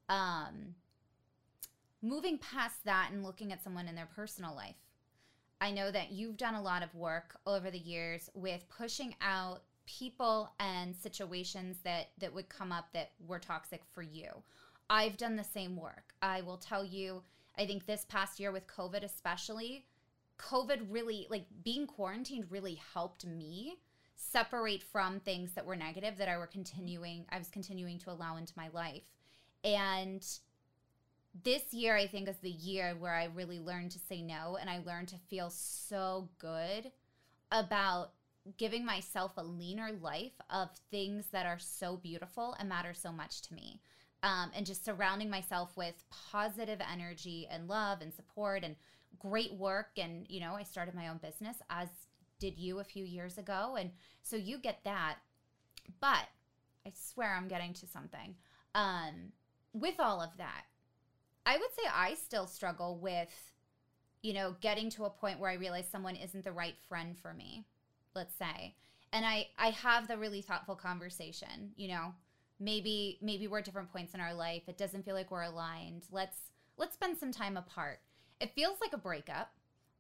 Um, 0.10 0.76
moving 2.02 2.38
past 2.38 2.84
that 2.86 3.10
and 3.12 3.24
looking 3.24 3.52
at 3.52 3.64
someone 3.64 3.88
in 3.88 3.96
their 3.96 4.10
personal 4.16 4.56
life. 4.56 4.76
I 5.62 5.72
know 5.72 5.92
that 5.92 6.12
you've 6.12 6.38
done 6.38 6.56
a 6.56 6.62
lot 6.62 6.84
of 6.84 6.94
work 6.94 7.38
over 7.46 7.72
the 7.72 7.80
years 7.80 8.30
with 8.34 8.68
pushing 8.70 9.16
out 9.22 9.64
people 9.86 10.52
and 10.60 10.96
situations 10.96 11.78
that 11.84 12.10
that 12.20 12.34
would 12.34 12.50
come 12.50 12.72
up 12.72 12.92
that 12.94 13.12
were 13.26 13.40
toxic 13.40 13.82
for 13.94 14.02
you. 14.02 14.30
I've 14.90 15.18
done 15.18 15.36
the 15.36 15.44
same 15.44 15.76
work. 15.76 16.14
I 16.22 16.42
will 16.42 16.58
tell 16.58 16.84
you 16.84 17.24
I 17.58 17.66
think 17.66 17.86
this 17.86 18.06
past 18.10 18.40
year 18.40 18.52
with 18.52 18.68
COVID, 18.68 19.04
especially, 19.04 19.86
COVID 20.40 20.88
really, 20.90 21.28
like 21.30 21.46
being 21.64 21.86
quarantined, 21.86 22.46
really 22.50 22.80
helped 22.94 23.26
me 23.26 23.76
separate 24.16 24.82
from 24.82 25.20
things 25.20 25.52
that 25.54 25.66
were 25.66 25.76
negative 25.76 26.18
that 26.18 26.30
I 26.30 26.38
were 26.38 26.48
continuing, 26.48 27.26
I 27.30 27.38
was 27.38 27.50
continuing 27.50 28.00
to 28.00 28.12
allow 28.12 28.38
into 28.38 28.54
my 28.56 28.70
life. 28.74 29.04
And 29.64 30.26
this 31.42 31.64
year 31.72 31.96
I 31.96 32.08
think 32.08 32.30
is 32.30 32.38
the 32.38 32.50
year 32.50 32.96
where 33.00 33.14
I 33.14 33.26
really 33.26 33.60
learned 33.60 33.92
to 33.92 34.00
say 34.00 34.22
no 34.22 34.58
and 34.60 34.70
I 34.70 34.80
learned 34.86 35.08
to 35.10 35.18
feel 35.30 35.50
so 35.50 36.30
good 36.38 36.92
about 37.52 38.12
giving 38.58 38.86
myself 38.86 39.32
a 39.38 39.44
leaner 39.44 39.92
life 40.02 40.34
of 40.50 40.70
things 40.92 41.28
that 41.32 41.46
are 41.46 41.60
so 41.60 41.98
beautiful 41.98 42.56
and 42.60 42.68
matter 42.68 42.94
so 42.94 43.12
much 43.12 43.42
to 43.44 43.54
me. 43.54 43.82
Um, 44.22 44.52
and 44.56 44.66
just 44.66 44.86
surrounding 44.86 45.30
myself 45.30 45.76
with 45.76 45.96
positive 46.32 46.80
energy 46.92 47.48
and 47.52 47.68
love 47.68 48.02
and 48.02 48.14
support 48.14 48.64
and 48.64 48.76
great 49.20 49.54
work. 49.54 49.90
And, 49.98 50.26
you 50.30 50.40
know, 50.40 50.54
I 50.54 50.64
started 50.64 50.96
my 50.96 51.10
own 51.10 51.18
business, 51.18 51.58
as 51.70 51.90
did 52.40 52.58
you 52.58 52.80
a 52.80 52.86
few 52.86 53.04
years 53.04 53.38
ago. 53.38 53.76
And 53.78 53.92
so 54.22 54.38
you 54.38 54.58
get 54.58 54.80
that. 54.86 55.18
But 56.00 56.28
I 56.86 56.94
swear 56.96 57.34
I'm 57.36 57.50
getting 57.50 57.74
to 57.74 57.88
something. 57.88 58.36
Um, 58.76 59.34
with 59.74 59.96
all 60.00 60.22
of 60.22 60.30
that, 60.38 60.64
I 61.46 61.58
would 61.58 61.74
say 61.76 61.84
I 61.94 62.16
still 62.16 62.48
struggle 62.48 62.98
with, 62.98 63.34
you 64.22 64.34
know, 64.34 64.56
getting 64.62 64.90
to 64.92 65.06
a 65.06 65.10
point 65.10 65.40
where 65.40 65.50
I 65.50 65.56
realize 65.56 65.88
someone 65.92 66.16
isn't 66.16 66.44
the 66.44 66.52
right 66.52 66.76
friend 66.88 67.18
for 67.18 67.34
me, 67.34 67.66
let's 68.16 68.36
say. 68.36 68.76
And 69.12 69.26
I 69.26 69.48
I 69.58 69.70
have 69.72 70.08
the 70.08 70.18
really 70.18 70.42
thoughtful 70.42 70.76
conversation, 70.76 71.72
you 71.76 71.90
know, 71.90 72.14
maybe 72.60 73.20
maybe 73.22 73.48
we're 73.48 73.60
at 73.60 73.66
different 73.66 73.92
points 73.92 74.14
in 74.14 74.22
our 74.22 74.34
life. 74.34 74.64
It 74.68 74.78
doesn't 74.78 75.06
feel 75.06 75.16
like 75.16 75.32
we're 75.32 75.44
aligned. 75.44 76.06
Let's 76.12 76.38
let's 76.78 76.94
spend 76.96 77.18
some 77.18 77.32
time 77.32 77.58
apart. 77.58 78.00
It 78.40 78.56
feels 78.56 78.80
like 78.82 78.94
a 78.94 78.98
breakup. 78.98 79.52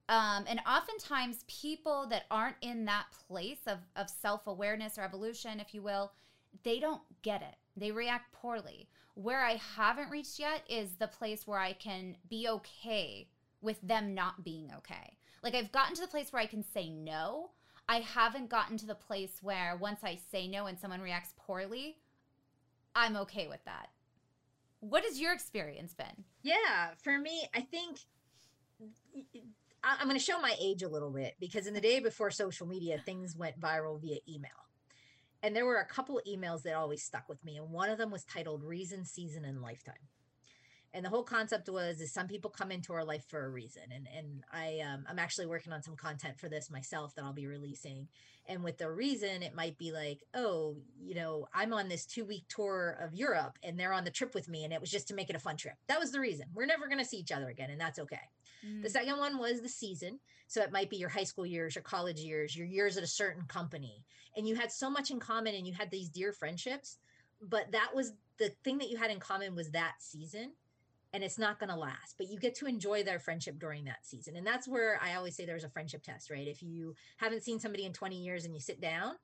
Um, 0.09 0.43
and 0.47 0.59
oftentimes 0.67 1.45
people 1.47 2.07
that 2.09 2.25
aren't 2.29 2.57
in 2.61 2.85
that 2.85 3.05
place 3.27 3.61
of, 3.67 3.79
of 3.95 4.09
self-awareness 4.09 4.97
or 4.97 5.01
evolution, 5.01 5.61
if 5.61 5.73
you 5.73 5.81
will, 5.81 6.11
they 6.63 6.79
don't 6.79 7.01
get 7.21 7.41
it. 7.41 7.55
They 7.77 7.91
react 7.91 8.33
poorly. 8.33 8.89
Where 9.15 9.43
I 9.43 9.59
haven't 9.75 10.09
reached 10.09 10.39
yet 10.39 10.63
is 10.67 10.95
the 10.95 11.07
place 11.07 11.45
where 11.45 11.59
I 11.59 11.73
can 11.73 12.17
be 12.29 12.47
okay 12.47 13.27
with 13.61 13.79
them 13.81 14.13
not 14.13 14.43
being 14.43 14.71
okay. 14.77 15.17
Like 15.43 15.55
I've 15.55 15.71
gotten 15.71 15.95
to 15.95 16.01
the 16.01 16.07
place 16.07 16.31
where 16.31 16.41
I 16.41 16.47
can 16.47 16.63
say 16.63 16.89
no. 16.89 17.51
I 17.87 17.99
haven't 17.99 18.49
gotten 18.49 18.77
to 18.77 18.85
the 18.85 18.95
place 18.95 19.39
where 19.41 19.77
once 19.77 19.99
I 20.03 20.17
say 20.31 20.47
no 20.47 20.65
and 20.65 20.79
someone 20.79 21.01
reacts 21.01 21.33
poorly, 21.37 21.97
I'm 22.95 23.15
okay 23.17 23.47
with 23.47 23.63
that. 23.65 23.89
What 24.79 25.03
has 25.03 25.19
your 25.19 25.33
experience 25.33 25.93
been? 25.93 26.25
Yeah, 26.41 26.89
for 27.01 27.17
me, 27.17 27.47
I 27.53 27.61
think 27.61 27.99
I'm 29.83 30.07
going 30.07 30.17
to 30.17 30.23
show 30.23 30.39
my 30.39 30.55
age 30.61 30.81
a 30.83 30.87
little 30.87 31.11
bit 31.11 31.35
because 31.39 31.67
in 31.67 31.73
the 31.73 31.81
day 31.81 31.99
before 31.99 32.31
social 32.31 32.67
media, 32.67 33.01
things 33.05 33.35
went 33.35 33.59
viral 33.59 34.01
via 34.01 34.17
email 34.27 34.51
and 35.43 35.53
there 35.53 35.65
were 35.65 35.77
a 35.77 35.85
couple 35.85 36.19
emails 36.27 36.63
that 36.63 36.73
always 36.73 37.03
stuck 37.03 37.27
with 37.27 37.43
me 37.43 37.57
and 37.57 37.69
one 37.69 37.89
of 37.89 37.97
them 37.97 38.09
was 38.09 38.23
titled 38.23 38.63
reason 38.63 39.05
season 39.05 39.45
and 39.45 39.61
lifetime. 39.61 39.95
And 40.95 41.03
the 41.03 41.09
whole 41.09 41.23
concept 41.23 41.69
was 41.69 41.99
is 42.01 42.13
some 42.13 42.27
people 42.27 42.51
come 42.51 42.71
into 42.71 42.93
our 42.93 43.03
life 43.03 43.25
for 43.27 43.43
a 43.43 43.49
reason 43.49 43.81
and 43.91 44.07
and 44.15 44.43
i 44.53 44.79
um, 44.87 45.05
i'm 45.09 45.17
actually 45.17 45.47
working 45.47 45.73
on 45.73 45.81
some 45.81 45.95
content 45.95 46.39
for 46.39 46.49
this 46.49 46.69
myself 46.69 47.15
that 47.15 47.25
i'll 47.25 47.33
be 47.33 47.47
releasing 47.47 48.07
and 48.47 48.63
with 48.63 48.77
the 48.77 48.91
reason 48.91 49.41
it 49.41 49.55
might 49.55 49.75
be 49.79 49.91
like 49.91 50.21
oh 50.35 50.75
you 51.01 51.15
know 51.15 51.47
i'm 51.51 51.73
on 51.73 51.89
this 51.89 52.05
two 52.05 52.25
week 52.25 52.43
tour 52.47 52.95
of 53.01 53.15
europe 53.15 53.57
and 53.63 53.79
they're 53.79 53.91
on 53.91 54.03
the 54.03 54.11
trip 54.11 54.35
with 54.35 54.47
me 54.47 54.65
and 54.65 54.71
it 54.71 54.79
was 54.79 54.91
just 54.91 55.07
to 55.07 55.15
make 55.15 55.31
it 55.31 55.35
a 55.35 55.39
fun 55.39 55.57
trip. 55.57 55.73
That 55.87 55.99
was 55.99 56.11
the 56.11 56.19
reason. 56.19 56.45
We're 56.53 56.67
never 56.67 56.85
going 56.85 56.99
to 56.99 57.05
see 57.05 57.17
each 57.17 57.31
other 57.31 57.49
again 57.49 57.71
and 57.71 57.81
that's 57.81 57.97
okay 57.97 58.29
mm. 58.65 58.81
the 58.81 58.89
second 58.89 59.17
one 59.17 59.37
was 59.37 59.61
the 59.61 59.69
season. 59.69 60.19
So 60.47 60.61
it 60.61 60.71
might 60.71 60.89
be 60.89 60.97
your 60.97 61.09
high 61.09 61.23
school 61.23 61.45
years 61.45 61.75
your 61.75 61.81
college 61.81 62.19
years 62.19 62.55
your 62.55 62.67
years 62.67 62.97
at 62.97 63.03
a 63.03 63.07
certain 63.07 63.43
company. 63.43 64.03
And 64.35 64.47
you 64.47 64.55
had 64.55 64.71
so 64.71 64.89
much 64.89 65.11
in 65.11 65.19
common 65.19 65.55
and 65.55 65.67
you 65.67 65.73
had 65.73 65.91
these 65.91 66.09
dear 66.09 66.31
friendships 66.31 66.97
but 67.49 67.71
that 67.71 67.91
was 67.93 68.13
the 68.37 68.49
thing 68.63 68.77
that 68.77 68.89
you 68.89 68.97
had 68.97 69.11
in 69.11 69.19
common 69.19 69.55
was 69.55 69.71
that 69.71 69.95
season 69.99 70.51
and 71.13 71.23
it's 71.23 71.37
not 71.37 71.59
going 71.59 71.69
to 71.69 71.75
last 71.75 72.15
but 72.17 72.29
you 72.29 72.39
get 72.39 72.55
to 72.55 72.65
enjoy 72.65 73.03
their 73.03 73.19
friendship 73.19 73.59
during 73.59 73.83
that 73.85 74.05
season. 74.05 74.35
And 74.35 74.45
that's 74.45 74.67
where 74.67 74.99
i 75.01 75.15
always 75.15 75.35
say 75.35 75.45
there's 75.45 75.63
a 75.63 75.69
friendship 75.69 76.03
test 76.03 76.29
right? 76.29 76.47
If 76.47 76.63
you 76.63 76.95
haven't 77.17 77.43
seen 77.43 77.59
somebody 77.59 77.85
in 77.85 77.93
20 77.93 78.15
years 78.15 78.45
and 78.45 78.53
you 78.53 78.61
sit 78.61 78.81
down 78.81 79.15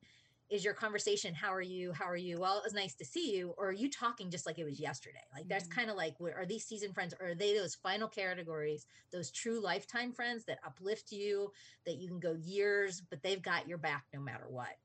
is 0.49 0.63
your 0.63 0.73
conversation 0.73 1.33
how 1.33 1.53
are 1.53 1.61
you 1.61 1.91
how 1.93 2.05
are 2.05 2.17
you 2.17 2.37
well 2.39 2.57
it 2.57 2.63
was 2.63 2.73
nice 2.73 2.95
to 2.95 3.05
see 3.05 3.35
you 3.35 3.53
or 3.57 3.69
are 3.69 3.73
you 3.73 3.89
talking 3.89 4.31
just 4.31 4.45
like 4.45 4.57
it 4.57 4.63
was 4.63 4.79
yesterday 4.79 5.23
like 5.33 5.47
that's 5.47 5.65
mm-hmm. 5.65 5.79
kind 5.79 5.89
of 5.89 5.95
like 5.95 6.15
are 6.21 6.45
these 6.45 6.65
season 6.65 6.91
friends 6.91 7.13
or 7.19 7.29
are 7.29 7.35
they 7.35 7.53
those 7.55 7.75
final 7.75 8.07
categories 8.07 8.87
those 9.11 9.31
true 9.31 9.61
lifetime 9.61 10.11
friends 10.11 10.45
that 10.45 10.59
uplift 10.65 11.11
you 11.11 11.51
that 11.85 11.97
you 11.97 12.07
can 12.07 12.19
go 12.19 12.35
years 12.41 13.01
but 13.09 13.21
they've 13.21 13.43
got 13.43 13.67
your 13.67 13.77
back 13.77 14.05
no 14.13 14.19
matter 14.19 14.45
what 14.47 14.77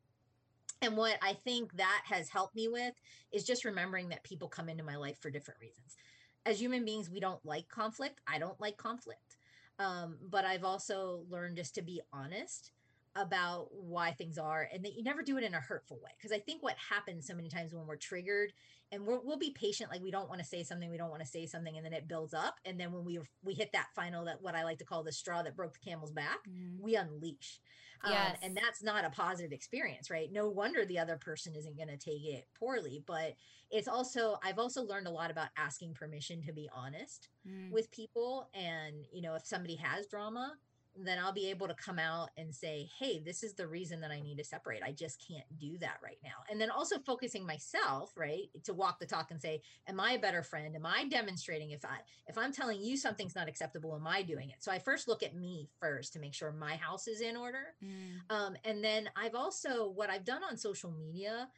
and 0.85 0.99
what 0.99 1.17
I 1.23 1.33
think 1.33 1.75
that 1.77 2.03
has 2.05 2.29
helped 2.29 2.55
me 2.55 2.69
with 2.69 2.93
is 3.33 3.45
just 3.45 3.65
remembering 3.65 4.11
that 4.11 4.23
people 4.23 4.49
come 4.49 4.69
into 4.69 4.85
my 4.85 4.97
life 4.97 5.17
for 5.19 5.31
different 5.31 5.61
reasons. 5.61 5.97
As 6.45 6.61
human 6.61 6.85
beings, 6.85 7.09
we 7.09 7.21
don't 7.21 7.45
like 7.45 7.69
conflict. 7.69 8.21
I 8.27 8.39
don't 8.39 8.61
like 8.61 8.77
conflict. 8.77 9.39
Um, 9.79 10.19
but 10.31 10.45
I've 10.45 10.65
also 10.65 11.23
learned 11.31 11.57
just 11.57 11.75
to 11.77 11.83
be 11.83 12.03
honest 12.13 12.73
about 13.17 13.69
why 13.71 14.11
things 14.11 14.39
are 14.39 14.69
and 14.73 14.85
that 14.85 14.95
you 14.95 15.03
never 15.05 15.23
do 15.23 15.39
it 15.39 15.45
in 15.45 15.55
a 15.55 15.61
hurtful 15.61 15.99
way. 16.03 16.11
Because 16.17 16.33
I 16.33 16.41
think 16.41 16.63
what 16.63 16.77
happens 16.77 17.27
so 17.27 17.35
many 17.35 17.49
times 17.49 17.73
when 17.73 17.87
we're 17.87 17.97
triggered 17.97 18.53
and 18.91 19.07
we 19.07 19.17
will 19.25 19.39
be 19.39 19.51
patient, 19.51 19.91
like 19.91 20.03
we 20.03 20.11
don't 20.11 20.29
want 20.29 20.41
to 20.41 20.47
say 20.47 20.63
something, 20.63 20.91
we 20.91 20.97
don't 20.97 21.11
want 21.11 21.23
to 21.23 21.29
say 21.29 21.47
something, 21.47 21.77
and 21.77 21.85
then 21.85 21.93
it 21.93 22.09
builds 22.09 22.35
up. 22.35 22.57
And 22.65 22.79
then 22.79 22.93
when 22.93 23.05
we 23.05 23.21
we 23.43 23.55
hit 23.55 23.73
that 23.73 23.89
final, 23.95 24.25
that 24.25 24.43
what 24.43 24.55
I 24.55 24.65
like 24.65 24.79
to 24.79 24.85
call 24.85 25.03
the 25.03 25.13
straw 25.13 25.43
that 25.43 25.57
broke 25.57 25.75
the 25.75 25.91
camel's 25.91 26.13
back, 26.13 26.41
mm-hmm. 26.49 26.83
we 26.83 26.97
unleash. 26.97 27.61
Yes. 28.07 28.31
Um, 28.31 28.37
and 28.43 28.57
that's 28.57 28.83
not 28.83 29.05
a 29.05 29.11
positive 29.11 29.53
experience, 29.53 30.11
right? 30.11 30.31
No 30.31 30.49
wonder 30.49 30.85
the 30.85 30.99
other 30.99 31.17
person 31.17 31.55
isn't 31.55 31.77
going 31.77 31.89
to 31.89 31.97
take 31.97 32.25
it 32.25 32.47
poorly. 32.59 33.03
But 33.07 33.35
it's 33.71 33.89
also, 33.89 34.39
I've 34.43 34.59
also 34.59 34.83
learned 34.83 35.07
a 35.07 35.11
lot 35.11 35.31
about 35.31 35.49
asking 35.57 35.95
permission 35.95 36.43
to 36.43 36.53
be 36.53 36.69
honest 36.75 37.29
mm. 37.49 37.71
with 37.71 37.91
people. 37.91 38.51
And, 38.53 39.07
you 39.13 39.23
know, 39.23 39.35
if 39.37 39.47
somebody 39.47 39.77
has 39.77 40.07
drama, 40.07 40.55
then 40.97 41.19
I'll 41.19 41.33
be 41.33 41.51
able 41.51 41.67
to 41.67 41.75
come 41.75 41.99
out 41.99 42.31
and 42.37 42.55
say, 42.55 42.89
hey, 42.99 43.21
this 43.25 43.43
is 43.43 43.55
the 43.55 43.67
reason 43.67 44.01
that 44.01 44.11
I 44.11 44.21
need 44.21 44.39
to 44.39 44.45
separate. 44.45 44.83
I 44.83 44.93
just 44.93 45.23
can't 45.27 45.47
do 45.59 45.77
that 45.79 45.99
right 46.03 46.19
now. 46.23 46.45
And 46.51 46.61
then 46.61 46.71
also 46.71 46.99
focusing 47.01 47.45
myself, 47.45 48.13
right, 48.17 48.49
to 48.65 48.75
walk 48.75 49.01
the 49.01 49.07
talk 49.07 49.31
and 49.31 49.41
say, 49.41 49.63
am 49.89 49.99
I 49.99 50.13
a 50.13 50.19
better 50.19 50.43
friend? 50.43 50.75
Am 50.77 50.87
I 50.87 51.07
demonstrating 51.09 51.71
if 51.71 51.85
I 51.85 51.99
if 52.29 52.39
I'm 52.39 52.53
telling 52.53 52.81
you 52.81 52.97
something's 52.97 53.35
not 53.35 53.49
acceptable, 53.49 53.95
am 53.95 54.07
I 54.07 54.23
doing 54.23 54.51
it? 54.51 54.57
So 54.61 54.71
I 54.71 54.79
first 54.79 55.09
look 55.09 55.23
at 55.23 55.35
me 55.35 55.69
first 55.81 56.13
to 56.13 56.21
make 56.21 56.35
sure 56.35 56.53
my 56.53 56.77
house 56.77 57.09
is 57.09 57.21
in 57.21 57.37
order. 57.37 57.75
Mm. 57.83 58.35
Um, 58.35 58.57
and 58.65 58.83
then 58.83 59.09
I've 59.17 59.35
also 59.35 59.91
what 59.91 60.11
I've 60.11 60.25
done 60.25 60.43
on 60.49 60.57
social 60.57 60.93
media 60.93 61.49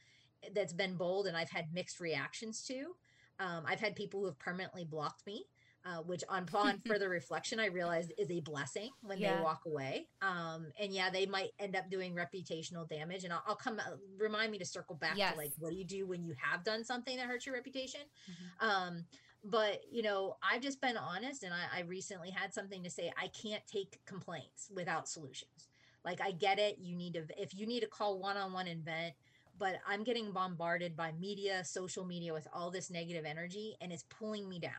that's 0.54 0.72
been 0.72 0.96
bold 0.96 1.26
and 1.26 1.36
I've 1.36 1.50
had 1.50 1.72
mixed 1.74 2.00
reactions 2.00 2.62
to. 2.64 2.94
Um, 3.38 3.64
I've 3.66 3.80
had 3.80 3.94
people 3.96 4.20
who 4.20 4.26
have 4.26 4.38
permanently 4.38 4.84
blocked 4.84 5.26
me 5.26 5.44
uh, 5.86 6.02
which 6.02 6.24
on 6.28 6.42
upon 6.42 6.80
further 6.86 7.08
reflection 7.08 7.60
I 7.60 7.66
realized 7.66 8.12
is 8.18 8.30
a 8.30 8.40
blessing 8.40 8.90
when 9.02 9.18
yeah. 9.18 9.36
they 9.36 9.42
walk 9.42 9.62
away. 9.66 10.08
Um, 10.20 10.66
and 10.80 10.92
yeah, 10.92 11.10
they 11.10 11.26
might 11.26 11.50
end 11.58 11.76
up 11.76 11.90
doing 11.90 12.14
reputational 12.14 12.88
damage. 12.88 13.24
And 13.24 13.32
I'll, 13.32 13.42
I'll 13.46 13.56
come 13.56 13.78
uh, 13.78 13.96
remind 14.18 14.50
me 14.50 14.58
to 14.58 14.64
circle 14.64 14.96
back 14.96 15.16
yes. 15.16 15.32
to 15.32 15.38
like, 15.38 15.52
what 15.58 15.70
do 15.70 15.76
you 15.76 15.84
do 15.84 16.06
when 16.06 16.24
you 16.24 16.34
have 16.40 16.64
done 16.64 16.84
something 16.84 17.16
that 17.16 17.26
hurts 17.26 17.46
your 17.46 17.54
reputation? 17.54 18.00
Mm-hmm. 18.30 18.68
Um, 18.68 19.04
but 19.44 19.82
you 19.90 20.02
know, 20.02 20.36
I've 20.42 20.62
just 20.62 20.80
been 20.80 20.96
honest, 20.96 21.44
and 21.44 21.54
I, 21.54 21.78
I 21.78 21.82
recently 21.82 22.30
had 22.30 22.52
something 22.52 22.82
to 22.82 22.90
say. 22.90 23.12
I 23.16 23.28
can't 23.28 23.62
take 23.66 24.00
complaints 24.04 24.70
without 24.74 25.08
solutions. 25.08 25.68
Like 26.04 26.20
I 26.20 26.32
get 26.32 26.58
it. 26.58 26.78
You 26.80 26.96
need 26.96 27.14
to 27.14 27.26
if 27.38 27.54
you 27.54 27.66
need 27.66 27.80
to 27.80 27.86
call 27.86 28.18
one 28.18 28.36
on 28.36 28.52
one 28.52 28.66
and 28.66 28.84
vent 28.84 29.14
but 29.58 29.76
I'm 29.88 30.04
getting 30.04 30.32
bombarded 30.32 30.96
by 30.96 31.12
media, 31.18 31.64
social 31.64 32.04
media 32.04 32.32
with 32.32 32.46
all 32.52 32.70
this 32.70 32.90
negative 32.90 33.24
energy 33.24 33.74
and 33.80 33.92
it's 33.92 34.04
pulling 34.10 34.48
me 34.48 34.58
down. 34.58 34.72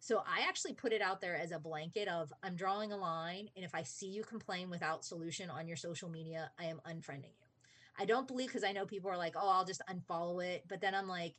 So 0.00 0.18
I 0.18 0.46
actually 0.48 0.74
put 0.74 0.92
it 0.92 1.02
out 1.02 1.20
there 1.20 1.36
as 1.36 1.50
a 1.50 1.58
blanket 1.58 2.08
of 2.08 2.32
I'm 2.42 2.54
drawing 2.54 2.92
a 2.92 2.96
line. 2.96 3.48
And 3.56 3.64
if 3.64 3.74
I 3.74 3.82
see 3.82 4.06
you 4.06 4.22
complain 4.22 4.70
without 4.70 5.04
solution 5.04 5.50
on 5.50 5.66
your 5.66 5.76
social 5.76 6.08
media, 6.08 6.50
I 6.58 6.66
am 6.66 6.80
unfriending 6.86 7.24
you. 7.24 7.46
I 7.98 8.04
don't 8.04 8.28
believe 8.28 8.48
because 8.48 8.64
I 8.64 8.72
know 8.72 8.86
people 8.86 9.10
are 9.10 9.16
like, 9.16 9.34
oh, 9.36 9.48
I'll 9.48 9.64
just 9.64 9.82
unfollow 9.90 10.44
it. 10.44 10.64
But 10.68 10.80
then 10.80 10.94
I'm 10.94 11.08
like, 11.08 11.34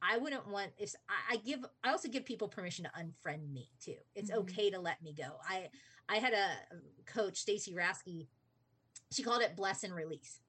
I 0.00 0.16
wouldn't 0.16 0.48
want 0.48 0.70
if 0.78 0.94
I, 1.08 1.34
I 1.34 1.36
give 1.38 1.64
I 1.82 1.90
also 1.90 2.08
give 2.08 2.24
people 2.24 2.48
permission 2.48 2.84
to 2.84 2.90
unfriend 2.90 3.52
me 3.52 3.68
too. 3.80 3.96
It's 4.14 4.30
mm-hmm. 4.30 4.40
okay 4.40 4.70
to 4.70 4.80
let 4.80 5.02
me 5.02 5.12
go. 5.12 5.36
I 5.48 5.68
I 6.08 6.16
had 6.16 6.32
a 6.32 6.48
coach, 7.04 7.38
Stacy 7.38 7.74
Rasky, 7.74 8.28
she 9.10 9.22
called 9.22 9.42
it 9.42 9.56
bless 9.56 9.84
and 9.84 9.94
release 9.94 10.40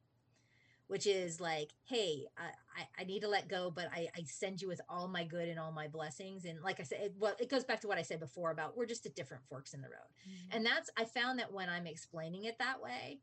which 0.89 1.05
is 1.05 1.39
like, 1.39 1.69
hey, 1.85 2.25
I, 2.35 2.81
I, 2.99 3.03
need 3.03 3.19
to 3.19 3.27
let 3.27 3.47
go, 3.47 3.71
but 3.73 3.89
I, 3.93 4.07
I 4.17 4.23
send 4.25 4.59
you 4.59 4.67
with 4.67 4.81
all 4.89 5.07
my 5.07 5.23
good 5.23 5.47
and 5.47 5.59
all 5.59 5.71
my 5.71 5.87
blessings. 5.87 6.45
And 6.45 6.59
like 6.63 6.79
I 6.79 6.83
said, 6.83 6.99
it, 7.03 7.13
well, 7.19 7.35
it 7.39 7.47
goes 7.47 7.63
back 7.63 7.79
to 7.81 7.87
what 7.87 7.99
I 7.99 8.01
said 8.01 8.19
before 8.19 8.49
about 8.49 8.75
we're 8.75 8.87
just 8.87 9.05
at 9.05 9.13
different 9.13 9.43
forks 9.47 9.75
in 9.75 9.81
the 9.81 9.87
road. 9.87 10.09
Mm-hmm. 10.27 10.57
And 10.57 10.65
that's, 10.65 10.89
I 10.97 11.05
found 11.05 11.37
that 11.37 11.53
when 11.53 11.69
I'm 11.69 11.85
explaining 11.85 12.45
it 12.45 12.57
that 12.57 12.81
way, 12.81 13.19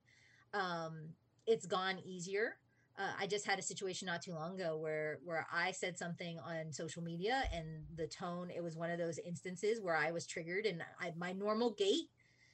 um, 0.54 1.08
it's 1.44 1.66
gone 1.66 1.98
easier. 2.04 2.56
Uh, 2.96 3.10
I 3.18 3.26
just 3.26 3.44
had 3.44 3.58
a 3.58 3.62
situation 3.62 4.06
not 4.06 4.22
too 4.22 4.32
long 4.32 4.54
ago 4.54 4.78
where 4.78 5.18
where 5.24 5.46
I 5.52 5.72
said 5.72 5.98
something 5.98 6.38
on 6.38 6.72
social 6.72 7.02
media 7.02 7.42
and 7.52 7.84
the 7.94 8.06
tone 8.06 8.48
it 8.50 8.62
was 8.62 8.74
one 8.74 8.90
of 8.90 8.98
those 8.98 9.18
instances 9.18 9.82
where 9.82 9.94
I 9.94 10.12
was 10.12 10.26
triggered 10.26 10.64
and 10.64 10.82
I, 10.98 11.12
my 11.14 11.32
normal 11.32 11.72
gate 11.72 12.08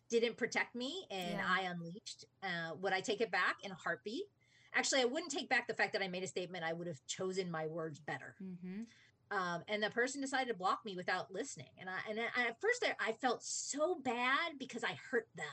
didn't 0.09 0.37
protect 0.37 0.74
me 0.74 1.07
and 1.12 1.34
yeah. 1.34 1.47
I 1.47 1.61
unleashed. 1.62 2.24
Uh, 2.43 2.74
would 2.80 2.93
I 2.93 3.01
take 3.01 3.20
it 3.20 3.30
back 3.30 3.59
in 3.62 3.70
a 3.70 3.76
heartbeat? 3.76 4.24
Actually, 4.75 5.01
I 5.03 5.07
wouldn't 5.07 5.33
take 5.33 5.49
back 5.49 5.66
the 5.66 5.75
fact 5.75 5.93
that 5.93 6.03
I 6.03 6.09
made 6.09 6.23
a 6.23 6.27
statement. 6.27 6.64
I 6.64 6.73
would 6.73 6.87
have 6.87 7.05
chosen 7.07 7.51
my 7.51 7.66
words 7.66 7.99
better. 8.01 8.35
Mm-hmm. 8.43 8.83
Um, 9.37 9.62
and 9.66 9.83
the 9.83 9.89
person 9.91 10.20
decided 10.20 10.49
to 10.49 10.55
block 10.55 10.81
me 10.85 10.95
without 10.95 11.33
listening. 11.33 11.70
And 11.79 11.89
I 11.89 11.95
and 12.09 12.20
I, 12.20 12.49
at 12.49 12.61
first 12.61 12.85
I, 12.87 13.11
I 13.11 13.12
felt 13.12 13.43
so 13.43 13.97
bad 14.03 14.59
because 14.59 14.85
I 14.85 14.99
hurt 15.11 15.29
them. 15.35 15.47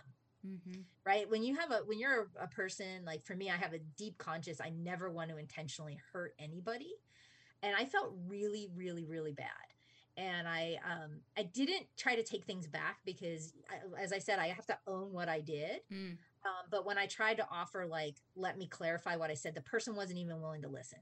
Mm-hmm. 0.46 0.82
Right. 1.06 1.30
When 1.30 1.44
you 1.44 1.56
have 1.56 1.72
a 1.72 1.78
when 1.86 2.00
you're 2.00 2.30
a, 2.40 2.44
a 2.44 2.48
person 2.48 3.06
like 3.06 3.26
for 3.26 3.36
me, 3.36 3.50
I 3.50 3.56
have 3.56 3.74
a 3.74 3.80
deep 3.98 4.18
conscious. 4.18 4.60
I 4.62 4.70
never 4.70 5.10
want 5.10 5.30
to 5.30 5.38
intentionally 5.38 5.98
hurt 6.12 6.34
anybody, 6.40 6.92
and 7.64 7.76
I 7.76 7.86
felt 7.86 8.14
really, 8.28 8.68
really, 8.76 9.06
really 9.06 9.34
bad. 9.34 9.48
And 10.18 10.48
I 10.48 10.78
um 10.86 11.22
I 11.38 11.44
didn't 11.44 11.88
try 11.98 12.16
to 12.16 12.24
take 12.24 12.46
things 12.46 12.68
back 12.68 13.00
because, 13.06 13.54
I, 13.70 14.02
as 14.02 14.12
I 14.12 14.20
said, 14.20 14.40
I 14.40 14.48
have 14.48 14.66
to 14.68 14.78
own 14.88 15.14
what 15.14 15.30
I 15.30 15.40
did. 15.40 15.82
Mm. 15.92 16.18
Um, 16.50 16.66
but 16.72 16.86
when 16.86 16.98
I 16.98 17.06
tried 17.06 17.38
to 17.38 17.48
offer 17.52 17.86
like, 17.86 18.16
let 18.36 18.58
me 18.58 18.68
clarify 18.68 19.16
what 19.16 19.30
I 19.30 19.36
said, 19.36 19.54
the 19.54 19.62
person 19.62 19.96
wasn't 19.96 20.20
even 20.20 20.42
willing 20.42 20.64
to 20.64 20.68
listen. 20.68 21.00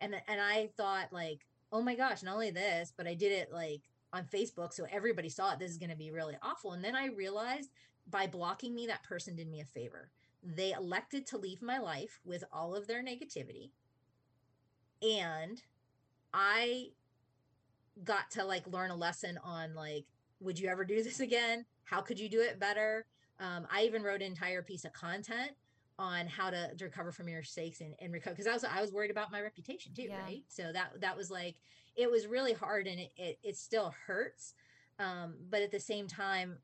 And 0.00 0.14
and 0.28 0.40
I 0.40 0.68
thought 0.76 1.12
like, 1.12 1.46
oh 1.72 1.80
my 1.80 1.94
gosh, 1.94 2.22
not 2.22 2.34
only 2.34 2.50
this, 2.50 2.92
but 2.96 3.06
I 3.06 3.14
did 3.14 3.32
it 3.32 3.50
like 3.52 3.82
on 4.12 4.24
Facebook, 4.24 4.74
so 4.74 4.86
everybody 4.90 5.30
saw 5.30 5.52
it. 5.52 5.58
This 5.58 5.70
is 5.70 5.78
going 5.78 5.90
to 5.90 5.96
be 5.96 6.10
really 6.10 6.36
awful. 6.42 6.72
And 6.72 6.84
then 6.84 6.94
I 6.94 7.06
realized 7.06 7.70
by 8.10 8.26
blocking 8.26 8.74
me, 8.74 8.86
that 8.86 9.04
person 9.04 9.34
did 9.36 9.48
me 9.48 9.60
a 9.60 9.64
favor. 9.64 10.10
They 10.42 10.72
elected 10.72 11.26
to 11.28 11.38
leave 11.38 11.62
my 11.62 11.78
life 11.78 12.20
with 12.24 12.44
all 12.52 12.74
of 12.74 12.86
their 12.86 13.02
negativity. 13.02 13.70
And 15.00 15.62
I 16.34 16.88
got 18.04 18.30
to 18.32 18.44
like 18.44 18.66
learn 18.66 18.90
a 18.90 18.96
lesson 18.96 19.38
on 19.42 19.74
like, 19.74 20.04
would 20.40 20.58
you 20.58 20.68
ever 20.68 20.84
do 20.84 21.02
this 21.02 21.20
again? 21.20 21.64
How 21.84 22.00
could 22.00 22.18
you 22.18 22.28
do 22.28 22.40
it 22.40 22.60
better? 22.60 23.06
Um, 23.42 23.66
I 23.70 23.82
even 23.82 24.02
wrote 24.02 24.22
an 24.22 24.28
entire 24.28 24.62
piece 24.62 24.84
of 24.84 24.92
content 24.92 25.50
on 25.98 26.26
how 26.26 26.48
to, 26.48 26.74
to 26.76 26.84
recover 26.84 27.10
from 27.12 27.28
your 27.28 27.40
mistakes 27.40 27.80
and, 27.80 27.94
and 28.00 28.12
recover 28.12 28.34
because 28.34 28.46
I 28.46 28.54
was 28.54 28.64
I 28.64 28.80
was 28.80 28.92
worried 28.92 29.10
about 29.10 29.32
my 29.32 29.42
reputation 29.42 29.92
too, 29.94 30.02
yeah. 30.02 30.22
right? 30.22 30.42
So 30.48 30.70
that 30.72 31.00
that 31.00 31.16
was 31.16 31.30
like 31.30 31.56
it 31.96 32.10
was 32.10 32.26
really 32.26 32.52
hard 32.52 32.86
and 32.86 33.00
it 33.00 33.12
it, 33.16 33.38
it 33.42 33.56
still 33.56 33.92
hurts. 34.06 34.54
Um, 34.98 35.34
but 35.50 35.60
at 35.62 35.72
the 35.72 35.80
same 35.80 36.06
time, 36.06 36.58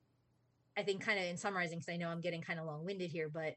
I 0.76 0.82
think 0.82 1.04
kind 1.04 1.18
of 1.18 1.24
in 1.24 1.36
summarizing, 1.36 1.78
because 1.78 1.92
I 1.92 1.96
know 1.96 2.08
I'm 2.08 2.20
getting 2.20 2.40
kind 2.40 2.60
of 2.60 2.66
long 2.66 2.84
winded 2.84 3.10
here, 3.10 3.28
but 3.28 3.56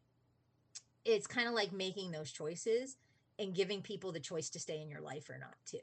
it's 1.06 1.28
kind 1.28 1.48
of 1.48 1.54
like 1.54 1.72
making 1.72 2.12
those 2.12 2.32
choices 2.32 2.98
and 3.38 3.54
giving 3.54 3.82
people 3.82 4.12
the 4.12 4.20
choice 4.20 4.50
to 4.50 4.60
stay 4.60 4.82
in 4.82 4.90
your 4.90 5.02
life 5.02 5.30
or 5.30 5.38
not 5.38 5.56
too. 5.66 5.80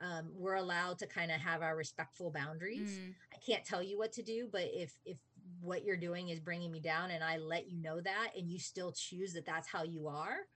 Um, 0.00 0.30
we're 0.36 0.54
allowed 0.54 0.98
to 1.00 1.06
kind 1.06 1.32
of 1.32 1.40
have 1.40 1.62
our 1.62 1.74
respectful 1.74 2.30
boundaries. 2.30 2.98
Mm. 2.98 3.14
I 3.32 3.36
can't 3.44 3.64
tell 3.64 3.82
you 3.82 3.98
what 3.98 4.12
to 4.12 4.22
do, 4.22 4.48
but 4.50 4.62
if 4.72 4.92
if 5.04 5.16
what 5.60 5.84
you're 5.84 5.96
doing 5.96 6.28
is 6.28 6.40
bringing 6.40 6.70
me 6.70 6.80
down 6.80 7.10
and 7.10 7.22
I 7.22 7.38
let 7.38 7.70
you 7.70 7.78
know 7.78 8.00
that 8.00 8.30
and 8.36 8.50
you 8.50 8.58
still 8.58 8.92
choose 8.92 9.32
that 9.34 9.46
that's 9.46 9.68
how 9.68 9.82
you 9.82 10.08
are, 10.08 10.46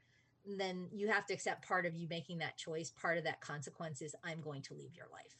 then 0.44 0.88
you 0.92 1.08
have 1.08 1.26
to 1.26 1.34
accept 1.34 1.66
part 1.66 1.86
of 1.86 1.94
you 1.94 2.06
making 2.08 2.38
that 2.38 2.56
choice. 2.56 2.90
Part 2.90 3.18
of 3.18 3.24
that 3.24 3.40
consequence 3.40 4.02
is 4.02 4.14
I'm 4.24 4.40
going 4.40 4.62
to 4.62 4.74
leave 4.74 4.94
your 4.94 5.06
life. 5.12 5.36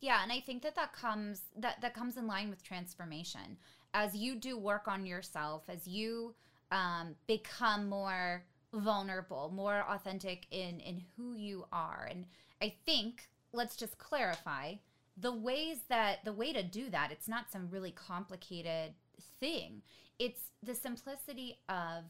Yeah, 0.00 0.22
and 0.22 0.30
I 0.30 0.40
think 0.40 0.62
that 0.62 0.76
that 0.76 0.92
comes 0.92 1.42
that 1.56 1.80
that 1.80 1.92
comes 1.92 2.16
in 2.16 2.26
line 2.26 2.50
with 2.50 2.62
transformation 2.62 3.56
as 3.94 4.14
you 4.14 4.36
do 4.36 4.56
work 4.56 4.86
on 4.86 5.04
yourself, 5.04 5.64
as 5.68 5.88
you 5.88 6.34
um, 6.70 7.16
become 7.26 7.88
more 7.88 8.44
vulnerable, 8.72 9.50
more 9.54 9.84
authentic 9.88 10.46
in 10.52 10.78
in 10.80 11.02
who 11.16 11.34
you 11.34 11.66
are. 11.72 12.06
And 12.10 12.26
I 12.62 12.74
think 12.86 13.28
let's 13.52 13.76
just 13.76 13.98
clarify 13.98 14.74
the 15.20 15.32
ways 15.32 15.78
that 15.88 16.24
the 16.24 16.32
way 16.32 16.52
to 16.52 16.62
do 16.62 16.90
that. 16.90 17.10
It's 17.10 17.28
not 17.28 17.50
some 17.50 17.68
really 17.70 17.90
complicated 17.90 18.94
thing. 19.40 19.82
It's 20.18 20.50
the 20.62 20.74
simplicity 20.74 21.58
of 21.68 22.04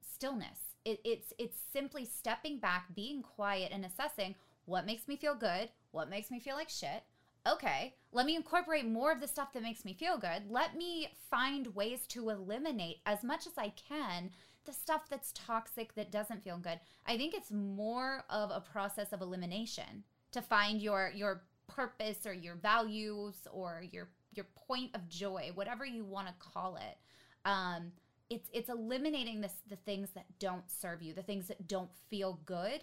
stillness. 0.00 0.58
It, 0.84 1.00
it's 1.04 1.32
it's 1.38 1.58
simply 1.72 2.04
stepping 2.04 2.58
back, 2.58 2.94
being 2.94 3.22
quiet, 3.22 3.70
and 3.72 3.84
assessing 3.84 4.34
what 4.66 4.86
makes 4.86 5.08
me 5.08 5.16
feel 5.16 5.34
good, 5.34 5.70
what 5.92 6.10
makes 6.10 6.30
me 6.30 6.40
feel 6.40 6.56
like 6.56 6.68
shit, 6.68 7.04
okay, 7.46 7.94
let 8.12 8.26
me 8.26 8.36
incorporate 8.36 8.86
more 8.86 9.12
of 9.12 9.20
the 9.20 9.28
stuff 9.28 9.52
that 9.52 9.62
makes 9.62 9.84
me 9.84 9.94
feel 9.94 10.18
good. 10.18 10.50
Let 10.50 10.76
me 10.76 11.08
find 11.30 11.74
ways 11.74 12.06
to 12.08 12.30
eliminate 12.30 12.98
as 13.06 13.22
much 13.22 13.46
as 13.46 13.52
I 13.58 13.70
can 13.70 14.30
the 14.64 14.72
stuff 14.72 15.02
that's 15.10 15.32
toxic 15.32 15.94
that 15.94 16.10
doesn't 16.10 16.42
feel 16.42 16.56
good. 16.56 16.80
I 17.06 17.18
think 17.18 17.34
it's 17.34 17.50
more 17.50 18.24
of 18.30 18.50
a 18.50 18.60
process 18.60 19.12
of 19.12 19.20
elimination 19.20 20.04
to 20.32 20.40
find 20.40 20.80
your 20.80 21.12
your 21.14 21.42
purpose 21.66 22.26
or 22.26 22.32
your 22.32 22.56
values 22.56 23.34
or 23.52 23.82
your 23.90 24.08
your 24.34 24.46
point 24.66 24.94
of 24.94 25.08
joy, 25.08 25.50
whatever 25.54 25.84
you 25.84 26.04
want 26.04 26.28
to 26.28 26.34
call 26.38 26.76
it. 26.76 26.98
Um, 27.44 27.92
it's 28.30 28.48
it's 28.52 28.68
eliminating 28.68 29.40
this 29.40 29.54
the 29.68 29.76
things 29.76 30.10
that 30.14 30.26
don't 30.38 30.68
serve 30.70 31.02
you, 31.02 31.14
the 31.14 31.22
things 31.22 31.48
that 31.48 31.68
don't 31.68 31.90
feel 32.10 32.40
good, 32.44 32.82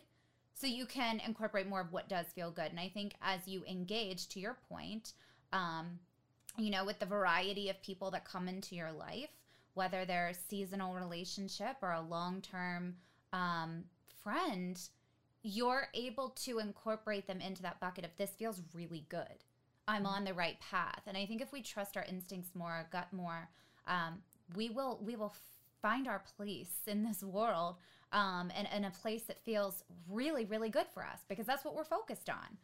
so 0.54 0.68
you 0.68 0.86
can 0.86 1.20
incorporate 1.26 1.68
more 1.68 1.82
of 1.82 1.92
what 1.92 2.10
does 2.10 2.28
feel 2.28 2.52
good. 2.52 2.70
And 2.70 2.80
I 2.80 2.90
think 2.90 3.16
as 3.22 3.48
you 3.48 3.64
engage, 3.66 4.28
to 4.30 4.40
your 4.40 4.58
point, 4.70 5.14
um, 5.52 6.00
you 6.58 6.70
know, 6.70 6.86
with 6.86 7.00
the 7.00 7.06
variety 7.06 7.70
of 7.70 7.82
people 7.82 8.12
that 8.12 8.26
come 8.26 8.48
into 8.48 8.76
your 8.76 8.92
life, 8.92 9.30
whether 9.74 10.06
they're 10.06 10.30
a 10.30 10.34
seasonal 10.34 10.94
relationship 10.94 11.78
or 11.82 11.94
a 11.94 12.02
long 12.02 12.42
term 12.42 12.96
um, 13.34 13.86
friend, 14.24 14.80
you're 15.44 15.88
able 15.94 16.30
to 16.30 16.60
incorporate 16.60 17.28
them 17.28 17.42
into 17.42 17.62
that 17.64 17.80
bucket 17.80 18.06
of 18.06 18.12
this 18.18 18.32
feels 18.32 18.62
really 18.74 19.06
good. 19.10 19.44
I'm 19.88 20.06
on 20.06 20.24
the 20.24 20.34
right 20.34 20.58
path. 20.60 21.02
And 21.08 21.18
I 21.18 21.26
think 21.26 21.42
if 21.42 21.52
we 21.52 21.62
trust 21.62 21.98
our 21.98 22.04
instincts 22.04 22.52
more, 22.54 22.72
our 22.72 22.88
gut 22.92 23.08
more, 23.12 23.50
um, 23.88 24.20
we 24.56 24.70
will 24.70 25.00
we 25.04 25.16
will 25.16 25.34
find 25.82 26.08
our 26.08 26.24
place 26.38 26.82
in 26.86 27.04
this 27.04 27.24
world 27.24 27.78
um, 28.12 28.52
and, 28.56 28.68
and 28.72 28.86
a 28.86 28.92
place 28.92 29.24
that 29.24 29.44
feels 29.44 29.84
really, 30.08 30.46
really 30.46 30.70
good 30.70 30.86
for 30.94 31.04
us 31.04 31.20
because 31.28 31.46
that's 31.46 31.66
what 31.66 31.76
we're 31.76 31.84
focused 31.84 32.30
on. 32.30 32.58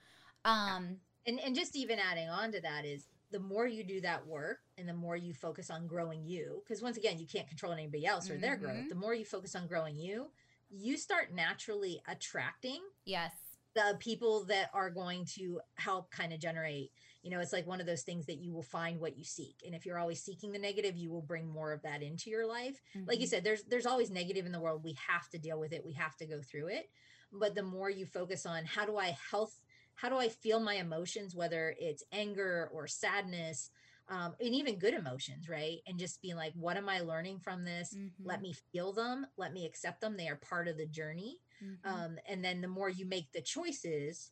Um, 0.46 0.98
and, 1.26 1.40
and 1.40 1.56
just 1.56 1.76
even 1.76 2.00
adding 2.00 2.30
on 2.30 2.52
to 2.52 2.62
that 2.62 2.86
is 2.86 3.08
the 3.32 3.40
more 3.40 3.68
you 3.68 3.84
do 3.84 4.00
that 4.02 4.26
work 4.26 4.60
and 4.78 4.88
the 4.88 4.94
more 4.94 5.18
you 5.18 5.34
focus 5.34 5.70
on 5.70 5.88
growing 5.88 6.26
you, 6.26 6.62
because 6.64 6.82
once 6.82 6.98
again, 6.98 7.18
you 7.18 7.26
can't 7.26 7.48
control 7.48 7.74
anybody 7.74 8.06
else 8.06 8.30
or 8.30 8.34
mm-hmm. 8.34 8.42
their 8.42 8.56
growth. 8.56 8.76
Mm-hmm. 8.76 8.90
The 8.90 8.96
more 8.96 9.14
you 9.14 9.26
focus 9.26 9.56
on 9.56 9.68
growing 9.68 9.98
you, 9.98 10.28
you 10.70 10.98
start 10.98 11.34
naturally 11.34 12.02
attracting 12.08 12.82
yes. 13.06 13.32
the 13.76 13.98
people 14.00 14.46
that 14.46 14.70
are 14.74 14.90
going 14.90 15.26
to 15.36 15.60
help 15.76 16.12
kind 16.12 16.34
of 16.34 16.40
generate 16.40 16.92
you 17.24 17.32
know 17.32 17.40
it's 17.40 17.54
like 17.54 17.68
one 17.68 17.82
of 17.82 17.86
those 17.86 18.04
things 18.04 18.26
that 18.28 18.38
you 18.38 18.54
will 18.54 18.64
find 18.64 19.02
what 19.02 19.18
you 19.18 19.26
seek. 19.26 19.58
And 19.66 19.76
if 19.76 19.86
you're 19.86 20.00
always 20.00 20.24
seeking 20.24 20.52
the 20.52 20.60
negative 20.60 20.96
you 20.96 21.12
will 21.12 21.22
bring 21.22 21.48
more 21.48 21.74
of 21.74 21.82
that 21.82 22.02
into 22.02 22.30
your 22.30 22.48
life. 22.48 22.80
Mm-hmm. 22.96 23.08
like 23.08 23.20
you 23.20 23.26
mm-hmm. 23.26 23.32
said 23.32 23.44
there's 23.44 23.64
there's 23.64 23.86
always 23.86 24.10
negative 24.10 24.46
in 24.46 24.52
the 24.52 24.62
world. 24.62 24.84
We 24.84 24.96
have 25.08 25.30
to 25.32 25.38
deal 25.38 25.60
with 25.60 25.74
it. 25.74 25.86
We 25.86 25.94
have 25.94 26.16
to 26.18 26.26
go 26.26 26.40
through 26.42 26.68
it. 26.68 26.90
But 27.34 27.56
the 27.56 27.64
more 27.64 27.90
you 27.90 28.06
focus 28.06 28.46
on 28.46 28.64
how 28.64 28.86
do 28.86 28.98
i 28.98 29.18
health 29.30 29.60
how 29.96 30.08
do 30.10 30.16
i 30.16 30.30
feel 30.30 30.60
my 30.60 30.76
emotions 30.76 31.36
whether 31.36 31.76
it's 31.80 32.04
anger 32.14 32.70
or 32.72 32.88
sadness 32.88 33.72
um, 34.10 34.36
and 34.40 34.56
even 34.56 34.78
good 34.78 34.94
emotions, 34.94 35.50
right? 35.50 35.80
And 35.86 36.00
just 36.00 36.22
being 36.22 36.36
like, 36.36 36.54
what 36.56 36.78
am 36.78 36.88
I 36.88 37.02
learning 37.02 37.40
from 37.40 37.66
this? 37.66 37.94
Mm-hmm. 37.94 38.28
Let 38.28 38.42
me 38.42 38.56
feel 38.72 38.94
them. 38.94 39.28
Let 39.38 39.54
me 39.54 39.66
accept 39.66 40.02
them. 40.02 40.16
They 40.16 40.30
are 40.30 40.38
part 40.38 40.68
of 40.68 40.78
the 40.78 40.86
journey. 40.86 41.40
Mm-hmm. 41.64 41.94
Um, 41.94 42.18
and 42.28 42.44
then 42.44 42.62
the 42.62 42.68
more 42.68 42.90
you 42.90 43.06
make 43.06 43.32
the 43.34 43.42
choices, 43.42 44.32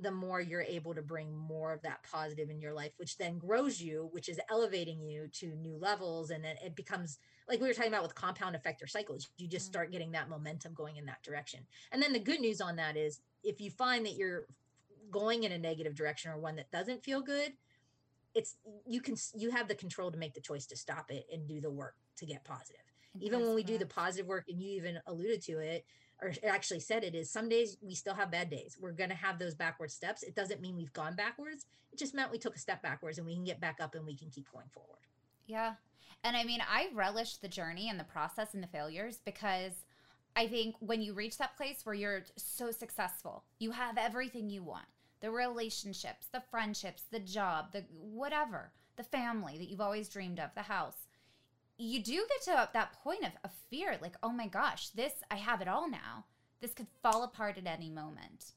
the 0.00 0.10
more 0.12 0.40
you're 0.40 0.62
able 0.62 0.94
to 0.94 1.02
bring 1.02 1.36
more 1.36 1.72
of 1.72 1.82
that 1.82 2.04
positive 2.08 2.50
in 2.50 2.60
your 2.60 2.72
life, 2.72 2.92
which 2.98 3.18
then 3.18 3.38
grows 3.38 3.80
you, 3.80 4.08
which 4.12 4.28
is 4.28 4.38
elevating 4.50 5.02
you 5.02 5.28
to 5.32 5.48
new 5.56 5.76
levels. 5.76 6.30
And 6.30 6.44
then 6.44 6.54
it 6.64 6.76
becomes 6.76 7.18
like 7.48 7.60
we 7.60 7.66
were 7.66 7.74
talking 7.74 7.92
about 7.92 8.02
with 8.02 8.14
compound 8.14 8.54
effect 8.54 8.82
or 8.82 8.86
cycles, 8.86 9.28
you 9.38 9.48
just 9.48 9.66
mm-hmm. 9.66 9.72
start 9.72 9.92
getting 9.92 10.12
that 10.12 10.28
momentum 10.28 10.74
going 10.74 10.96
in 10.96 11.06
that 11.06 11.22
direction. 11.22 11.60
And 11.90 12.02
then 12.02 12.12
the 12.12 12.18
good 12.20 12.40
news 12.40 12.60
on 12.60 12.76
that 12.76 12.96
is 12.96 13.20
if 13.42 13.60
you 13.60 13.70
find 13.70 14.06
that 14.06 14.14
you're 14.14 14.44
going 15.10 15.44
in 15.44 15.52
a 15.52 15.58
negative 15.58 15.94
direction 15.94 16.30
or 16.30 16.38
one 16.38 16.56
that 16.56 16.70
doesn't 16.70 17.02
feel 17.02 17.22
good, 17.22 17.52
it's 18.34 18.56
you 18.86 19.00
can 19.00 19.16
you 19.34 19.50
have 19.50 19.68
the 19.68 19.74
control 19.74 20.10
to 20.10 20.18
make 20.18 20.34
the 20.34 20.40
choice 20.40 20.66
to 20.66 20.76
stop 20.76 21.10
it 21.10 21.26
and 21.32 21.46
do 21.46 21.60
the 21.60 21.70
work 21.70 21.94
to 22.16 22.26
get 22.26 22.44
positive. 22.44 22.82
even 23.20 23.40
when 23.40 23.54
we 23.54 23.62
do 23.62 23.78
the 23.78 23.86
positive 23.86 24.26
work, 24.26 24.44
and 24.48 24.60
you 24.60 24.70
even 24.76 24.98
alluded 25.06 25.42
to 25.42 25.58
it, 25.58 25.84
or 26.22 26.32
actually 26.46 26.80
said 26.80 27.04
it 27.04 27.14
is 27.14 27.30
some 27.30 27.48
days 27.48 27.76
we 27.80 27.94
still 27.94 28.14
have 28.14 28.30
bad 28.30 28.50
days. 28.50 28.76
We're 28.80 28.92
going 28.92 29.10
to 29.10 29.16
have 29.16 29.38
those 29.38 29.54
backward 29.54 29.90
steps. 29.90 30.22
It 30.22 30.34
doesn't 30.34 30.60
mean 30.60 30.76
we've 30.76 30.92
gone 30.92 31.14
backwards. 31.14 31.66
It 31.92 31.98
just 31.98 32.14
meant 32.14 32.30
we 32.30 32.38
took 32.38 32.56
a 32.56 32.58
step 32.58 32.82
backwards 32.82 33.18
and 33.18 33.26
we 33.26 33.34
can 33.34 33.44
get 33.44 33.60
back 33.60 33.78
up 33.80 33.94
and 33.94 34.04
we 34.04 34.16
can 34.16 34.30
keep 34.30 34.50
going 34.52 34.66
forward. 34.72 34.98
Yeah. 35.46 35.74
And 36.24 36.36
I 36.36 36.44
mean, 36.44 36.60
I 36.68 36.88
relish 36.92 37.36
the 37.36 37.48
journey 37.48 37.88
and 37.88 37.98
the 37.98 38.04
process 38.04 38.54
and 38.54 38.62
the 38.62 38.68
failures 38.68 39.20
because 39.24 39.72
I 40.34 40.48
think 40.48 40.74
when 40.80 41.02
you 41.02 41.14
reach 41.14 41.38
that 41.38 41.56
place 41.56 41.80
where 41.84 41.94
you're 41.94 42.24
so 42.36 42.70
successful, 42.72 43.44
you 43.58 43.70
have 43.70 43.96
everything 43.96 44.50
you 44.50 44.62
want 44.62 44.86
the 45.20 45.30
relationships, 45.30 46.26
the 46.32 46.42
friendships, 46.50 47.04
the 47.10 47.18
job, 47.18 47.72
the 47.72 47.84
whatever, 47.92 48.72
the 48.96 49.02
family 49.02 49.58
that 49.58 49.68
you've 49.68 49.80
always 49.80 50.08
dreamed 50.08 50.38
of, 50.38 50.50
the 50.54 50.62
house. 50.62 51.06
You 51.76 52.02
do 52.02 52.12
get 52.28 52.42
to 52.44 52.68
that 52.72 52.92
point 53.04 53.24
of, 53.24 53.32
of 53.44 53.50
fear 53.70 53.96
like 54.02 54.16
oh 54.22 54.30
my 54.32 54.48
gosh 54.48 54.88
this 54.88 55.12
i 55.30 55.36
have 55.36 55.60
it 55.60 55.68
all 55.68 55.88
now. 55.88 56.24
This 56.60 56.74
could 56.74 56.88
fall 57.02 57.22
apart 57.22 57.56
at 57.56 57.66
any 57.66 57.88
moment. 57.88 58.52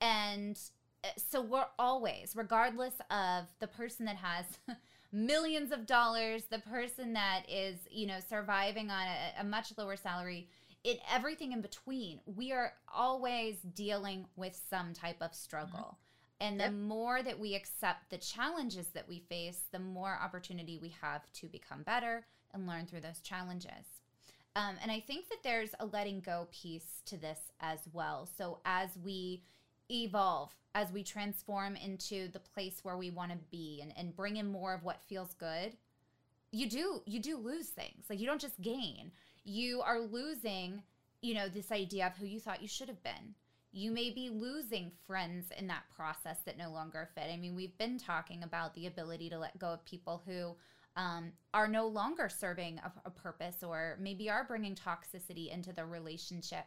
And 0.00 0.56
uh, 1.02 1.08
so 1.16 1.40
we're 1.40 1.66
always 1.78 2.34
regardless 2.36 2.94
of 3.10 3.46
the 3.58 3.66
person 3.66 4.06
that 4.06 4.16
has 4.16 4.44
millions 5.12 5.72
of 5.72 5.86
dollars 5.86 6.44
the 6.44 6.60
person 6.60 7.14
that 7.14 7.42
is 7.48 7.78
you 7.90 8.06
know 8.06 8.18
surviving 8.28 8.90
on 8.90 9.06
a, 9.08 9.40
a 9.40 9.44
much 9.44 9.72
lower 9.76 9.96
salary 9.96 10.48
in 10.84 10.96
everything 11.12 11.52
in 11.52 11.60
between 11.60 12.20
we 12.26 12.52
are 12.52 12.72
always 12.94 13.56
dealing 13.74 14.26
with 14.36 14.58
some 14.70 14.92
type 14.92 15.20
of 15.20 15.34
struggle 15.34 15.98
And 16.40 16.58
the 16.58 16.64
yep. 16.64 16.72
more 16.72 17.22
that 17.22 17.38
we 17.38 17.54
accept 17.54 18.10
the 18.10 18.16
challenges 18.18 18.88
that 18.88 19.06
we 19.08 19.20
face, 19.20 19.64
the 19.72 19.78
more 19.78 20.18
opportunity 20.22 20.78
we 20.78 20.94
have 21.02 21.30
to 21.34 21.48
become 21.48 21.82
better 21.82 22.24
and 22.54 22.66
learn 22.66 22.86
through 22.86 23.02
those 23.02 23.20
challenges. 23.20 24.00
Um, 24.56 24.76
and 24.82 24.90
I 24.90 25.00
think 25.00 25.28
that 25.28 25.42
there's 25.44 25.70
a 25.78 25.86
letting 25.86 26.20
go 26.20 26.48
piece 26.50 27.02
to 27.06 27.16
this 27.18 27.38
as 27.60 27.80
well. 27.92 28.26
So 28.38 28.58
as 28.64 28.88
we 29.04 29.42
evolve, 29.90 30.54
as 30.74 30.90
we 30.92 31.02
transform 31.04 31.76
into 31.76 32.28
the 32.28 32.40
place 32.40 32.80
where 32.82 32.96
we 32.96 33.10
want 33.10 33.32
to 33.32 33.38
be 33.50 33.80
and, 33.82 33.92
and 33.96 34.16
bring 34.16 34.36
in 34.36 34.50
more 34.50 34.74
of 34.74 34.82
what 34.82 35.02
feels 35.02 35.34
good, 35.34 35.76
you 36.52 36.68
do 36.68 37.02
you 37.06 37.20
do 37.20 37.36
lose 37.36 37.68
things. 37.68 38.06
Like 38.08 38.18
you 38.18 38.26
don't 38.26 38.40
just 38.40 38.60
gain. 38.60 39.12
You 39.44 39.80
are 39.82 40.00
losing, 40.00 40.82
you 41.22 41.34
know, 41.34 41.48
this 41.48 41.72
idea 41.72 42.06
of 42.06 42.16
who 42.16 42.26
you 42.26 42.40
thought 42.40 42.62
you 42.62 42.68
should 42.68 42.88
have 42.88 43.02
been. 43.02 43.34
You 43.72 43.92
may 43.92 44.10
be 44.10 44.30
losing 44.30 44.90
friends 45.06 45.46
in 45.56 45.68
that 45.68 45.84
process 45.94 46.38
that 46.44 46.58
no 46.58 46.70
longer 46.70 47.08
fit. 47.14 47.30
I 47.32 47.36
mean, 47.36 47.54
we've 47.54 47.76
been 47.78 47.98
talking 47.98 48.42
about 48.42 48.74
the 48.74 48.86
ability 48.86 49.30
to 49.30 49.38
let 49.38 49.58
go 49.58 49.68
of 49.68 49.84
people 49.84 50.22
who 50.26 50.56
um, 50.96 51.32
are 51.54 51.68
no 51.68 51.86
longer 51.86 52.28
serving 52.28 52.78
a, 52.78 52.92
a 53.04 53.10
purpose 53.10 53.62
or 53.62 53.96
maybe 54.00 54.28
are 54.28 54.44
bringing 54.44 54.74
toxicity 54.74 55.52
into 55.52 55.72
the 55.72 55.84
relationship. 55.84 56.64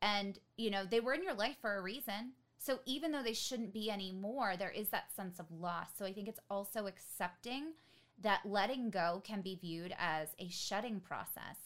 And, 0.00 0.38
you 0.56 0.70
know, 0.70 0.84
they 0.84 1.00
were 1.00 1.12
in 1.12 1.22
your 1.22 1.34
life 1.34 1.56
for 1.60 1.76
a 1.76 1.82
reason. 1.82 2.32
So 2.58 2.80
even 2.86 3.12
though 3.12 3.22
they 3.22 3.34
shouldn't 3.34 3.74
be 3.74 3.90
anymore, 3.90 4.56
there 4.58 4.70
is 4.70 4.88
that 4.88 5.14
sense 5.14 5.38
of 5.38 5.46
loss. 5.50 5.88
So 5.96 6.04
I 6.04 6.12
think 6.12 6.26
it's 6.26 6.40
also 6.50 6.86
accepting 6.86 7.74
that 8.22 8.40
letting 8.46 8.90
go 8.90 9.22
can 9.24 9.42
be 9.42 9.56
viewed 9.56 9.94
as 9.98 10.28
a 10.38 10.48
shedding 10.48 11.00
process. 11.00 11.58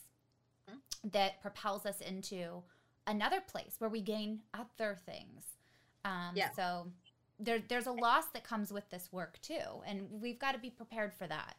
That 1.05 1.41
propels 1.41 1.87
us 1.87 2.01
into 2.01 2.63
another 3.07 3.41
place 3.41 3.77
where 3.79 3.91
we 3.91 4.01
gain 4.01 4.41
other 4.55 4.99
things. 5.07 5.45
Um, 6.05 6.33
yeah. 6.35 6.51
So 6.55 6.89
there, 7.39 7.61
there's 7.69 7.87
a 7.87 7.93
loss 7.93 8.27
that 8.35 8.45
comes 8.45 8.73
with 8.73 8.89
this 8.91 9.09
work 9.13 9.39
too, 9.41 9.83
and 9.87 10.09
we've 10.11 10.39
got 10.39 10.53
to 10.53 10.59
be 10.59 10.71
prepared 10.71 11.15
for 11.15 11.27
that 11.27 11.57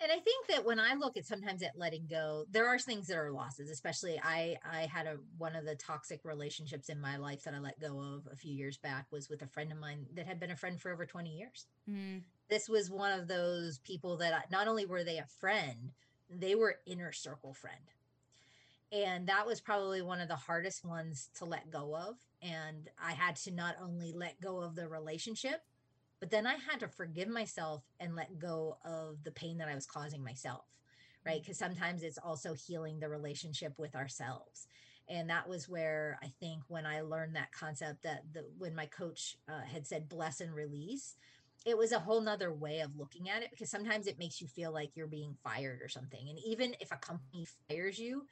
and 0.00 0.10
i 0.10 0.18
think 0.18 0.46
that 0.48 0.64
when 0.64 0.78
i 0.78 0.94
look 0.94 1.16
at 1.16 1.26
sometimes 1.26 1.62
at 1.62 1.76
letting 1.76 2.06
go 2.08 2.44
there 2.50 2.66
are 2.66 2.78
things 2.78 3.06
that 3.06 3.16
are 3.16 3.30
losses 3.30 3.70
especially 3.70 4.20
i 4.22 4.56
i 4.70 4.82
had 4.92 5.06
a 5.06 5.16
one 5.38 5.56
of 5.56 5.64
the 5.64 5.74
toxic 5.76 6.20
relationships 6.24 6.88
in 6.88 7.00
my 7.00 7.16
life 7.16 7.42
that 7.44 7.54
i 7.54 7.58
let 7.58 7.78
go 7.80 7.98
of 8.00 8.26
a 8.32 8.36
few 8.36 8.52
years 8.52 8.76
back 8.78 9.06
was 9.10 9.28
with 9.28 9.42
a 9.42 9.46
friend 9.46 9.72
of 9.72 9.78
mine 9.78 10.06
that 10.14 10.26
had 10.26 10.40
been 10.40 10.50
a 10.50 10.56
friend 10.56 10.80
for 10.80 10.92
over 10.92 11.06
20 11.06 11.30
years 11.30 11.66
mm. 11.90 12.20
this 12.48 12.68
was 12.68 12.90
one 12.90 13.12
of 13.18 13.28
those 13.28 13.78
people 13.78 14.16
that 14.16 14.32
I, 14.32 14.42
not 14.50 14.68
only 14.68 14.86
were 14.86 15.04
they 15.04 15.18
a 15.18 15.26
friend 15.40 15.92
they 16.30 16.54
were 16.54 16.76
inner 16.86 17.12
circle 17.12 17.54
friend 17.54 17.90
and 18.92 19.26
that 19.26 19.46
was 19.46 19.60
probably 19.60 20.02
one 20.02 20.20
of 20.20 20.28
the 20.28 20.36
hardest 20.36 20.84
ones 20.84 21.30
to 21.34 21.44
let 21.44 21.70
go 21.70 21.96
of 21.96 22.16
and 22.42 22.90
i 23.02 23.12
had 23.12 23.36
to 23.36 23.50
not 23.50 23.74
only 23.82 24.12
let 24.12 24.40
go 24.40 24.60
of 24.60 24.74
the 24.74 24.88
relationship 24.88 25.62
but 26.24 26.30
then 26.30 26.46
I 26.46 26.54
had 26.54 26.80
to 26.80 26.88
forgive 26.88 27.28
myself 27.28 27.82
and 28.00 28.16
let 28.16 28.38
go 28.38 28.78
of 28.82 29.22
the 29.24 29.30
pain 29.30 29.58
that 29.58 29.68
I 29.68 29.74
was 29.74 29.84
causing 29.84 30.24
myself, 30.24 30.64
right? 31.26 31.42
Because 31.42 31.58
mm. 31.58 31.66
sometimes 31.66 32.02
it's 32.02 32.16
also 32.16 32.54
healing 32.54 32.98
the 32.98 33.10
relationship 33.10 33.74
with 33.78 33.94
ourselves. 33.94 34.66
And 35.06 35.28
that 35.28 35.46
was 35.46 35.68
where 35.68 36.18
I 36.22 36.32
think 36.40 36.62
when 36.68 36.86
I 36.86 37.02
learned 37.02 37.36
that 37.36 37.52
concept 37.52 38.04
that 38.04 38.22
the 38.32 38.46
when 38.56 38.74
my 38.74 38.86
coach 38.86 39.36
uh, 39.50 39.66
had 39.70 39.86
said 39.86 40.08
bless 40.08 40.40
and 40.40 40.54
release, 40.54 41.16
it 41.66 41.76
was 41.76 41.92
a 41.92 41.98
whole 41.98 42.22
nother 42.22 42.54
way 42.54 42.80
of 42.80 42.96
looking 42.96 43.28
at 43.28 43.42
it 43.42 43.50
because 43.50 43.70
sometimes 43.70 44.06
it 44.06 44.18
makes 44.18 44.40
you 44.40 44.46
feel 44.46 44.72
like 44.72 44.96
you're 44.96 45.06
being 45.06 45.36
fired 45.44 45.82
or 45.82 45.88
something. 45.90 46.30
And 46.30 46.38
even 46.46 46.74
if 46.80 46.90
a 46.90 46.96
company 46.96 47.46
fires 47.68 47.98
you, 47.98 48.24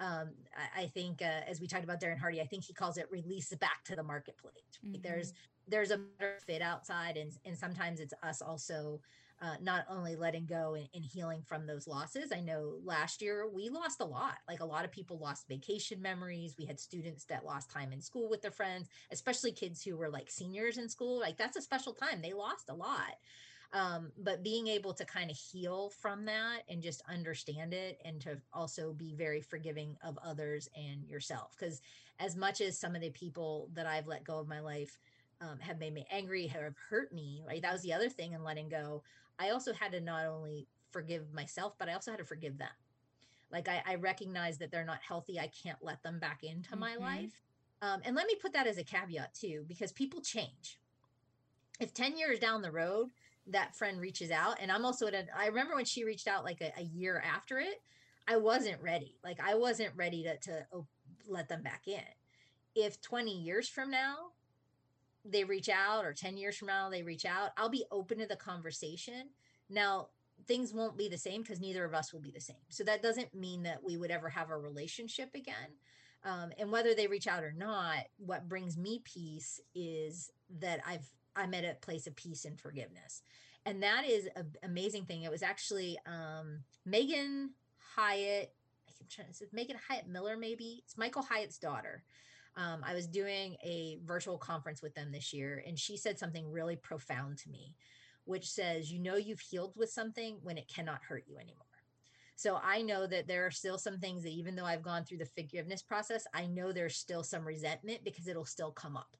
um, 0.00 0.30
I, 0.56 0.82
I, 0.82 0.86
think 0.86 1.20
uh, 1.20 1.42
as 1.46 1.60
we 1.60 1.66
talked 1.66 1.84
about 1.84 2.00
Darren 2.00 2.18
Hardy, 2.18 2.40
I 2.40 2.46
think 2.46 2.64
he 2.64 2.72
calls 2.72 2.96
it 2.96 3.06
release 3.10 3.54
back 3.54 3.84
to 3.84 3.94
the 3.94 4.02
marketplace. 4.02 4.54
Right? 4.82 4.94
Mm-hmm. 4.94 5.02
There's 5.02 5.34
there's 5.68 5.90
a 5.90 5.98
better 5.98 6.38
fit 6.46 6.62
outside 6.62 7.16
and 7.16 7.30
and 7.44 7.56
sometimes 7.56 8.00
it's 8.00 8.14
us 8.22 8.42
also 8.42 9.00
uh, 9.42 9.54
not 9.62 9.84
only 9.88 10.16
letting 10.16 10.44
go 10.44 10.74
and, 10.74 10.86
and, 10.94 11.02
healing 11.02 11.40
from 11.42 11.66
those 11.66 11.88
losses. 11.88 12.30
I 12.30 12.40
know 12.40 12.74
last 12.84 13.22
year 13.22 13.48
we 13.48 13.70
lost 13.70 14.00
a 14.00 14.04
lot. 14.04 14.36
Like 14.46 14.60
a 14.60 14.66
lot 14.66 14.84
of 14.84 14.92
people 14.92 15.18
lost 15.18 15.48
vacation 15.48 16.02
memories. 16.02 16.56
We 16.58 16.66
had 16.66 16.78
students 16.78 17.24
that 17.24 17.46
lost 17.46 17.70
time 17.70 17.90
in 17.92 18.02
school 18.02 18.28
with 18.28 18.42
their 18.42 18.50
friends, 18.50 18.88
especially 19.10 19.52
kids 19.52 19.82
who 19.82 19.96
were 19.96 20.10
like 20.10 20.30
seniors 20.30 20.76
in 20.76 20.90
school. 20.90 21.18
Like 21.18 21.38
that's 21.38 21.56
a 21.56 21.62
special 21.62 21.94
time. 21.94 22.20
They 22.20 22.34
lost 22.34 22.68
a 22.68 22.74
lot. 22.74 23.16
Um, 23.72 24.10
but 24.18 24.42
being 24.42 24.66
able 24.66 24.92
to 24.94 25.04
kind 25.04 25.30
of 25.30 25.36
heal 25.36 25.90
from 25.90 26.24
that 26.24 26.62
and 26.68 26.82
just 26.82 27.02
understand 27.08 27.72
it 27.72 28.00
and 28.04 28.20
to 28.22 28.36
also 28.52 28.92
be 28.92 29.14
very 29.14 29.40
forgiving 29.40 29.96
of 30.02 30.18
others 30.24 30.68
and 30.74 31.08
yourself. 31.08 31.54
Because 31.56 31.80
as 32.18 32.34
much 32.34 32.60
as 32.60 32.76
some 32.76 32.96
of 32.96 33.00
the 33.00 33.10
people 33.10 33.68
that 33.74 33.86
I've 33.86 34.08
let 34.08 34.24
go 34.24 34.40
of 34.40 34.48
my 34.48 34.58
life, 34.58 34.98
um, 35.40 35.58
have 35.60 35.78
made 35.78 35.94
me 35.94 36.06
angry, 36.10 36.46
have 36.48 36.74
hurt 36.90 37.12
me, 37.12 37.42
right? 37.46 37.62
That 37.62 37.72
was 37.72 37.82
the 37.82 37.92
other 37.92 38.08
thing 38.08 38.32
in 38.32 38.44
letting 38.44 38.68
go. 38.68 39.02
I 39.38 39.50
also 39.50 39.72
had 39.72 39.92
to 39.92 40.00
not 40.00 40.26
only 40.26 40.66
forgive 40.90 41.32
myself, 41.32 41.74
but 41.78 41.88
I 41.88 41.94
also 41.94 42.10
had 42.10 42.18
to 42.18 42.24
forgive 42.24 42.58
them. 42.58 42.68
Like 43.50 43.68
I, 43.68 43.82
I 43.86 43.94
recognize 43.96 44.58
that 44.58 44.70
they're 44.70 44.84
not 44.84 45.00
healthy. 45.06 45.38
I 45.40 45.48
can't 45.48 45.78
let 45.82 46.02
them 46.02 46.18
back 46.18 46.42
into 46.42 46.70
mm-hmm. 46.70 46.80
my 46.80 46.96
life. 46.96 47.40
Um, 47.82 48.00
and 48.04 48.14
let 48.14 48.26
me 48.26 48.34
put 48.34 48.52
that 48.52 48.66
as 48.66 48.78
a 48.78 48.84
caveat 48.84 49.34
too, 49.34 49.64
because 49.66 49.92
people 49.92 50.20
change. 50.20 50.78
If 51.80 51.94
10 51.94 52.18
years 52.18 52.38
down 52.38 52.60
the 52.60 52.70
road, 52.70 53.08
that 53.48 53.74
friend 53.76 54.00
reaches 54.00 54.30
out, 54.30 54.56
and 54.60 54.70
I'm 54.70 54.84
also 54.84 55.06
at 55.06 55.14
a, 55.14 55.26
I 55.36 55.46
remember 55.46 55.74
when 55.74 55.84
she 55.84 56.04
reached 56.04 56.28
out 56.28 56.44
like 56.44 56.60
a, 56.60 56.72
a 56.78 56.84
year 56.84 57.22
after 57.26 57.58
it, 57.58 57.82
I 58.28 58.36
wasn't 58.36 58.80
ready. 58.82 59.16
Like 59.24 59.38
I 59.40 59.54
wasn't 59.54 59.92
ready 59.96 60.22
to, 60.24 60.36
to 60.38 60.66
oh, 60.72 60.86
let 61.26 61.48
them 61.48 61.62
back 61.62 61.82
in. 61.86 62.02
If 62.74 63.00
20 63.00 63.30
years 63.30 63.68
from 63.68 63.90
now, 63.90 64.16
they 65.24 65.44
reach 65.44 65.68
out 65.68 66.04
or 66.04 66.12
10 66.12 66.36
years 66.36 66.56
from 66.56 66.68
now 66.68 66.88
they 66.88 67.02
reach 67.02 67.24
out 67.24 67.50
i'll 67.56 67.68
be 67.68 67.84
open 67.90 68.18
to 68.18 68.26
the 68.26 68.36
conversation 68.36 69.28
now 69.68 70.08
things 70.46 70.72
won't 70.72 70.96
be 70.96 71.08
the 71.08 71.18
same 71.18 71.42
because 71.42 71.60
neither 71.60 71.84
of 71.84 71.94
us 71.94 72.12
will 72.12 72.20
be 72.20 72.30
the 72.30 72.40
same 72.40 72.56
so 72.68 72.82
that 72.84 73.02
doesn't 73.02 73.34
mean 73.34 73.62
that 73.62 73.82
we 73.84 73.96
would 73.96 74.10
ever 74.10 74.28
have 74.28 74.50
a 74.50 74.56
relationship 74.56 75.30
again 75.34 75.54
um, 76.24 76.50
and 76.58 76.70
whether 76.70 76.94
they 76.94 77.06
reach 77.06 77.26
out 77.26 77.42
or 77.42 77.52
not 77.52 78.04
what 78.18 78.48
brings 78.48 78.76
me 78.76 79.00
peace 79.04 79.60
is 79.74 80.30
that 80.58 80.80
i've 80.86 81.08
i'm 81.36 81.54
at 81.54 81.64
a 81.64 81.76
place 81.80 82.06
of 82.06 82.16
peace 82.16 82.44
and 82.44 82.60
forgiveness 82.60 83.22
and 83.66 83.82
that 83.82 84.04
is 84.08 84.28
an 84.36 84.52
amazing 84.62 85.04
thing 85.04 85.22
it 85.22 85.30
was 85.30 85.42
actually 85.42 85.98
um, 86.06 86.60
megan 86.84 87.50
hyatt 87.94 88.52
i'm 89.00 89.06
trying 89.08 89.28
to 89.28 89.34
say 89.34 89.46
megan 89.52 89.76
hyatt 89.88 90.08
miller 90.08 90.36
maybe 90.36 90.82
it's 90.84 90.98
michael 90.98 91.22
hyatt's 91.22 91.58
daughter 91.58 92.02
um, 92.56 92.82
I 92.84 92.94
was 92.94 93.06
doing 93.06 93.56
a 93.62 93.98
virtual 94.04 94.36
conference 94.36 94.82
with 94.82 94.94
them 94.94 95.12
this 95.12 95.32
year, 95.32 95.62
and 95.66 95.78
she 95.78 95.96
said 95.96 96.18
something 96.18 96.50
really 96.50 96.76
profound 96.76 97.38
to 97.38 97.50
me, 97.50 97.74
which 98.24 98.50
says, 98.50 98.92
You 98.92 98.98
know, 99.00 99.16
you've 99.16 99.40
healed 99.40 99.74
with 99.76 99.90
something 99.90 100.38
when 100.42 100.58
it 100.58 100.68
cannot 100.68 101.02
hurt 101.06 101.24
you 101.28 101.36
anymore. 101.36 101.64
So 102.34 102.58
I 102.62 102.82
know 102.82 103.06
that 103.06 103.28
there 103.28 103.46
are 103.46 103.50
still 103.50 103.78
some 103.78 103.98
things 103.98 104.22
that, 104.22 104.32
even 104.32 104.56
though 104.56 104.64
I've 104.64 104.82
gone 104.82 105.04
through 105.04 105.18
the 105.18 105.26
forgiveness 105.26 105.82
process, 105.82 106.26
I 106.34 106.46
know 106.46 106.72
there's 106.72 106.96
still 106.96 107.22
some 107.22 107.46
resentment 107.46 108.02
because 108.02 108.28
it'll 108.28 108.46
still 108.46 108.72
come 108.72 108.96
up. 108.96 109.16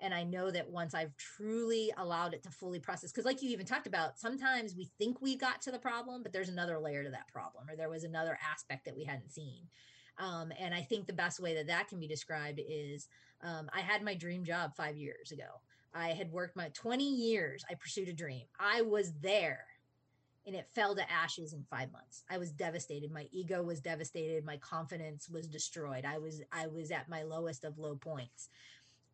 And 0.00 0.12
I 0.12 0.24
know 0.24 0.50
that 0.50 0.68
once 0.68 0.94
I've 0.94 1.16
truly 1.16 1.90
allowed 1.96 2.34
it 2.34 2.42
to 2.42 2.50
fully 2.50 2.78
process, 2.78 3.10
because 3.10 3.24
like 3.24 3.42
you 3.42 3.50
even 3.50 3.64
talked 3.64 3.86
about, 3.86 4.18
sometimes 4.18 4.74
we 4.76 4.90
think 4.98 5.22
we 5.22 5.36
got 5.36 5.62
to 5.62 5.70
the 5.70 5.78
problem, 5.78 6.22
but 6.22 6.32
there's 6.32 6.50
another 6.50 6.78
layer 6.78 7.02
to 7.02 7.10
that 7.10 7.28
problem, 7.28 7.64
or 7.70 7.76
there 7.76 7.88
was 7.88 8.04
another 8.04 8.38
aspect 8.52 8.84
that 8.84 8.96
we 8.96 9.04
hadn't 9.04 9.32
seen. 9.32 9.62
Um, 10.18 10.52
and 10.58 10.74
I 10.74 10.82
think 10.82 11.06
the 11.06 11.12
best 11.12 11.40
way 11.40 11.54
that 11.54 11.66
that 11.68 11.88
can 11.88 11.98
be 11.98 12.08
described 12.08 12.60
is 12.66 13.08
um, 13.42 13.68
I 13.72 13.80
had 13.80 14.02
my 14.02 14.14
dream 14.14 14.44
job 14.44 14.74
five 14.74 14.96
years 14.96 15.32
ago. 15.32 15.60
I 15.94 16.08
had 16.08 16.30
worked 16.30 16.56
my 16.56 16.68
20 16.70 17.04
years. 17.04 17.64
I 17.70 17.74
pursued 17.74 18.08
a 18.08 18.12
dream. 18.12 18.44
I 18.60 18.82
was 18.82 19.12
there 19.22 19.64
and 20.46 20.54
it 20.54 20.68
fell 20.72 20.94
to 20.94 21.10
ashes 21.10 21.52
in 21.52 21.64
five 21.68 21.90
months. 21.90 22.22
I 22.30 22.38
was 22.38 22.52
devastated. 22.52 23.10
My 23.10 23.26
ego 23.32 23.62
was 23.62 23.80
devastated. 23.80 24.44
My 24.44 24.58
confidence 24.58 25.28
was 25.28 25.48
destroyed. 25.48 26.04
I 26.04 26.18
was, 26.18 26.40
I 26.52 26.68
was 26.68 26.92
at 26.92 27.08
my 27.08 27.22
lowest 27.22 27.64
of 27.64 27.78
low 27.78 27.96
points. 27.96 28.48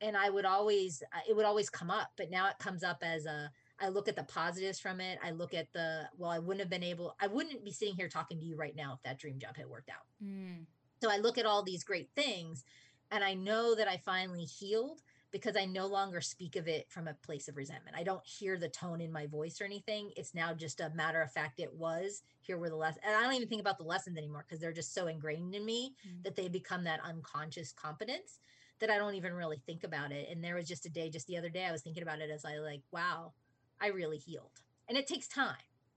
And 0.02 0.16
I 0.16 0.28
would 0.28 0.44
always, 0.44 1.02
uh, 1.14 1.20
it 1.28 1.36
would 1.36 1.46
always 1.46 1.70
come 1.70 1.90
up, 1.90 2.10
but 2.16 2.30
now 2.30 2.48
it 2.48 2.58
comes 2.58 2.82
up 2.82 2.98
as 3.02 3.24
a, 3.24 3.50
I 3.80 3.88
look 3.88 4.08
at 4.08 4.16
the 4.16 4.24
positives 4.24 4.80
from 4.80 5.00
it. 5.00 5.18
I 5.24 5.30
look 5.30 5.54
at 5.54 5.72
the, 5.72 6.08
well, 6.18 6.30
I 6.30 6.38
wouldn't 6.38 6.60
have 6.60 6.70
been 6.70 6.82
able, 6.82 7.16
I 7.20 7.28
wouldn't 7.28 7.64
be 7.64 7.72
sitting 7.72 7.94
here 7.94 8.08
talking 8.08 8.38
to 8.38 8.44
you 8.44 8.56
right 8.56 8.76
now 8.76 8.94
if 8.94 9.02
that 9.04 9.18
dream 9.18 9.38
job 9.38 9.56
had 9.56 9.66
worked 9.66 9.88
out. 9.88 10.06
Mm. 10.22 10.66
So 11.00 11.10
I 11.10 11.18
look 11.18 11.38
at 11.38 11.46
all 11.46 11.62
these 11.62 11.84
great 11.84 12.10
things 12.14 12.64
and 13.10 13.22
I 13.22 13.34
know 13.34 13.74
that 13.74 13.88
I 13.88 13.96
finally 13.98 14.44
healed 14.44 15.02
because 15.32 15.56
I 15.56 15.64
no 15.64 15.86
longer 15.86 16.20
speak 16.20 16.56
of 16.56 16.68
it 16.68 16.86
from 16.90 17.08
a 17.08 17.14
place 17.14 17.48
of 17.48 17.56
resentment. 17.56 17.96
I 17.96 18.02
don't 18.02 18.24
hear 18.24 18.58
the 18.58 18.68
tone 18.68 19.00
in 19.00 19.10
my 19.10 19.26
voice 19.26 19.60
or 19.60 19.64
anything. 19.64 20.10
It's 20.16 20.34
now 20.34 20.52
just 20.52 20.80
a 20.80 20.90
matter 20.94 21.22
of 21.22 21.32
fact 21.32 21.58
it 21.58 21.72
was. 21.74 22.22
Here 22.42 22.58
were 22.58 22.68
the 22.68 22.76
lessons. 22.76 23.02
And 23.04 23.16
I 23.16 23.22
don't 23.22 23.34
even 23.34 23.48
think 23.48 23.62
about 23.62 23.78
the 23.78 23.84
lessons 23.84 24.18
anymore 24.18 24.44
because 24.46 24.60
they're 24.60 24.72
just 24.72 24.94
so 24.94 25.06
ingrained 25.06 25.54
in 25.54 25.64
me 25.64 25.94
mm-hmm. 26.06 26.22
that 26.22 26.36
they 26.36 26.48
become 26.48 26.84
that 26.84 27.00
unconscious 27.02 27.72
competence 27.72 28.38
that 28.82 28.90
I 28.90 28.98
don't 28.98 29.14
even 29.14 29.32
really 29.32 29.62
think 29.64 29.84
about 29.84 30.10
it. 30.10 30.28
And 30.28 30.42
there 30.42 30.56
was 30.56 30.66
just 30.66 30.86
a 30.86 30.90
day, 30.90 31.08
just 31.08 31.28
the 31.28 31.38
other 31.38 31.48
day, 31.48 31.64
I 31.64 31.70
was 31.70 31.82
thinking 31.82 32.02
about 32.02 32.18
it 32.18 32.30
as 32.30 32.44
I 32.44 32.56
like, 32.56 32.82
wow, 32.90 33.32
I 33.80 33.86
really 33.86 34.18
healed. 34.18 34.60
And 34.88 34.98
it 34.98 35.06
takes 35.06 35.28
time. 35.28 35.54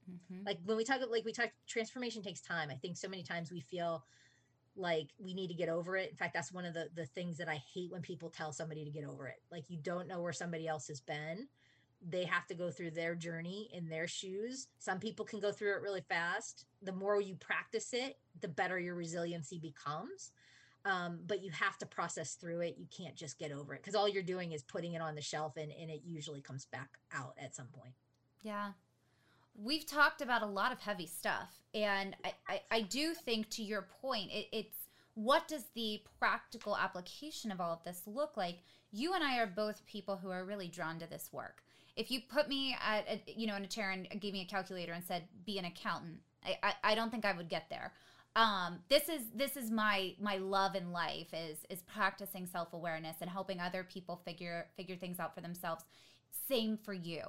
Mm-hmm. 0.10 0.46
Like 0.46 0.60
when 0.66 0.78
we 0.78 0.84
talk, 0.84 1.02
like 1.10 1.26
we 1.26 1.34
talk, 1.34 1.50
transformation 1.68 2.22
takes 2.22 2.42
time. 2.42 2.70
I 2.70 2.76
think 2.76 2.96
so 2.96 3.10
many 3.10 3.24
times 3.24 3.52
we 3.52 3.60
feel 3.60 4.06
like 4.76 5.08
we 5.18 5.34
need 5.34 5.48
to 5.48 5.54
get 5.54 5.70
over 5.70 5.96
it 5.96 6.10
in 6.10 6.18
fact 6.18 6.34
that's 6.34 6.52
one 6.52 6.66
of 6.66 6.74
the 6.74 6.90
the 6.96 7.06
things 7.06 7.38
that 7.38 7.48
i 7.48 7.56
hate 7.74 7.90
when 7.94 8.02
people 8.02 8.30
tell 8.30 8.52
somebody 8.52 8.84
to 8.84 8.92
get 8.92 9.06
over 9.06 9.26
it 9.26 9.42
like 9.50 9.70
you 9.70 9.78
don't 9.82 10.06
know 10.06 10.20
where 10.20 10.34
somebody 10.34 10.68
else 10.68 10.86
has 10.90 11.00
been 11.00 11.48
they 12.10 12.26
have 12.26 12.46
to 12.46 12.54
go 12.54 12.70
through 12.70 12.92
their 12.92 13.16
journey 13.16 13.70
in 13.72 13.88
their 13.88 14.06
shoes 14.06 14.68
some 14.78 15.00
people 15.00 15.24
can 15.24 15.40
go 15.40 15.50
through 15.50 15.74
it 15.74 15.82
really 15.82 16.04
fast 16.10 16.66
the 16.82 16.92
more 16.92 17.22
you 17.22 17.36
practice 17.36 17.94
it 17.94 18.18
the 18.42 18.50
better 18.50 18.78
your 18.78 18.96
resiliency 18.96 19.58
becomes 19.58 20.34
um, 20.86 21.20
but 21.26 21.44
you 21.44 21.52
have 21.52 21.78
to 21.80 21.86
process 21.86 22.36
through 22.36 22.62
it. 22.62 22.76
You 22.78 22.86
can't 22.96 23.16
just 23.16 23.40
get 23.40 23.52
over 23.52 23.74
it 23.74 23.82
because 23.82 23.96
all 23.96 24.08
you're 24.08 24.24
doing 24.24 24.52
is 24.52 24.62
putting 24.64 24.94
it 24.94 25.02
on 25.02 25.16
the 25.16 25.22
shelf 25.22 25.58
and, 25.58 25.72
and 25.72 25.90
it 25.90 26.02
usually 26.06 26.42
comes 26.42 26.66
back 26.66 26.90
out 27.12 27.34
at 27.42 27.56
some 27.56 27.68
point. 27.68 27.94
Yeah. 28.44 28.72
We've 29.58 29.86
talked 29.86 30.22
about 30.22 30.44
a 30.44 30.48
lot 30.48 30.72
of 30.72 30.80
heavy 30.80 31.08
stuff 31.08 31.50
and 31.74 32.16
i, 32.24 32.34
I, 32.48 32.62
I 32.72 32.82
do 32.82 33.14
think 33.14 33.50
to 33.52 33.64
your 33.64 33.88
point 34.02 34.30
it, 34.32 34.48
it's 34.52 34.78
what 35.16 35.48
does 35.48 35.64
the 35.76 36.02
practical 36.20 36.78
application 36.78 37.52
of 37.52 37.62
all 37.62 37.74
of 37.74 37.84
this 37.84 38.02
look 38.06 38.36
like? 38.36 38.60
You 38.92 39.14
and 39.14 39.24
i 39.24 39.40
are 39.40 39.48
both 39.48 39.86
people 39.86 40.18
who 40.18 40.30
are 40.30 40.46
really 40.46 40.68
drawn 40.68 41.00
to 41.00 41.10
this 41.10 41.30
work. 41.32 41.64
If 41.96 42.12
you 42.12 42.20
put 42.30 42.50
me 42.50 42.76
at 42.86 43.08
a, 43.08 43.22
you 43.32 43.48
know 43.48 43.56
in 43.56 43.64
a 43.64 43.68
chair 43.68 43.92
and 43.92 44.22
gave 44.22 44.34
me 44.34 44.42
a 44.42 44.46
calculator 44.46 44.92
and 44.92 45.04
said 45.04 45.24
be 45.46 45.58
an 45.58 45.66
accountant 45.66 46.20
i, 46.46 46.58
I, 46.62 46.74
I 46.92 46.96
don't 46.96 47.10
think 47.10 47.26
i 47.26 47.32
would 47.32 47.50
get 47.50 47.70
there 47.70 47.94
um, 48.36 48.80
this 48.90 49.08
is 49.08 49.22
this 49.34 49.56
is 49.56 49.72
my 49.72 50.14
my 50.20 50.38
love 50.38 50.76
in 50.76 50.92
life 50.92 51.34
is 51.34 51.60
is 51.70 51.82
practicing 51.84 52.46
self-awareness 52.46 53.18
and 53.22 53.30
helping 53.30 53.62
other 53.62 53.84
people 53.84 54.18
figure 54.26 54.68
figure 54.76 54.98
things 54.98 55.20
out 55.20 55.34
for 55.34 55.42
themselves. 55.42 55.86
Same 56.48 56.78
for 56.78 56.94
you. 56.94 57.22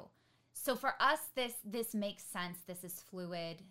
So 0.52 0.74
for 0.74 0.94
us 1.00 1.20
this 1.36 1.52
this 1.64 1.94
makes 1.94 2.24
sense. 2.24 2.58
This 2.66 2.82
is 2.82 3.00
fluid. 3.08 3.62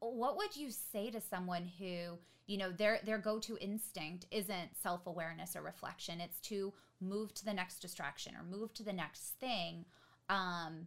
What 0.00 0.36
would 0.36 0.56
you 0.56 0.70
say 0.70 1.10
to 1.10 1.20
someone 1.20 1.64
who 1.78 2.18
you 2.46 2.58
know 2.58 2.70
their 2.70 3.00
their 3.02 3.18
go-to 3.18 3.56
instinct 3.62 4.26
isn't 4.30 4.76
self-awareness 4.82 5.56
or 5.56 5.62
reflection? 5.62 6.20
It's 6.20 6.40
to 6.42 6.74
move 7.00 7.32
to 7.34 7.46
the 7.46 7.54
next 7.54 7.78
distraction 7.78 8.34
or 8.34 8.42
move 8.42 8.74
to 8.74 8.82
the 8.82 8.92
next 8.92 9.34
thing. 9.40 9.86
Um 10.28 10.86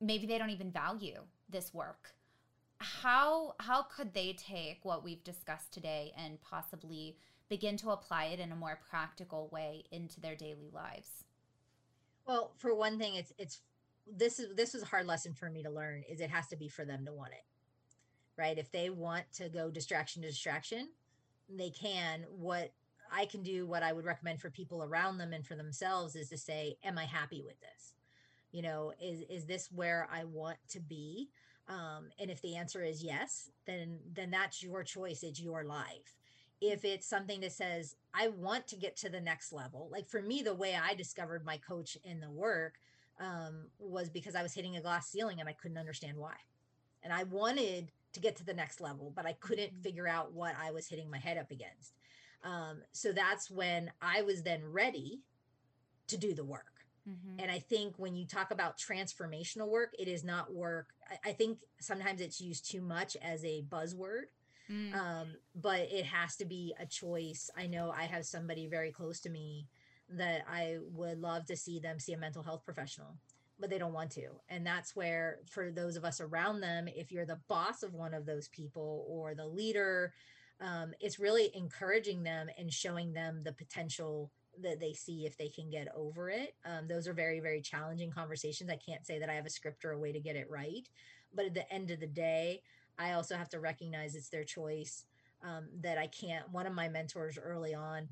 maybe 0.00 0.26
they 0.26 0.38
don't 0.38 0.50
even 0.50 0.72
value 0.72 1.20
this 1.48 1.72
work 1.72 2.14
how 2.80 3.54
how 3.60 3.82
could 3.82 4.14
they 4.14 4.32
take 4.32 4.80
what 4.82 5.04
we've 5.04 5.22
discussed 5.22 5.72
today 5.72 6.12
and 6.16 6.40
possibly 6.40 7.16
begin 7.48 7.76
to 7.76 7.90
apply 7.90 8.26
it 8.26 8.40
in 8.40 8.52
a 8.52 8.56
more 8.56 8.78
practical 8.88 9.48
way 9.52 9.84
into 9.92 10.20
their 10.20 10.34
daily 10.34 10.70
lives? 10.72 11.24
Well 12.26 12.52
for 12.56 12.74
one 12.74 12.98
thing 12.98 13.14
it's 13.16 13.32
it's 13.38 13.60
this 14.10 14.40
is 14.40 14.56
this 14.56 14.74
is 14.74 14.82
a 14.82 14.86
hard 14.86 15.06
lesson 15.06 15.34
for 15.34 15.50
me 15.50 15.62
to 15.62 15.70
learn 15.70 16.02
is 16.08 16.20
it 16.20 16.30
has 16.30 16.48
to 16.48 16.56
be 16.56 16.68
for 16.68 16.86
them 16.86 17.04
to 17.04 17.12
want 17.12 17.32
it. 17.32 17.44
Right? 18.38 18.56
If 18.56 18.72
they 18.72 18.88
want 18.88 19.24
to 19.34 19.50
go 19.50 19.70
distraction 19.70 20.22
to 20.22 20.28
distraction 20.28 20.88
they 21.48 21.70
can. 21.70 22.24
What 22.30 22.72
i 23.12 23.24
can 23.26 23.42
do 23.42 23.66
what 23.66 23.82
i 23.82 23.92
would 23.92 24.04
recommend 24.04 24.40
for 24.40 24.50
people 24.50 24.84
around 24.84 25.18
them 25.18 25.32
and 25.32 25.44
for 25.44 25.56
themselves 25.56 26.14
is 26.14 26.28
to 26.28 26.38
say 26.38 26.76
am 26.84 26.96
i 26.96 27.04
happy 27.04 27.42
with 27.42 27.60
this? 27.60 27.92
You 28.52 28.62
know 28.62 28.94
is 29.02 29.22
is 29.28 29.44
this 29.44 29.70
where 29.70 30.08
i 30.10 30.24
want 30.24 30.56
to 30.70 30.80
be 30.80 31.28
um, 31.70 32.10
and 32.18 32.30
if 32.30 32.42
the 32.42 32.56
answer 32.56 32.84
is 32.84 33.02
yes 33.02 33.48
then 33.66 33.98
then 34.12 34.30
that's 34.30 34.62
your 34.62 34.82
choice 34.82 35.22
it's 35.22 35.40
your 35.40 35.64
life 35.64 36.18
if 36.60 36.84
it's 36.84 37.06
something 37.06 37.40
that 37.40 37.52
says 37.52 37.96
i 38.12 38.28
want 38.28 38.66
to 38.66 38.76
get 38.76 38.96
to 38.96 39.08
the 39.08 39.20
next 39.20 39.52
level 39.52 39.88
like 39.90 40.06
for 40.06 40.20
me 40.20 40.42
the 40.42 40.54
way 40.54 40.76
i 40.76 40.94
discovered 40.94 41.44
my 41.44 41.56
coach 41.56 41.96
in 42.04 42.20
the 42.20 42.30
work 42.30 42.74
um, 43.20 43.66
was 43.78 44.08
because 44.08 44.34
I 44.34 44.42
was 44.42 44.54
hitting 44.54 44.76
a 44.76 44.80
glass 44.80 45.08
ceiling 45.08 45.40
and 45.40 45.48
I 45.48 45.52
couldn't 45.52 45.78
understand 45.78 46.16
why. 46.16 46.34
And 47.02 47.12
I 47.12 47.24
wanted 47.24 47.92
to 48.12 48.20
get 48.20 48.34
to 48.36 48.44
the 48.44 48.54
next 48.54 48.80
level, 48.80 49.12
but 49.14 49.26
I 49.26 49.34
couldn't 49.34 49.72
mm-hmm. 49.72 49.82
figure 49.82 50.08
out 50.08 50.32
what 50.32 50.54
I 50.60 50.70
was 50.72 50.88
hitting 50.88 51.10
my 51.10 51.18
head 51.18 51.38
up 51.38 51.50
against. 51.50 51.94
Um, 52.42 52.78
so 52.92 53.12
that's 53.12 53.50
when 53.50 53.92
I 54.00 54.22
was 54.22 54.42
then 54.42 54.62
ready 54.64 55.20
to 56.08 56.16
do 56.16 56.34
the 56.34 56.44
work. 56.44 56.79
Mm-hmm. 57.10 57.40
And 57.40 57.50
I 57.50 57.58
think 57.58 57.94
when 57.96 58.14
you 58.14 58.26
talk 58.26 58.50
about 58.50 58.78
transformational 58.78 59.68
work, 59.68 59.94
it 59.98 60.08
is 60.08 60.22
not 60.22 60.54
work. 60.54 60.88
I, 61.10 61.30
I 61.30 61.32
think 61.32 61.58
sometimes 61.80 62.20
it's 62.20 62.40
used 62.40 62.70
too 62.70 62.82
much 62.82 63.16
as 63.22 63.44
a 63.44 63.62
buzzword. 63.68 64.26
Mm. 64.70 64.94
Um, 64.94 65.28
but 65.54 65.80
it 65.80 66.04
has 66.04 66.36
to 66.36 66.44
be 66.44 66.74
a 66.78 66.86
choice. 66.86 67.50
I 67.56 67.66
know 67.66 67.90
I 67.90 68.04
have 68.04 68.24
somebody 68.24 68.68
very 68.68 68.92
close 68.92 69.18
to 69.20 69.30
me 69.30 69.66
that 70.10 70.44
I 70.48 70.78
would 70.92 71.20
love 71.20 71.46
to 71.46 71.56
see 71.56 71.80
them 71.80 71.98
see 71.98 72.12
a 72.12 72.18
mental 72.18 72.42
health 72.42 72.64
professional, 72.64 73.16
but 73.58 73.68
they 73.68 73.78
don't 73.78 73.92
want 73.92 74.12
to. 74.12 74.28
And 74.48 74.64
that's 74.64 74.94
where, 74.94 75.38
for 75.50 75.72
those 75.72 75.96
of 75.96 76.04
us 76.04 76.20
around 76.20 76.60
them, 76.60 76.86
if 76.86 77.10
you're 77.10 77.26
the 77.26 77.40
boss 77.48 77.82
of 77.82 77.94
one 77.94 78.14
of 78.14 78.26
those 78.26 78.46
people 78.48 79.04
or 79.08 79.34
the 79.34 79.46
leader, 79.46 80.12
um, 80.60 80.92
it's 81.00 81.18
really 81.18 81.50
encouraging 81.54 82.22
them 82.22 82.48
and 82.56 82.72
showing 82.72 83.12
them 83.12 83.42
the 83.44 83.52
potential 83.52 84.30
that 84.62 84.80
they 84.80 84.92
see 84.92 85.26
if 85.26 85.36
they 85.38 85.48
can 85.48 85.70
get 85.70 85.88
over 85.94 86.30
it. 86.30 86.54
Um, 86.64 86.88
those 86.88 87.08
are 87.08 87.14
very, 87.14 87.40
very 87.40 87.60
challenging 87.60 88.10
conversations. 88.10 88.70
I 88.70 88.76
can't 88.76 89.06
say 89.06 89.18
that 89.18 89.30
I 89.30 89.34
have 89.34 89.46
a 89.46 89.50
script 89.50 89.84
or 89.84 89.92
a 89.92 89.98
way 89.98 90.12
to 90.12 90.20
get 90.20 90.36
it 90.36 90.50
right. 90.50 90.88
But 91.34 91.46
at 91.46 91.54
the 91.54 91.72
end 91.72 91.90
of 91.90 92.00
the 92.00 92.06
day, 92.06 92.62
I 92.98 93.12
also 93.12 93.36
have 93.36 93.48
to 93.50 93.60
recognize 93.60 94.14
it's 94.14 94.28
their 94.28 94.44
choice. 94.44 95.04
Um, 95.42 95.68
that 95.80 95.96
I 95.96 96.06
can't. 96.06 96.52
One 96.52 96.66
of 96.66 96.74
my 96.74 96.90
mentors 96.90 97.38
early 97.42 97.74
on, 97.74 98.10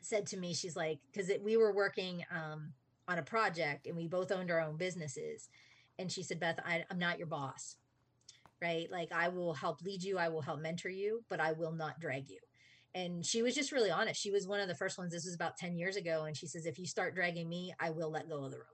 said 0.00 0.26
to 0.28 0.38
me, 0.38 0.54
she's 0.54 0.76
like, 0.76 0.98
because 1.12 1.30
we 1.42 1.58
were 1.58 1.74
working 1.74 2.24
um, 2.30 2.72
on 3.06 3.18
a 3.18 3.22
project 3.22 3.86
and 3.86 3.94
we 3.94 4.06
both 4.06 4.32
owned 4.32 4.50
our 4.50 4.60
own 4.60 4.78
businesses. 4.78 5.50
And 5.98 6.10
she 6.10 6.22
said, 6.22 6.40
Beth, 6.40 6.58
I, 6.64 6.84
I'm 6.90 6.98
not 6.98 7.18
your 7.18 7.26
boss, 7.26 7.76
right? 8.62 8.90
Like, 8.90 9.12
I 9.12 9.28
will 9.28 9.52
help 9.52 9.82
lead 9.82 10.02
you, 10.02 10.16
I 10.18 10.30
will 10.30 10.40
help 10.40 10.60
mentor 10.60 10.88
you, 10.88 11.22
but 11.28 11.38
I 11.38 11.52
will 11.52 11.72
not 11.72 12.00
drag 12.00 12.30
you. 12.30 12.38
And 12.94 13.24
she 13.24 13.42
was 13.42 13.54
just 13.54 13.72
really 13.72 13.90
honest. 13.90 14.20
She 14.20 14.30
was 14.30 14.46
one 14.46 14.60
of 14.60 14.68
the 14.68 14.74
first 14.74 14.98
ones. 14.98 15.12
This 15.12 15.24
was 15.24 15.34
about 15.34 15.56
10 15.56 15.76
years 15.76 15.96
ago. 15.96 16.24
And 16.24 16.36
she 16.36 16.46
says, 16.46 16.66
if 16.66 16.78
you 16.78 16.86
start 16.86 17.14
dragging 17.14 17.48
me, 17.48 17.72
I 17.80 17.90
will 17.90 18.10
let 18.10 18.28
go 18.28 18.44
of 18.44 18.50
the 18.50 18.58
rope. 18.58 18.66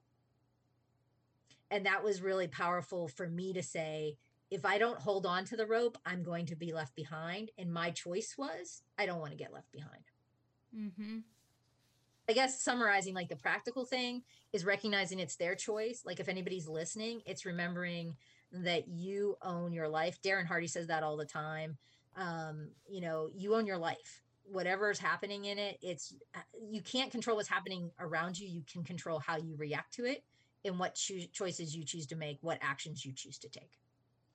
And 1.70 1.86
that 1.86 2.02
was 2.02 2.22
really 2.22 2.48
powerful 2.48 3.08
for 3.08 3.28
me 3.28 3.52
to 3.52 3.62
say, 3.62 4.16
if 4.50 4.64
I 4.64 4.78
don't 4.78 4.98
hold 4.98 5.26
on 5.26 5.44
to 5.46 5.56
the 5.56 5.66
rope, 5.66 5.98
I'm 6.06 6.22
going 6.22 6.46
to 6.46 6.56
be 6.56 6.72
left 6.72 6.96
behind. 6.96 7.50
And 7.58 7.72
my 7.72 7.90
choice 7.90 8.34
was, 8.38 8.82
I 8.98 9.06
don't 9.06 9.20
want 9.20 9.32
to 9.32 9.36
get 9.36 9.52
left 9.52 9.70
behind. 9.70 10.02
Mm-hmm. 10.76 11.18
I 12.28 12.32
guess 12.32 12.62
summarizing 12.62 13.14
like 13.14 13.28
the 13.28 13.36
practical 13.36 13.84
thing 13.84 14.22
is 14.52 14.64
recognizing 14.64 15.18
it's 15.18 15.36
their 15.36 15.54
choice. 15.54 16.02
Like 16.04 16.20
if 16.20 16.28
anybody's 16.28 16.68
listening, 16.68 17.22
it's 17.24 17.46
remembering 17.46 18.16
that 18.52 18.88
you 18.88 19.36
own 19.42 19.72
your 19.72 19.88
life. 19.88 20.20
Darren 20.22 20.46
Hardy 20.46 20.66
says 20.66 20.88
that 20.88 21.02
all 21.02 21.16
the 21.16 21.24
time. 21.24 21.78
Um, 22.18 22.70
you 22.88 23.00
know, 23.00 23.30
you 23.34 23.54
own 23.54 23.66
your 23.66 23.78
life. 23.78 24.22
Whatever's 24.44 24.98
happening 24.98 25.44
in 25.44 25.58
it, 25.58 25.78
it's 25.82 26.14
uh, 26.34 26.40
you 26.70 26.80
can't 26.80 27.10
control 27.10 27.36
what's 27.36 27.48
happening 27.48 27.90
around 28.00 28.38
you. 28.38 28.48
You 28.48 28.62
can 28.70 28.82
control 28.82 29.18
how 29.18 29.36
you 29.36 29.54
react 29.56 29.94
to 29.94 30.04
it 30.04 30.24
and 30.64 30.78
what 30.78 30.94
cho- 30.94 31.26
choices 31.32 31.76
you 31.76 31.84
choose 31.84 32.06
to 32.06 32.16
make, 32.16 32.38
what 32.40 32.58
actions 32.62 33.04
you 33.04 33.12
choose 33.14 33.38
to 33.38 33.48
take. 33.48 33.78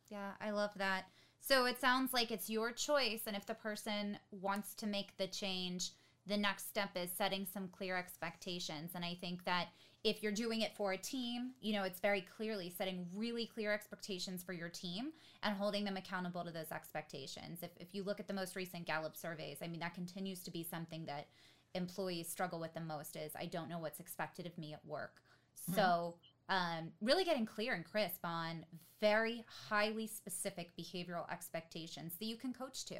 Yeah, 0.09 0.31
I 0.39 0.51
love 0.51 0.71
that. 0.75 1.05
So 1.41 1.65
it 1.65 1.81
sounds 1.81 2.13
like 2.13 2.31
it's 2.31 2.49
your 2.49 2.71
choice, 2.71 3.23
and 3.27 3.35
if 3.35 3.45
the 3.45 3.53
person 3.53 4.17
wants 4.31 4.75
to 4.75 4.87
make 4.87 5.17
the 5.17 5.27
change, 5.27 5.91
the 6.25 6.37
next 6.37 6.69
step 6.69 6.91
is 6.95 7.09
setting 7.11 7.45
some 7.45 7.67
clear 7.67 7.97
expectations. 7.97 8.91
And 8.95 9.03
I 9.03 9.17
think 9.19 9.43
that 9.43 9.67
if 10.03 10.21
you're 10.21 10.33
doing 10.33 10.61
it 10.61 10.75
for 10.75 10.91
a 10.91 10.97
team, 10.97 11.51
you 11.61 11.73
know, 11.73 11.83
it's 11.83 11.99
very 11.99 12.21
clearly 12.21 12.69
setting 12.69 13.05
really 13.15 13.45
clear 13.45 13.73
expectations 13.73 14.43
for 14.43 14.51
your 14.51 14.67
team 14.67 15.13
and 15.43 15.55
holding 15.55 15.85
them 15.85 15.95
accountable 15.95 16.43
to 16.43 16.51
those 16.51 16.71
expectations. 16.71 17.59
If, 17.63 17.71
if 17.79 17.95
you 17.95 18.03
look 18.03 18.19
at 18.19 18.27
the 18.27 18.33
most 18.33 18.55
recent 18.55 18.85
Gallup 18.85 19.15
surveys, 19.15 19.59
I 19.61 19.67
mean, 19.67 19.79
that 19.79 19.95
continues 19.95 20.43
to 20.43 20.51
be 20.51 20.63
something 20.63 21.05
that 21.05 21.27
employees 21.73 22.27
struggle 22.27 22.59
with 22.59 22.73
the 22.73 22.81
most 22.81 23.15
is 23.15 23.31
I 23.39 23.45
don't 23.45 23.69
know 23.69 23.79
what's 23.79 24.01
expected 24.01 24.45
of 24.45 24.57
me 24.57 24.73
at 24.73 24.85
work. 24.85 25.21
Mm-hmm. 25.69 25.75
So, 25.75 26.15
um, 26.49 26.91
really 27.01 27.23
getting 27.23 27.45
clear 27.45 27.73
and 27.73 27.85
crisp 27.85 28.19
on 28.25 28.65
very 28.99 29.45
highly 29.69 30.07
specific 30.07 30.71
behavioral 30.77 31.31
expectations 31.31 32.15
that 32.19 32.25
you 32.25 32.35
can 32.35 32.53
coach 32.53 32.83
to. 32.85 32.95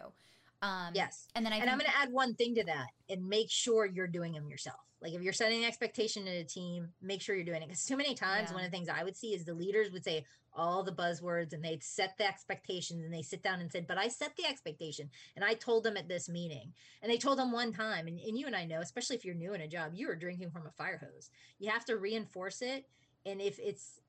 Um, 0.64 0.94
yes. 0.94 1.28
And 1.36 1.46
then 1.46 1.52
I 1.52 1.58
and 1.58 1.70
I'm 1.70 1.78
going 1.78 1.92
to 1.92 1.98
add 1.98 2.12
one 2.14 2.36
thing 2.36 2.56
to 2.56 2.64
that 2.64 2.88
and 3.10 3.28
make 3.28 3.52
sure 3.52 3.86
you're 3.86 4.08
doing 4.08 4.32
them 4.32 4.48
yourself. 4.48 4.80
Like 5.02 5.14
if 5.14 5.22
you're 5.22 5.34
setting 5.34 5.60
an 5.60 5.68
expectation 5.68 6.26
in 6.26 6.36
a 6.36 6.46
team, 6.46 6.88
make 7.02 7.22
sure 7.22 7.36
you're 7.36 7.44
doing 7.44 7.62
it. 7.62 7.68
Because 7.68 7.84
too 7.84 7.98
many 7.98 8.16
times, 8.16 8.48
yeah. 8.50 8.56
one 8.56 8.64
of 8.64 8.72
the 8.72 8.76
things 8.76 8.88
I 8.88 9.04
would 9.04 9.18
see 9.18 9.34
is 9.34 9.44
the 9.44 9.54
leaders 9.54 9.92
would 9.92 10.06
say 10.06 10.26
all 10.56 10.82
the 10.82 10.94
buzzwords 10.94 11.52
and 11.52 11.62
they'd 11.62 11.84
set 11.84 12.18
the 12.18 12.26
expectations 12.26 13.04
and 13.04 13.14
they 13.14 13.22
sit 13.22 13.44
down 13.44 13.60
and 13.60 13.70
said, 13.70 13.88
But 13.88 13.98
I 13.98 14.08
set 14.08 14.38
the 14.38 14.46
expectation 14.46 15.10
and 15.36 15.44
I 15.44 15.56
told 15.56 15.84
them 15.84 15.98
at 15.98 16.08
this 16.08 16.30
meeting. 16.30 16.72
And 17.02 17.12
they 17.12 17.18
told 17.18 17.40
them 17.40 17.52
one 17.52 17.74
time. 17.74 18.08
And, 18.08 18.18
and 18.22 18.40
you 18.40 18.48
and 18.48 18.56
I 18.56 18.64
know, 18.64 18.80
especially 18.80 19.18
if 19.18 19.26
you're 19.26 19.36
new 19.36 19.54
in 19.54 19.62
a 19.62 19.68
job, 19.68 19.92
you 19.94 20.10
are 20.10 20.16
drinking 20.16 20.52
from 20.52 20.66
a 20.66 20.72
fire 20.72 20.98
hose. 20.98 21.30
You 21.60 21.70
have 21.72 21.84
to 21.86 21.98
reinforce 21.98 22.62
it. 22.62 22.86
And 23.26 23.42
if 23.42 23.60
it's 23.60 24.00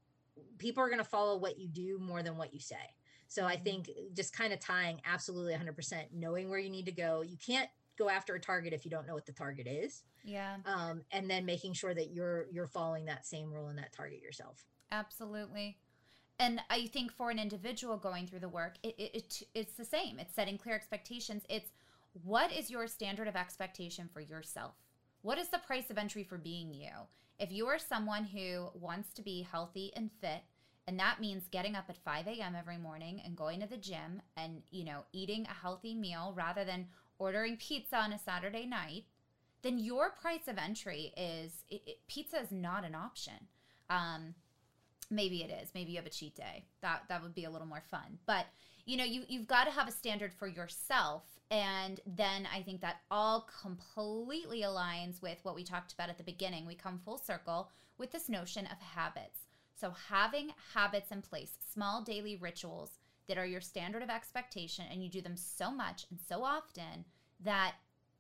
people 0.59 0.85
are 0.85 0.89
going 0.89 0.99
to 0.99 1.05
follow 1.05 1.37
what 1.37 1.59
you 1.59 1.67
do 1.67 1.99
more 1.99 2.23
than 2.23 2.37
what 2.37 2.55
you 2.55 2.61
say. 2.61 2.77
So 3.29 3.45
I 3.45 3.57
think 3.57 3.91
just 4.15 4.37
kind 4.37 4.53
of 4.53 4.61
tying 4.61 5.01
absolutely 5.05 5.55
100%, 5.55 6.05
knowing 6.13 6.49
where 6.49 6.59
you 6.59 6.71
need 6.71 6.87
to 6.87 6.93
go. 6.93 7.23
You 7.23 7.37
can't 7.45 7.69
go 7.99 8.09
after 8.09 8.35
a 8.35 8.41
target 8.41 8.73
if 8.73 8.85
you 8.85 8.91
don't 8.91 9.07
know 9.07 9.15
what 9.15 9.27
the 9.27 9.33
target 9.33 9.67
is. 9.67 10.03
Yeah. 10.25 10.57
Um, 10.67 11.03
and 11.11 11.31
then 11.31 11.45
making 11.45 11.75
sure 11.75 11.95
that 11.95 12.13
you're 12.13 12.47
you're 12.51 12.67
following 12.67 13.05
that 13.07 13.27
same 13.27 13.53
rule 13.53 13.69
in 13.69 13.77
that 13.77 13.93
target 13.93 14.23
yourself. 14.23 14.65
Absolutely. 14.91 15.79
And 16.41 16.61
I 16.69 16.87
think 16.87 17.13
for 17.13 17.31
an 17.31 17.39
individual 17.39 17.97
going 17.97 18.27
through 18.27 18.41
the 18.41 18.49
work, 18.49 18.75
it, 18.83 18.95
it, 18.99 19.15
it 19.15 19.43
it's 19.55 19.75
the 19.75 19.85
same. 19.85 20.19
It's 20.19 20.35
setting 20.35 20.59
clear 20.59 20.75
expectations. 20.75 21.45
It's 21.49 21.71
what 22.25 22.53
is 22.53 22.71
your 22.71 22.87
standard 22.87 23.29
of 23.29 23.37
expectation 23.37 24.09
for 24.13 24.21
yourself? 24.21 24.75
What 25.23 25.39
is 25.39 25.49
the 25.49 25.59
price 25.59 25.91
of 25.91 25.99
entry 25.99 26.25
for 26.25 26.39
being 26.39 26.73
you? 26.73 26.91
If 27.39 27.51
you 27.51 27.67
are 27.67 27.79
someone 27.79 28.25
who 28.25 28.69
wants 28.75 29.13
to 29.15 29.23
be 29.23 29.47
healthy 29.51 29.93
and 29.97 30.11
fit, 30.21 30.43
and 30.87 30.99
that 30.99 31.21
means 31.21 31.49
getting 31.51 31.75
up 31.75 31.87
at 31.89 31.97
5 31.97 32.27
a.m. 32.27 32.55
every 32.55 32.77
morning 32.77 33.21
and 33.25 33.37
going 33.37 33.61
to 33.61 33.67
the 33.67 33.77
gym 33.77 34.21
and, 34.37 34.63
you 34.71 34.85
know, 34.85 35.05
eating 35.13 35.47
a 35.47 35.55
healthy 35.55 35.95
meal 35.95 36.33
rather 36.37 36.65
than 36.65 36.89
ordering 37.19 37.57
pizza 37.57 37.97
on 37.97 38.13
a 38.13 38.19
Saturday 38.19 38.67
night, 38.67 39.05
then 39.63 39.79
your 39.79 40.11
price 40.11 40.47
of 40.47 40.59
entry 40.59 41.13
is 41.17 41.65
it, 41.71 41.83
it, 41.87 41.97
pizza 42.07 42.39
is 42.39 42.53
not 42.53 42.85
an 42.85 42.95
option. 42.95 43.49
Um, 43.89 44.35
maybe 45.11 45.43
it 45.43 45.51
is. 45.51 45.71
Maybe 45.75 45.93
you 45.93 45.97
have 45.97 46.07
a 46.07 46.11
cheat 46.11 46.37
day. 46.37 46.67
That 46.83 47.05
that 47.09 47.23
would 47.23 47.35
be 47.35 47.45
a 47.45 47.51
little 47.51 47.67
more 47.67 47.83
fun. 47.91 48.19
But 48.27 48.47
you 48.85 48.99
know, 48.99 49.05
you 49.05 49.23
you've 49.27 49.47
got 49.47 49.65
to 49.65 49.71
have 49.71 49.89
a 49.89 49.93
standard 49.93 50.35
for 50.35 50.47
yourself, 50.47 51.23
and 51.51 52.01
then 52.07 52.47
I 52.55 52.61
think 52.63 52.83
that 52.83 52.97
all 53.11 53.49
completely 53.63 54.63
aligns 54.63 55.23
with 55.23 55.39
what 55.43 55.55
we 55.55 55.65
talked 55.65 55.95
about 55.95 56.11
at 56.11 56.19
the 56.19 56.25
beginning. 56.25 56.67
We 56.67 56.75
come 56.75 56.99
full 56.99 57.19
circle 57.19 57.71
with 57.97 58.13
this 58.13 58.29
notion 58.29 58.67
of 58.67 58.79
habits. 58.79 59.41
So 59.75 59.93
having 60.09 60.51
habits 60.75 61.11
in 61.11 61.23
place, 61.23 61.59
small 61.73 62.03
daily 62.03 62.37
rituals 62.37 62.99
that 63.29 63.39
are 63.39 63.47
your 63.47 63.61
standard 63.61 64.03
of 64.03 64.11
expectation, 64.11 64.85
and 64.91 65.03
you 65.03 65.09
do 65.09 65.21
them 65.21 65.37
so 65.37 65.71
much 65.71 66.07
and 66.11 66.19
so 66.29 66.45
often 66.45 67.05
that 67.41 67.75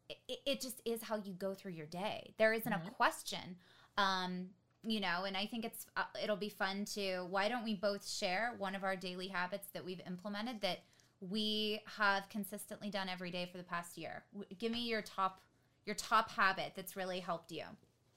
it, 0.09 0.39
it 0.47 0.61
just 0.61 0.81
is 0.85 1.03
how 1.03 1.17
you 1.17 1.33
go 1.33 1.55
through 1.55 1.73
your 1.73 1.87
day. 1.87 2.35
There 2.39 2.53
isn't 2.53 2.73
mm-hmm. 2.73 2.89
a 2.89 2.93
question. 2.93 3.57
Um, 3.97 4.49
you 4.87 5.01
know 5.01 5.25
and 5.27 5.37
i 5.37 5.47
think 5.47 5.65
it's 5.65 5.87
uh, 5.97 6.05
it'll 6.23 6.37
be 6.37 6.49
fun 6.49 6.85
to 6.85 7.27
why 7.31 7.49
don't 7.49 7.65
we 7.65 7.75
both 7.75 8.09
share 8.09 8.55
one 8.59 8.75
of 8.75 8.85
our 8.85 8.97
daily 8.97 9.29
habits 9.29 9.69
that 9.73 9.85
we've 9.85 10.01
implemented 10.07 10.61
that 10.61 10.81
we 11.21 11.81
have 11.97 12.29
consistently 12.29 12.91
done 12.91 13.09
every 13.09 13.31
day 13.31 13.49
for 13.51 13.59
the 13.59 13.65
past 13.65 13.97
year 13.97 14.25
give 14.59 14.71
me 14.71 14.81
your 14.81 15.03
top 15.03 15.41
your 15.87 15.95
top 15.95 16.31
habit 16.31 16.73
that's 16.77 16.97
really 16.97 17.21
helped 17.21 17.51
you 17.51 17.65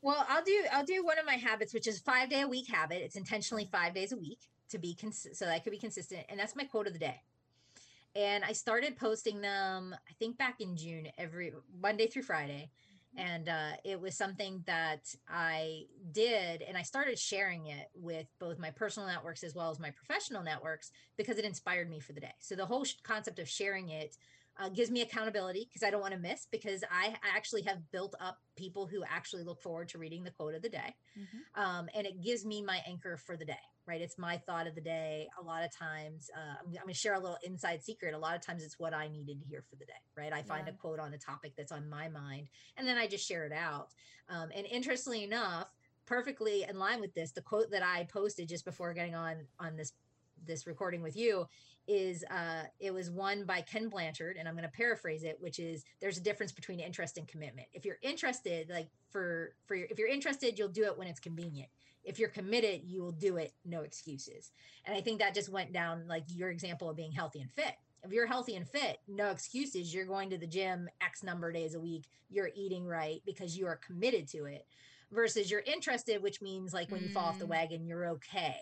well 0.08 0.26
i'll 0.30 0.44
do 0.44 0.64
i'll 0.72 0.86
do 0.86 1.04
one 1.04 1.20
of 1.20 1.26
my 1.26 1.36
habits 1.36 1.74
which 1.74 1.86
is 1.86 2.00
five 2.00 2.30
day 2.30 2.42
a 2.42 2.48
week 2.48 2.68
habit. 2.70 3.02
It's 3.04 3.18
intentionally 3.18 3.68
five 3.70 3.94
days 3.94 4.14
a 4.14 4.18
week 4.18 4.40
to 4.70 4.78
be 4.78 4.96
cons- 4.96 5.28
so 5.34 5.46
that 5.46 5.54
i 5.54 5.60
could 5.60 5.72
be 5.72 5.78
consistent 5.78 6.26
and 6.30 6.40
that's 6.40 6.56
my 6.56 6.64
quote 6.64 6.88
of 6.88 6.94
the 6.94 7.00
day. 7.00 7.22
And 8.16 8.46
i 8.46 8.54
started 8.54 8.96
posting 8.96 9.42
them 9.42 9.94
i 10.10 10.14
think 10.14 10.38
back 10.38 10.62
in 10.62 10.78
june 10.78 11.08
every 11.18 11.52
monday 11.80 12.08
through 12.08 12.24
friday. 12.24 12.72
And 13.20 13.50
uh, 13.50 13.72
it 13.84 14.00
was 14.00 14.16
something 14.16 14.64
that 14.68 15.16
I 15.28 15.86
did, 16.12 16.62
and 16.62 16.78
I 16.78 16.84
started 16.84 17.18
sharing 17.18 17.66
it 17.66 17.88
with 17.96 18.28
both 18.38 18.60
my 18.60 18.70
personal 18.70 19.10
networks 19.10 19.44
as 19.44 19.56
well 19.56 19.72
as 19.72 19.80
my 19.80 19.90
professional 19.90 20.44
networks 20.44 20.92
because 21.18 21.40
it 21.40 21.46
inspired 21.46 21.90
me 21.90 22.00
for 22.00 22.14
the 22.14 22.20
day. 22.20 22.36
So 22.38 22.54
the 22.54 22.68
whole 22.68 22.86
concept 23.02 23.40
of 23.40 23.50
sharing 23.50 23.90
it 23.90 24.18
uh, 24.60 24.70
gives 24.70 24.90
me 24.90 25.02
accountability 25.02 25.68
because 25.68 25.86
I 25.86 25.92
don't 25.92 26.02
want 26.02 26.14
to 26.14 26.20
miss 26.20 26.48
because 26.52 26.84
I 26.92 27.16
actually 27.36 27.62
have 27.64 27.80
built 27.92 28.16
up 28.20 28.38
people 28.56 28.88
who 28.88 29.04
actually 29.08 29.44
look 29.44 29.62
forward 29.62 29.90
to 29.90 29.98
reading 29.98 30.24
the 30.24 30.32
quote 30.32 30.56
of 30.56 30.62
the 30.62 30.70
day. 30.70 30.96
Mm-hmm. 31.18 31.62
Um, 31.62 31.90
and 31.94 32.08
it 32.08 32.22
gives 32.22 32.46
me 32.46 32.62
my 32.62 32.82
anchor 32.88 33.18
for 33.18 33.38
the 33.38 33.46
day, 33.46 33.54
right? 33.86 34.02
It's 34.02 34.18
my 34.18 34.38
thought 34.38 34.68
of 34.68 34.76
the 34.76 34.82
day. 34.82 35.28
A 35.40 35.44
lot 35.44 35.64
of 35.64 35.76
times, 35.76 36.30
uh, 36.36 36.56
I'm, 36.62 36.68
I'm 36.68 36.74
going 36.74 36.88
to 36.88 36.94
share 36.94 37.14
a 37.14 37.20
little 37.20 37.38
inside 37.44 37.84
secret. 37.84 38.14
A 38.14 38.18
lot 38.18 38.36
of 38.36 38.42
times 38.42 38.64
it's 38.64 38.80
what 38.80 38.94
I 38.94 39.08
needed 39.08 39.40
to 39.40 39.48
hear 39.48 39.64
for 39.70 39.76
the 39.76 39.86
day, 39.86 39.94
right? 40.16 40.34
I 40.34 40.42
find 40.42 40.68
yeah. 40.68 40.74
a 40.74 40.78
quote 40.78 41.00
on 41.00 41.14
a 41.14 41.18
topic 41.18 41.54
that's 41.56 41.72
on 41.72 41.90
my 41.90 42.10
mind 42.10 42.48
and 42.78 42.88
then 42.88 42.98
I 42.98 43.08
just 43.08 43.28
share 43.28 43.46
it 43.46 43.54
out. 43.54 43.90
Um, 44.30 44.50
and 44.56 44.66
interestingly 44.66 45.24
enough, 45.24 45.72
perfectly 46.06 46.66
in 46.68 46.80
line 46.80 47.00
with 47.00 47.14
this, 47.14 47.32
the 47.32 47.42
quote 47.42 47.70
that 47.72 47.84
I 47.84 48.06
posted 48.12 48.50
just 48.50 48.66
before 48.66 48.94
getting 48.94 49.16
on 49.16 49.46
on 49.60 49.76
this 49.76 49.94
this 50.46 50.68
recording 50.68 51.02
with 51.02 51.16
you 51.16 51.48
is 51.88 52.24
uh, 52.30 52.64
it 52.80 52.94
was 52.94 53.10
one 53.10 53.46
by 53.46 53.62
Ken 53.62 53.90
Blanchard, 53.90 54.38
and 54.38 54.48
I'm 54.48 54.56
going 54.56 54.64
to 54.64 54.70
paraphrase 54.70 55.24
it, 55.24 55.38
which 55.40 55.60
is 55.60 55.86
there's 56.02 56.18
a 56.18 56.22
difference 56.22 56.52
between 56.52 56.80
interest 56.80 57.18
and 57.18 57.28
commitment. 57.28 57.68
If 57.74 57.86
you're 57.86 58.00
interested, 58.02 58.70
like 58.70 58.90
for 59.10 59.54
for 59.66 59.76
your, 59.76 59.88
if 59.90 59.98
you're 59.98 60.10
interested, 60.10 60.60
you'll 60.60 60.68
do 60.68 60.86
it 60.86 60.98
when 60.98 61.08
it's 61.08 61.20
convenient. 61.20 61.70
If 62.04 62.20
you're 62.20 62.30
committed, 62.30 62.82
you 62.86 63.02
will 63.02 63.12
do 63.12 63.38
it, 63.38 63.54
no 63.66 63.82
excuses. 63.82 64.52
And 64.86 64.96
I 64.96 65.02
think 65.02 65.20
that 65.20 65.34
just 65.34 65.50
went 65.50 65.74
down 65.74 66.08
like 66.08 66.24
your 66.28 66.50
example 66.50 66.90
of 66.90 66.96
being 66.96 67.12
healthy 67.12 67.42
and 67.42 67.52
fit. 67.52 67.76
If 68.04 68.14
you're 68.14 68.28
healthy 68.28 68.56
and 68.56 68.68
fit, 68.68 69.00
no 69.08 69.32
excuses. 69.32 69.94
You're 69.94 70.06
going 70.06 70.30
to 70.30 70.38
the 70.38 70.48
gym 70.48 70.88
X 71.02 71.24
number 71.24 71.50
of 71.50 71.56
days 71.56 71.76
a 71.76 71.80
week. 71.80 72.06
You're 72.30 72.52
eating 72.56 72.86
right 72.86 73.22
because 73.26 73.58
you 73.58 73.68
are 73.68 73.76
committed 73.76 74.28
to 74.30 74.46
it. 74.46 74.66
Versus 75.12 75.50
you're 75.50 75.62
interested, 75.62 76.22
which 76.22 76.42
means 76.42 76.74
like 76.74 76.92
when 76.92 77.02
you 77.02 77.10
fall 77.10 77.26
off 77.26 77.40
the 77.40 77.46
mm. 77.46 77.50
wagon, 77.50 77.86
you're 77.86 78.08
okay. 78.10 78.60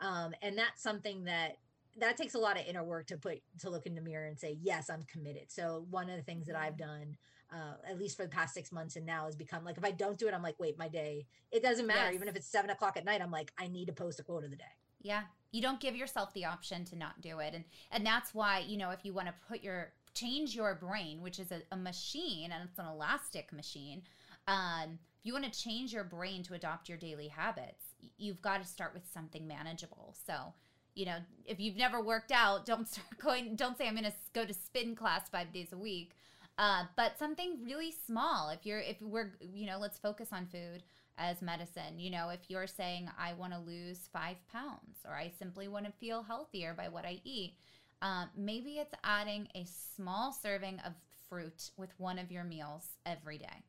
Um, 0.00 0.34
and 0.42 0.58
that's 0.58 0.82
something 0.82 1.24
that 1.24 1.56
that 1.98 2.16
takes 2.16 2.34
a 2.34 2.38
lot 2.38 2.58
of 2.58 2.66
inner 2.66 2.84
work 2.84 3.06
to 3.06 3.16
put 3.16 3.40
to 3.60 3.70
look 3.70 3.86
in 3.86 3.94
the 3.94 4.00
mirror 4.00 4.26
and 4.26 4.38
say 4.38 4.58
yes 4.62 4.90
i'm 4.90 5.04
committed. 5.04 5.44
So 5.48 5.86
one 5.90 6.10
of 6.10 6.16
the 6.16 6.22
things 6.22 6.46
that 6.46 6.56
i've 6.56 6.76
done 6.76 7.16
uh, 7.52 7.74
at 7.88 7.96
least 7.96 8.16
for 8.16 8.24
the 8.24 8.28
past 8.28 8.54
six 8.54 8.72
months 8.72 8.96
and 8.96 9.06
now 9.06 9.26
has 9.26 9.36
become 9.36 9.64
like 9.64 9.78
if 9.78 9.84
i 9.84 9.90
don't 9.90 10.18
do 10.18 10.26
it 10.26 10.34
i'm 10.34 10.42
like 10.42 10.58
wait 10.58 10.78
my 10.78 10.88
day. 10.88 11.26
It 11.52 11.62
doesn't 11.62 11.86
matter 11.86 12.06
yes. 12.06 12.14
even 12.14 12.28
if 12.28 12.36
it's 12.36 12.46
seven 12.46 12.70
o'clock 12.70 12.96
at 12.96 13.04
night 13.04 13.20
i'm 13.22 13.30
like 13.30 13.52
i 13.58 13.68
need 13.68 13.86
to 13.86 13.92
post 13.92 14.20
a 14.20 14.22
quote 14.22 14.44
of 14.44 14.50
the 14.50 14.56
day. 14.56 14.64
Yeah. 15.02 15.22
You 15.52 15.62
don't 15.62 15.80
give 15.80 15.94
yourself 15.94 16.34
the 16.34 16.44
option 16.44 16.84
to 16.86 16.96
not 16.96 17.20
do 17.20 17.38
it 17.38 17.54
and 17.54 17.64
and 17.90 18.04
that's 18.04 18.34
why 18.34 18.64
you 18.66 18.76
know 18.76 18.90
if 18.90 19.04
you 19.04 19.12
want 19.12 19.28
to 19.28 19.34
put 19.48 19.62
your 19.62 19.92
change 20.14 20.54
your 20.54 20.74
brain 20.74 21.20
which 21.20 21.38
is 21.38 21.52
a, 21.52 21.60
a 21.72 21.76
machine 21.76 22.50
and 22.52 22.68
it's 22.68 22.78
an 22.78 22.86
elastic 22.86 23.52
machine 23.52 24.02
um, 24.48 24.98
if 25.18 25.26
you 25.26 25.32
want 25.32 25.50
to 25.50 25.60
change 25.60 25.92
your 25.92 26.04
brain 26.04 26.42
to 26.44 26.54
adopt 26.54 26.88
your 26.88 26.96
daily 26.96 27.28
habits 27.28 27.86
you've 28.16 28.42
got 28.42 28.62
to 28.62 28.68
start 28.68 28.94
with 28.94 29.02
something 29.12 29.46
manageable. 29.46 30.14
So 30.26 30.54
you 30.96 31.04
know, 31.04 31.18
if 31.44 31.60
you've 31.60 31.76
never 31.76 32.00
worked 32.00 32.32
out, 32.32 32.66
don't 32.66 32.88
start 32.88 33.18
going, 33.22 33.54
don't 33.54 33.78
say 33.78 33.86
I'm 33.86 33.94
going 33.94 34.04
to 34.04 34.12
go 34.32 34.44
to 34.44 34.54
spin 34.54 34.96
class 34.96 35.28
five 35.28 35.52
days 35.52 35.72
a 35.72 35.78
week. 35.78 36.16
Uh, 36.58 36.84
but 36.96 37.18
something 37.18 37.58
really 37.64 37.94
small. 38.06 38.48
If 38.48 38.64
you're, 38.64 38.80
if 38.80 39.00
we're, 39.02 39.34
you 39.40 39.66
know, 39.66 39.78
let's 39.78 39.98
focus 39.98 40.30
on 40.32 40.46
food 40.46 40.82
as 41.18 41.42
medicine. 41.42 41.98
You 41.98 42.10
know, 42.10 42.30
if 42.30 42.40
you're 42.48 42.66
saying, 42.66 43.10
I 43.18 43.34
want 43.34 43.52
to 43.52 43.58
lose 43.58 44.08
five 44.10 44.36
pounds 44.50 44.98
or 45.06 45.14
I 45.14 45.30
simply 45.38 45.68
want 45.68 45.84
to 45.84 45.92
feel 45.92 46.22
healthier 46.22 46.74
by 46.74 46.88
what 46.88 47.04
I 47.04 47.20
eat, 47.24 47.54
um, 48.00 48.30
maybe 48.34 48.78
it's 48.78 48.94
adding 49.04 49.48
a 49.54 49.66
small 49.66 50.32
serving 50.32 50.80
of 50.80 50.94
fruit 51.28 51.70
with 51.76 51.90
one 51.98 52.18
of 52.18 52.32
your 52.32 52.44
meals 52.44 52.88
every 53.04 53.36
day. 53.36 53.64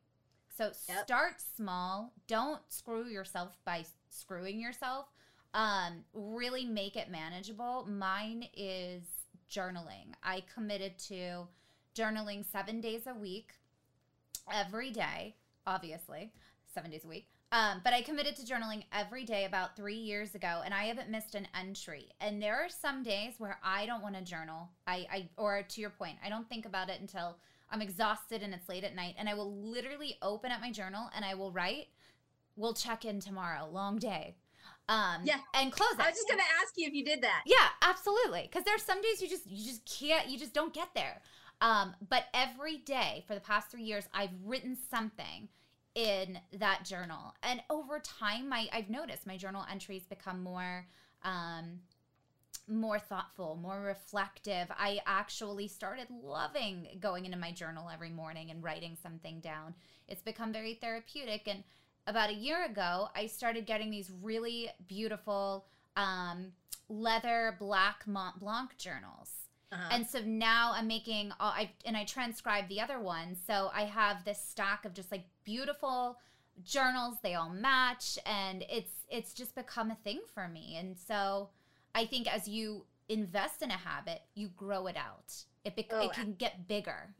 So 0.56 0.72
yep. 0.88 1.04
start 1.04 1.34
small. 1.56 2.12
Don't 2.26 2.60
screw 2.68 3.06
yourself 3.06 3.56
by 3.64 3.84
screwing 4.08 4.60
yourself 4.60 5.06
um, 5.58 6.04
really 6.14 6.64
make 6.64 6.94
it 6.94 7.10
manageable. 7.10 7.84
Mine 7.90 8.46
is 8.56 9.02
journaling. 9.50 10.14
I 10.22 10.44
committed 10.54 10.96
to 11.08 11.48
journaling 11.96 12.44
seven 12.44 12.80
days 12.80 13.08
a 13.08 13.14
week, 13.14 13.54
every 14.52 14.92
day, 14.92 15.34
obviously, 15.66 16.32
seven 16.72 16.92
days 16.92 17.04
a 17.04 17.08
week. 17.08 17.26
Um, 17.50 17.80
but 17.82 17.92
I 17.92 18.02
committed 18.02 18.36
to 18.36 18.42
journaling 18.42 18.84
every 18.92 19.24
day 19.24 19.46
about 19.46 19.74
three 19.74 19.96
years 19.96 20.36
ago, 20.36 20.62
and 20.64 20.72
I 20.72 20.84
haven't 20.84 21.10
missed 21.10 21.34
an 21.34 21.48
entry. 21.58 22.12
And 22.20 22.40
there 22.40 22.54
are 22.54 22.68
some 22.68 23.02
days 23.02 23.34
where 23.38 23.58
I 23.64 23.84
don't 23.84 24.02
want 24.02 24.14
to 24.14 24.22
journal. 24.22 24.68
I, 24.86 25.06
I, 25.10 25.28
or 25.36 25.64
to 25.64 25.80
your 25.80 25.90
point, 25.90 26.18
I 26.24 26.28
don't 26.28 26.48
think 26.48 26.66
about 26.66 26.88
it 26.88 27.00
until 27.00 27.36
I'm 27.68 27.82
exhausted 27.82 28.44
and 28.44 28.54
it's 28.54 28.68
late 28.68 28.84
at 28.84 28.94
night, 28.94 29.16
and 29.18 29.28
I 29.28 29.34
will 29.34 29.52
literally 29.52 30.18
open 30.22 30.52
up 30.52 30.60
my 30.60 30.70
journal 30.70 31.10
and 31.16 31.24
I 31.24 31.34
will 31.34 31.50
write. 31.50 31.88
We'll 32.54 32.74
check 32.74 33.04
in 33.04 33.18
tomorrow. 33.18 33.68
Long 33.68 33.98
day. 33.98 34.36
Um, 34.88 35.20
yeah, 35.24 35.38
and 35.54 35.70
close 35.70 35.92
it. 35.92 36.00
I 36.00 36.08
was 36.08 36.16
just 36.16 36.28
gonna 36.28 36.42
ask 36.62 36.72
you 36.76 36.86
if 36.86 36.94
you 36.94 37.04
did 37.04 37.22
that. 37.22 37.42
Yeah, 37.44 37.68
absolutely. 37.82 38.42
Because 38.42 38.64
there's 38.64 38.82
some 38.82 39.02
days 39.02 39.20
you 39.20 39.28
just 39.28 39.46
you 39.46 39.64
just 39.64 39.84
can't 39.84 40.28
you 40.28 40.38
just 40.38 40.54
don't 40.54 40.72
get 40.72 40.88
there. 40.94 41.20
Um, 41.60 41.94
but 42.08 42.24
every 42.32 42.78
day 42.78 43.24
for 43.26 43.34
the 43.34 43.40
past 43.40 43.70
three 43.70 43.82
years, 43.82 44.08
I've 44.14 44.30
written 44.44 44.76
something 44.90 45.48
in 45.94 46.38
that 46.58 46.84
journal, 46.84 47.34
and 47.42 47.60
over 47.68 47.98
time, 48.00 48.48
my 48.48 48.68
I've 48.72 48.88
noticed 48.88 49.26
my 49.26 49.36
journal 49.36 49.64
entries 49.70 50.04
become 50.04 50.42
more. 50.42 50.86
Um, 51.22 51.80
more 52.70 52.98
thoughtful, 52.98 53.56
more 53.56 53.80
reflective. 53.80 54.70
I 54.70 55.00
actually 55.06 55.68
started 55.68 56.06
loving 56.22 56.86
going 57.00 57.24
into 57.24 57.38
my 57.38 57.50
journal 57.50 57.88
every 57.92 58.10
morning 58.10 58.50
and 58.50 58.62
writing 58.62 58.96
something 59.02 59.40
down. 59.40 59.74
It's 60.06 60.20
become 60.20 60.52
very 60.52 60.74
therapeutic. 60.74 61.48
And 61.48 61.64
about 62.08 62.30
a 62.30 62.34
year 62.34 62.64
ago, 62.64 63.08
I 63.14 63.26
started 63.26 63.66
getting 63.66 63.90
these 63.90 64.10
really 64.22 64.70
beautiful 64.88 65.66
um, 65.96 66.52
leather 66.88 67.56
black 67.58 68.06
Mont 68.06 68.40
Blanc 68.40 68.76
journals. 68.78 69.30
Uh-huh. 69.70 69.88
And 69.92 70.06
so 70.06 70.20
now 70.24 70.72
I'm 70.74 70.86
making 70.86 71.30
all 71.38 71.50
I 71.50 71.70
and 71.84 71.96
I 71.96 72.04
transcribe 72.04 72.68
the 72.68 72.80
other 72.80 72.98
ones. 72.98 73.38
So 73.46 73.70
I 73.74 73.82
have 73.82 74.24
this 74.24 74.42
stack 74.42 74.86
of 74.86 74.94
just 74.94 75.12
like 75.12 75.24
beautiful 75.44 76.18
journals. 76.64 77.18
They 77.22 77.34
all 77.34 77.50
match 77.50 78.18
and 78.24 78.64
it's 78.70 78.92
it's 79.10 79.34
just 79.34 79.54
become 79.54 79.90
a 79.90 79.96
thing 79.96 80.20
for 80.32 80.48
me. 80.48 80.76
And 80.78 80.96
so 80.96 81.50
I 81.94 82.06
think 82.06 82.32
as 82.32 82.48
you 82.48 82.86
invest 83.10 83.60
in 83.60 83.70
a 83.70 83.76
habit, 83.76 84.22
you 84.34 84.48
grow 84.48 84.86
it 84.86 84.96
out. 84.96 85.34
It, 85.64 85.76
bec- 85.76 85.86
oh, 85.90 86.00
it 86.00 86.12
can 86.12 86.32
get 86.32 86.66
bigger 86.66 87.14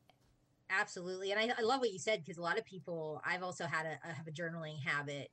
Absolutely. 0.70 1.32
And 1.32 1.40
I, 1.40 1.54
I 1.58 1.62
love 1.62 1.80
what 1.80 1.92
you 1.92 1.98
said 1.98 2.22
because 2.24 2.38
a 2.38 2.42
lot 2.42 2.58
of 2.58 2.64
people, 2.64 3.22
I've 3.24 3.42
also 3.42 3.64
had 3.64 3.86
a, 3.86 4.06
have 4.06 4.26
a 4.26 4.30
journaling 4.30 4.82
habit 4.82 5.30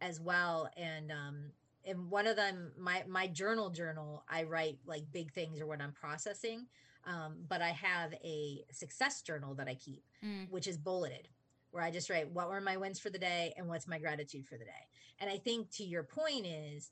as 0.00 0.20
well. 0.20 0.68
And, 0.76 1.10
um, 1.12 1.50
and 1.86 2.10
one 2.10 2.26
of 2.26 2.36
them, 2.36 2.72
my 2.78 3.02
my 3.08 3.26
journal 3.26 3.70
journal, 3.70 4.24
I 4.28 4.42
write 4.44 4.78
like 4.86 5.10
big 5.12 5.32
things 5.32 5.60
or 5.60 5.66
what 5.66 5.80
I'm 5.80 5.92
processing. 5.92 6.66
Um, 7.06 7.36
but 7.48 7.62
I 7.62 7.70
have 7.70 8.12
a 8.22 8.64
success 8.70 9.22
journal 9.22 9.54
that 9.54 9.68
I 9.68 9.74
keep, 9.74 10.02
mm. 10.22 10.50
which 10.50 10.66
is 10.66 10.76
bulleted, 10.76 11.28
where 11.70 11.82
I 11.82 11.90
just 11.90 12.10
write 12.10 12.30
what 12.30 12.50
were 12.50 12.60
my 12.60 12.76
wins 12.76 12.98
for 13.00 13.08
the 13.08 13.18
day 13.18 13.54
and 13.56 13.66
what's 13.68 13.88
my 13.88 13.98
gratitude 13.98 14.46
for 14.46 14.58
the 14.58 14.64
day. 14.64 14.86
And 15.18 15.30
I 15.30 15.38
think 15.38 15.70
to 15.72 15.84
your 15.84 16.02
point 16.02 16.44
is 16.44 16.90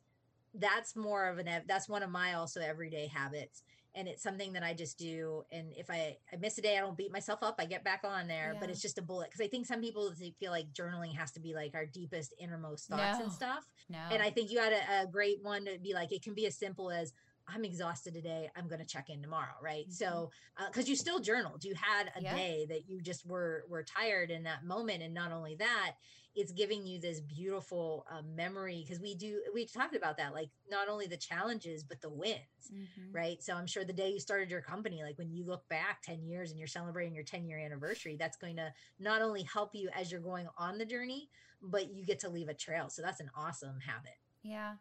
that's 0.54 0.96
more 0.96 1.28
of 1.28 1.38
an 1.38 1.48
that's 1.66 1.88
one 1.88 2.02
of 2.02 2.10
my 2.10 2.34
also 2.34 2.60
everyday 2.60 3.08
habits 3.08 3.62
and 3.96 4.06
it's 4.06 4.22
something 4.22 4.52
that 4.52 4.62
I 4.62 4.74
just 4.74 4.98
do. 4.98 5.42
And 5.50 5.72
if 5.74 5.90
I, 5.90 6.18
I 6.32 6.36
miss 6.36 6.58
a 6.58 6.60
day, 6.60 6.76
I 6.76 6.80
don't 6.80 6.96
beat 6.96 7.10
myself 7.10 7.42
up. 7.42 7.56
I 7.58 7.64
get 7.64 7.82
back 7.82 8.02
on 8.04 8.28
there, 8.28 8.52
yeah. 8.52 8.60
but 8.60 8.68
it's 8.68 8.82
just 8.82 8.98
a 8.98 9.02
bullet. 9.02 9.30
Cause 9.32 9.40
I 9.40 9.48
think 9.48 9.64
some 9.66 9.80
people 9.80 10.12
they 10.20 10.34
feel 10.38 10.52
like 10.52 10.72
journaling 10.72 11.16
has 11.16 11.32
to 11.32 11.40
be 11.40 11.54
like 11.54 11.74
our 11.74 11.86
deepest, 11.86 12.34
innermost 12.38 12.88
thoughts 12.88 13.18
no. 13.18 13.24
and 13.24 13.32
stuff. 13.32 13.66
No. 13.88 13.98
And 14.12 14.22
I 14.22 14.30
think 14.30 14.52
you 14.52 14.60
had 14.60 14.74
a, 14.74 15.02
a, 15.02 15.06
great 15.06 15.38
one 15.42 15.64
to 15.64 15.78
be 15.78 15.94
like, 15.94 16.12
it 16.12 16.22
can 16.22 16.34
be 16.34 16.46
as 16.46 16.58
simple 16.58 16.90
as 16.90 17.14
I'm 17.48 17.64
exhausted 17.64 18.12
today. 18.12 18.50
I'm 18.54 18.68
going 18.68 18.80
to 18.80 18.86
check 18.86 19.08
in 19.08 19.22
tomorrow. 19.22 19.54
Right. 19.62 19.84
Mm-hmm. 19.84 19.92
So, 19.92 20.30
uh, 20.58 20.68
cause 20.70 20.88
you 20.88 20.94
still 20.94 21.18
journaled, 21.18 21.64
you 21.64 21.74
had 21.74 22.10
a 22.16 22.22
yeah. 22.22 22.34
day 22.36 22.66
that 22.68 22.88
you 22.88 23.00
just 23.00 23.26
were, 23.26 23.64
were 23.68 23.82
tired 23.82 24.30
in 24.30 24.42
that 24.42 24.64
moment. 24.64 25.02
And 25.02 25.14
not 25.14 25.32
only 25.32 25.56
that, 25.56 25.92
it's 26.36 26.52
giving 26.52 26.86
you 26.86 27.00
this 27.00 27.20
beautiful 27.20 28.06
uh, 28.12 28.20
memory 28.36 28.84
because 28.86 29.00
we 29.00 29.14
do 29.14 29.40
we 29.54 29.64
talked 29.64 29.96
about 29.96 30.18
that 30.18 30.34
like 30.34 30.50
not 30.70 30.86
only 30.88 31.06
the 31.06 31.16
challenges 31.16 31.82
but 31.82 32.00
the 32.02 32.10
wins 32.10 32.40
mm-hmm. 32.72 33.16
right? 33.16 33.42
So 33.42 33.54
i'm 33.54 33.66
sure 33.66 33.84
the 33.84 33.92
day 33.92 34.10
you 34.10 34.20
started 34.20 34.50
your 34.50 34.60
company 34.60 35.02
like 35.02 35.18
when 35.18 35.30
you 35.30 35.44
look 35.44 35.66
back 35.68 36.02
10 36.02 36.22
years 36.22 36.50
and 36.50 36.58
you're 36.58 36.68
celebrating 36.68 37.14
your 37.14 37.24
10 37.24 37.46
year 37.46 37.58
anniversary 37.58 38.16
that's 38.18 38.36
going 38.36 38.56
to 38.56 38.72
not 39.00 39.22
only 39.22 39.42
help 39.42 39.74
you 39.74 39.88
as 39.98 40.12
you're 40.12 40.20
going 40.20 40.46
on 40.58 40.78
the 40.78 40.84
journey 40.84 41.30
but 41.62 41.92
you 41.92 42.04
get 42.04 42.20
to 42.20 42.28
leave 42.28 42.48
a 42.48 42.54
trail. 42.54 42.90
So 42.90 43.00
that's 43.02 43.20
an 43.20 43.30
awesome 43.34 43.80
habit. 43.80 44.18
Yeah. 44.42 44.74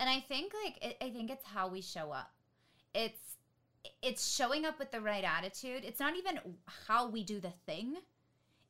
And 0.00 0.08
i 0.08 0.20
think 0.20 0.52
like 0.64 0.82
it, 0.82 0.96
i 1.02 1.10
think 1.10 1.30
it's 1.30 1.44
how 1.44 1.68
we 1.68 1.82
show 1.82 2.10
up. 2.10 2.32
It's 2.94 3.20
it's 4.02 4.34
showing 4.34 4.64
up 4.64 4.78
with 4.78 4.90
the 4.90 5.00
right 5.00 5.22
attitude. 5.22 5.84
It's 5.84 6.00
not 6.00 6.16
even 6.16 6.40
how 6.86 7.08
we 7.08 7.22
do 7.22 7.38
the 7.38 7.52
thing. 7.66 7.96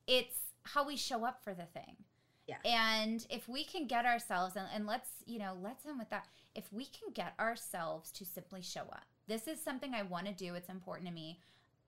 It's 0.06 0.36
how 0.62 0.86
we 0.86 0.96
show 0.96 1.24
up 1.24 1.42
for 1.42 1.54
the 1.54 1.64
thing 1.64 1.96
yeah. 2.46 2.58
And 2.64 3.26
if 3.28 3.48
we 3.48 3.64
can 3.64 3.86
get 3.86 4.06
ourselves, 4.06 4.56
and, 4.56 4.66
and 4.72 4.86
let's, 4.86 5.10
you 5.24 5.38
know, 5.38 5.56
let's 5.62 5.84
end 5.86 5.98
with 5.98 6.10
that. 6.10 6.26
If 6.54 6.72
we 6.72 6.84
can 6.84 7.12
get 7.12 7.34
ourselves 7.40 8.10
to 8.12 8.24
simply 8.24 8.62
show 8.62 8.82
up, 8.82 9.04
this 9.26 9.48
is 9.48 9.60
something 9.60 9.94
I 9.94 10.02
want 10.02 10.26
to 10.26 10.32
do. 10.32 10.54
It's 10.54 10.68
important 10.68 11.08
to 11.08 11.14
me. 11.14 11.40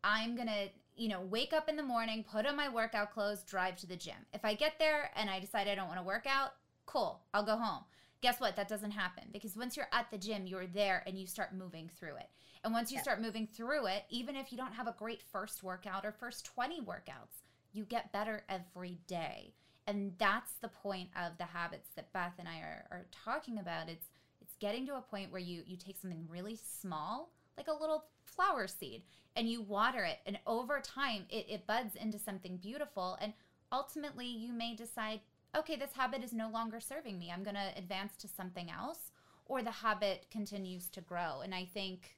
I'm 0.03 0.35
going 0.35 0.49
to, 0.49 0.69
you 0.97 1.09
know, 1.09 1.21
wake 1.21 1.53
up 1.53 1.69
in 1.69 1.77
the 1.77 1.83
morning, 1.83 2.25
put 2.31 2.47
on 2.47 2.57
my 2.57 2.69
workout 2.69 3.13
clothes, 3.13 3.45
drive 3.45 3.77
to 3.77 3.87
the 3.87 3.97
gym. 3.97 4.27
If 4.33 4.45
I 4.45 4.55
get 4.55 4.79
there 4.79 5.11
and 5.17 5.31
I 5.31 5.41
decide 5.41 5.69
I 5.69 5.75
don't 5.75 5.89
want 5.89 6.01
to 6.01 6.07
work 6.07 6.27
out, 6.27 6.51
cool, 6.87 7.21
I'll 7.33 7.45
go 7.45 7.57
home. 7.57 7.85
Guess 8.21 8.41
what? 8.41 8.57
That 8.57 8.69
doesn't 8.69 8.91
happen 8.91 9.25
because 9.33 9.57
once 9.57 9.77
you're 9.77 9.89
at 9.93 10.11
the 10.11 10.19
gym, 10.19 10.47
you're 10.47 10.67
there 10.67 11.05
and 11.07 11.17
you 11.17 11.27
start 11.27 11.55
moving 11.55 11.89
through 11.99 12.17
it. 12.17 12.29
And 12.65 12.73
once 12.73 12.91
you 12.91 12.99
start 12.99 13.23
moving 13.23 13.47
through 13.47 13.87
it, 13.87 14.03
even 14.11 14.35
if 14.35 14.51
you 14.51 14.59
don't 14.59 14.73
have 14.73 14.89
a 14.89 14.97
great 14.99 15.23
first 15.23 15.63
workout 15.63 16.05
or 16.05 16.11
first 16.11 16.45
20 16.47 16.81
workouts, 16.81 17.45
you 17.73 17.85
get 17.85 18.13
better 18.13 18.43
every 18.49 18.99
day 19.07 19.55
and 19.89 20.13
that's 20.19 20.53
the 20.61 20.69
point 20.69 21.09
of 21.17 21.39
the 21.39 21.45
habits 21.45 21.89
that 21.97 22.13
Beth 22.13 22.35
and 22.39 22.47
I 22.47 22.59
are, 22.59 22.85
are 22.91 23.07
talking 23.25 23.59
about. 23.59 23.89
It's 23.89 24.07
it's 24.41 24.55
getting 24.61 24.87
to 24.87 24.97
a 24.97 25.01
point 25.01 25.33
where 25.33 25.41
you 25.41 25.63
you 25.67 25.77
take 25.77 25.99
something 25.99 26.29
really 26.31 26.57
small, 26.57 27.31
like 27.57 27.69
a 27.69 27.81
little 27.81 28.05
flower 28.27 28.69
seed, 28.69 29.03
and 29.35 29.49
you 29.49 29.63
water 29.63 30.05
it, 30.05 30.19
and 30.27 30.39
over 30.47 30.81
time 30.81 31.25
it, 31.31 31.47
it 31.49 31.67
buds 31.67 31.97
into 31.97 32.19
something 32.19 32.59
beautiful. 32.59 33.17
And 33.21 33.33
ultimately, 33.73 34.27
you 34.27 34.53
may 34.53 34.77
decide, 34.77 35.21
okay, 35.57 35.77
this 35.77 35.95
habit 35.95 36.23
is 36.23 36.35
no 36.35 36.51
longer 36.51 36.81
serving 36.81 37.19
me. 37.19 37.33
I'm 37.33 37.43
going 37.43 37.57
to 37.57 37.79
advance 37.79 38.17
to 38.19 38.29
something 38.29 38.71
else, 38.71 39.11
or 39.47 39.63
the 39.63 39.71
habit 39.71 40.27
continues 40.31 40.89
to 40.91 41.01
grow. 41.01 41.41
And 41.43 41.55
I 41.55 41.65
think 41.65 42.17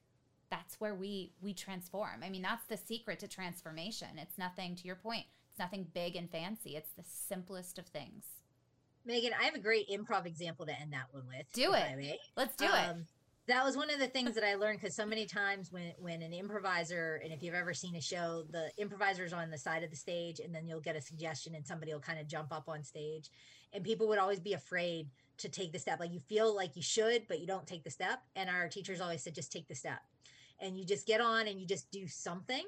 that's 0.50 0.80
where 0.80 0.96
we 0.96 1.34
we 1.40 1.54
transform. 1.54 2.24
I 2.24 2.30
mean, 2.30 2.42
that's 2.42 2.66
the 2.66 2.76
secret 2.76 3.20
to 3.20 3.28
transformation. 3.28 4.18
It's 4.18 4.38
nothing 4.38 4.74
to 4.74 4.86
your 4.88 4.96
point 4.96 5.26
nothing 5.61 5.86
big 5.94 6.16
and 6.16 6.28
fancy. 6.28 6.74
It's 6.74 6.90
the 6.96 7.04
simplest 7.04 7.78
of 7.78 7.86
things. 7.86 8.24
Megan, 9.04 9.32
I 9.38 9.44
have 9.44 9.54
a 9.54 9.61
great 9.61 9.88
improv 9.88 10.26
example 10.26 10.66
to 10.66 10.72
end 10.78 10.92
that 10.92 11.06
one 11.12 11.24
with. 11.28 11.46
Do 11.52 11.72
it. 11.74 12.18
Let's 12.36 12.56
do 12.56 12.66
um, 12.66 12.72
it. 12.72 12.96
That 13.46 13.64
was 13.64 13.76
one 13.76 13.90
of 13.90 13.98
the 13.98 14.06
things 14.06 14.34
that 14.34 14.44
I 14.44 14.54
learned 14.54 14.80
because 14.80 14.94
so 14.94 15.06
many 15.06 15.26
times 15.26 15.72
when 15.72 15.92
when 15.98 16.22
an 16.22 16.32
improviser, 16.32 17.20
and 17.22 17.32
if 17.32 17.42
you've 17.42 17.54
ever 17.54 17.74
seen 17.74 17.96
a 17.96 18.00
show, 18.00 18.44
the 18.50 18.70
improviser's 18.78 19.32
on 19.32 19.50
the 19.50 19.58
side 19.58 19.82
of 19.82 19.90
the 19.90 19.96
stage, 19.96 20.40
and 20.40 20.54
then 20.54 20.66
you'll 20.66 20.80
get 20.80 20.96
a 20.96 21.00
suggestion, 21.00 21.54
and 21.54 21.66
somebody 21.66 21.92
will 21.92 22.00
kind 22.00 22.20
of 22.20 22.28
jump 22.28 22.52
up 22.52 22.68
on 22.68 22.82
stage, 22.82 23.30
and 23.72 23.82
people 23.82 24.08
would 24.08 24.18
always 24.18 24.40
be 24.40 24.52
afraid 24.52 25.08
to 25.38 25.48
take 25.48 25.72
the 25.72 25.78
step. 25.78 25.98
Like 25.98 26.12
you 26.12 26.20
feel 26.20 26.54
like 26.54 26.76
you 26.76 26.82
should, 26.82 27.26
but 27.28 27.40
you 27.40 27.46
don't 27.46 27.66
take 27.66 27.82
the 27.82 27.90
step. 27.90 28.20
And 28.36 28.50
our 28.50 28.68
teachers 28.68 29.00
always 29.00 29.22
said, 29.22 29.34
just 29.34 29.50
take 29.50 29.66
the 29.66 29.74
step, 29.74 30.00
and 30.61 30.78
you 30.78 30.84
just 30.84 31.06
get 31.06 31.20
on 31.20 31.48
and 31.48 31.58
you 31.58 31.66
just 31.66 31.90
do 31.90 32.06
something 32.06 32.64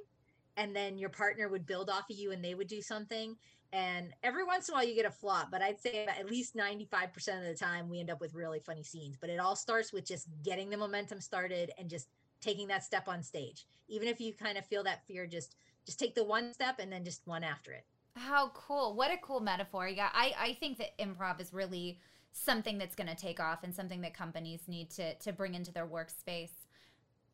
and 0.56 0.74
then 0.74 0.98
your 0.98 1.08
partner 1.08 1.48
would 1.48 1.66
build 1.66 1.88
off 1.88 2.10
of 2.10 2.16
you 2.16 2.32
and 2.32 2.44
they 2.44 2.54
would 2.54 2.68
do 2.68 2.82
something. 2.82 3.36
And 3.72 4.12
every 4.22 4.44
once 4.44 4.68
in 4.68 4.74
a 4.74 4.76
while 4.76 4.86
you 4.86 4.94
get 4.94 5.06
a 5.06 5.10
flop 5.10 5.50
but 5.50 5.62
i'd 5.62 5.80
say 5.80 6.04
at 6.04 6.28
least 6.28 6.54
95% 6.54 7.38
of 7.38 7.44
the 7.44 7.54
time 7.54 7.88
we 7.88 8.00
end 8.00 8.10
up 8.10 8.20
with 8.20 8.34
really 8.34 8.60
funny 8.60 8.82
scenes. 8.82 9.16
But 9.20 9.30
it 9.30 9.40
all 9.40 9.56
starts 9.56 9.92
with 9.92 10.06
just 10.06 10.28
getting 10.42 10.68
the 10.68 10.76
momentum 10.76 11.20
started 11.20 11.70
and 11.78 11.88
just 11.88 12.08
taking 12.40 12.68
that 12.68 12.84
step 12.84 13.08
on 13.08 13.22
stage. 13.22 13.66
Even 13.88 14.08
if 14.08 14.20
you 14.20 14.32
kind 14.32 14.58
of 14.58 14.66
feel 14.66 14.82
that 14.84 15.06
fear 15.06 15.26
just 15.26 15.56
just 15.84 15.98
take 15.98 16.14
the 16.14 16.24
one 16.24 16.52
step 16.52 16.78
and 16.78 16.92
then 16.92 17.04
just 17.04 17.26
one 17.26 17.42
after 17.42 17.72
it. 17.72 17.84
How 18.14 18.50
cool. 18.54 18.94
What 18.94 19.10
a 19.10 19.16
cool 19.16 19.40
metaphor. 19.40 19.88
Yeah 19.88 20.10
i 20.12 20.34
i 20.38 20.52
think 20.54 20.78
that 20.78 20.98
improv 20.98 21.40
is 21.40 21.52
really 21.52 21.98
something 22.32 22.78
that's 22.78 22.94
going 22.94 23.08
to 23.08 23.14
take 23.14 23.40
off 23.40 23.62
and 23.62 23.74
something 23.74 24.00
that 24.00 24.14
companies 24.14 24.62
need 24.66 24.90
to 24.90 25.14
to 25.16 25.32
bring 25.32 25.54
into 25.54 25.72
their 25.72 25.86
workspace 25.86 26.61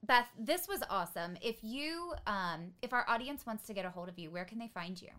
Beth, 0.05 0.28
this 0.38 0.68
was 0.68 0.82
awesome. 0.88 1.36
If 1.42 1.62
you, 1.62 2.14
um, 2.26 2.72
if 2.82 2.92
our 2.92 3.05
audience 3.09 3.44
wants 3.44 3.66
to 3.66 3.74
get 3.74 3.84
a 3.84 3.90
hold 3.90 4.09
of 4.09 4.18
you, 4.18 4.30
where 4.30 4.44
can 4.44 4.59
they 4.59 4.68
find 4.68 5.01
you? 5.01 5.11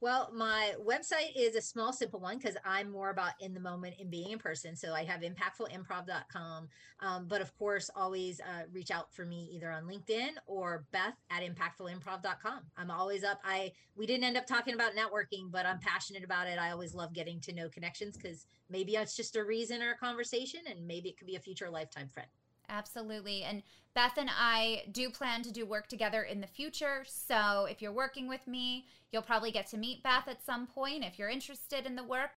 Well, 0.00 0.30
my 0.32 0.74
website 0.80 1.32
is 1.34 1.56
a 1.56 1.60
small, 1.60 1.92
simple 1.92 2.20
one 2.20 2.38
because 2.38 2.56
I'm 2.64 2.88
more 2.88 3.10
about 3.10 3.32
in 3.40 3.52
the 3.52 3.58
moment 3.58 3.96
and 3.98 4.08
being 4.08 4.30
in 4.30 4.38
person. 4.38 4.76
So 4.76 4.94
I 4.94 5.02
have 5.02 5.22
impactfulimprov.com. 5.22 6.68
Um, 7.00 7.26
but 7.26 7.40
of 7.40 7.56
course, 7.58 7.90
always 7.96 8.40
uh, 8.40 8.64
reach 8.72 8.92
out 8.92 9.12
for 9.12 9.24
me 9.24 9.50
either 9.52 9.72
on 9.72 9.84
LinkedIn 9.84 10.30
or 10.46 10.84
Beth 10.92 11.16
at 11.30 11.42
impactfulimprov.com. 11.42 12.60
I'm 12.76 12.90
always 12.92 13.24
up. 13.24 13.40
I 13.44 13.72
we 13.96 14.06
didn't 14.06 14.24
end 14.24 14.36
up 14.36 14.46
talking 14.46 14.74
about 14.74 14.94
networking, 14.94 15.50
but 15.50 15.66
I'm 15.66 15.80
passionate 15.80 16.22
about 16.22 16.46
it. 16.46 16.60
I 16.60 16.70
always 16.70 16.94
love 16.94 17.12
getting 17.12 17.40
to 17.40 17.52
know 17.52 17.68
connections 17.68 18.16
because 18.16 18.46
maybe 18.70 18.94
it's 18.94 19.16
just 19.16 19.34
a 19.34 19.44
reason 19.44 19.82
or 19.82 19.92
a 19.92 19.96
conversation, 19.96 20.60
and 20.70 20.86
maybe 20.86 21.08
it 21.08 21.18
could 21.18 21.26
be 21.26 21.36
a 21.36 21.40
future 21.40 21.70
lifetime 21.70 22.08
friend. 22.08 22.28
Absolutely. 22.68 23.42
And 23.44 23.62
Beth 23.94 24.18
and 24.18 24.30
I 24.30 24.84
do 24.92 25.10
plan 25.10 25.42
to 25.42 25.52
do 25.52 25.66
work 25.66 25.88
together 25.88 26.22
in 26.22 26.40
the 26.40 26.46
future. 26.46 27.04
So 27.06 27.66
if 27.70 27.80
you're 27.80 27.92
working 27.92 28.28
with 28.28 28.46
me, 28.46 28.86
you'll 29.10 29.22
probably 29.22 29.50
get 29.50 29.66
to 29.68 29.78
meet 29.78 30.02
Beth 30.02 30.28
at 30.28 30.44
some 30.44 30.66
point 30.66 31.04
if 31.04 31.18
you're 31.18 31.30
interested 31.30 31.86
in 31.86 31.96
the 31.96 32.04
work. 32.04 32.30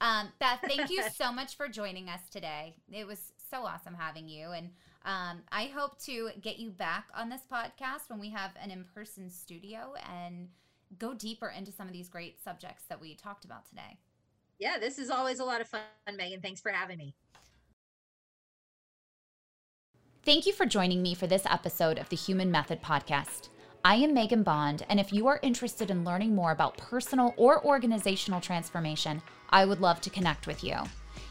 Um, 0.00 0.28
Beth, 0.40 0.60
thank 0.66 0.90
you 0.90 1.02
so 1.14 1.32
much 1.32 1.56
for 1.56 1.68
joining 1.68 2.08
us 2.08 2.22
today. 2.30 2.74
It 2.90 3.06
was 3.06 3.32
so 3.50 3.64
awesome 3.64 3.94
having 3.94 4.28
you. 4.28 4.50
And 4.50 4.70
um, 5.04 5.42
I 5.52 5.66
hope 5.66 5.98
to 6.04 6.30
get 6.40 6.58
you 6.58 6.70
back 6.70 7.06
on 7.14 7.28
this 7.28 7.42
podcast 7.50 8.08
when 8.08 8.18
we 8.18 8.30
have 8.30 8.52
an 8.60 8.70
in 8.70 8.84
person 8.94 9.30
studio 9.30 9.94
and 10.10 10.48
go 10.98 11.14
deeper 11.14 11.48
into 11.48 11.70
some 11.70 11.86
of 11.86 11.92
these 11.92 12.08
great 12.08 12.42
subjects 12.42 12.84
that 12.88 13.00
we 13.00 13.14
talked 13.14 13.44
about 13.44 13.68
today. 13.68 13.98
Yeah, 14.58 14.78
this 14.80 14.98
is 14.98 15.10
always 15.10 15.38
a 15.38 15.44
lot 15.44 15.60
of 15.60 15.68
fun, 15.68 15.82
Megan. 16.16 16.40
Thanks 16.40 16.60
for 16.60 16.72
having 16.72 16.98
me. 16.98 17.14
Thank 20.28 20.44
you 20.44 20.52
for 20.52 20.66
joining 20.66 21.00
me 21.00 21.14
for 21.14 21.26
this 21.26 21.46
episode 21.46 21.96
of 21.96 22.10
the 22.10 22.16
Human 22.16 22.50
Method 22.50 22.82
Podcast. 22.82 23.48
I 23.82 23.94
am 23.94 24.12
Megan 24.12 24.42
Bond, 24.42 24.84
and 24.90 25.00
if 25.00 25.10
you 25.10 25.26
are 25.26 25.40
interested 25.42 25.90
in 25.90 26.04
learning 26.04 26.34
more 26.34 26.52
about 26.52 26.76
personal 26.76 27.32
or 27.38 27.64
organizational 27.64 28.42
transformation, 28.42 29.22
I 29.48 29.64
would 29.64 29.80
love 29.80 30.02
to 30.02 30.10
connect 30.10 30.46
with 30.46 30.62
you. 30.62 30.76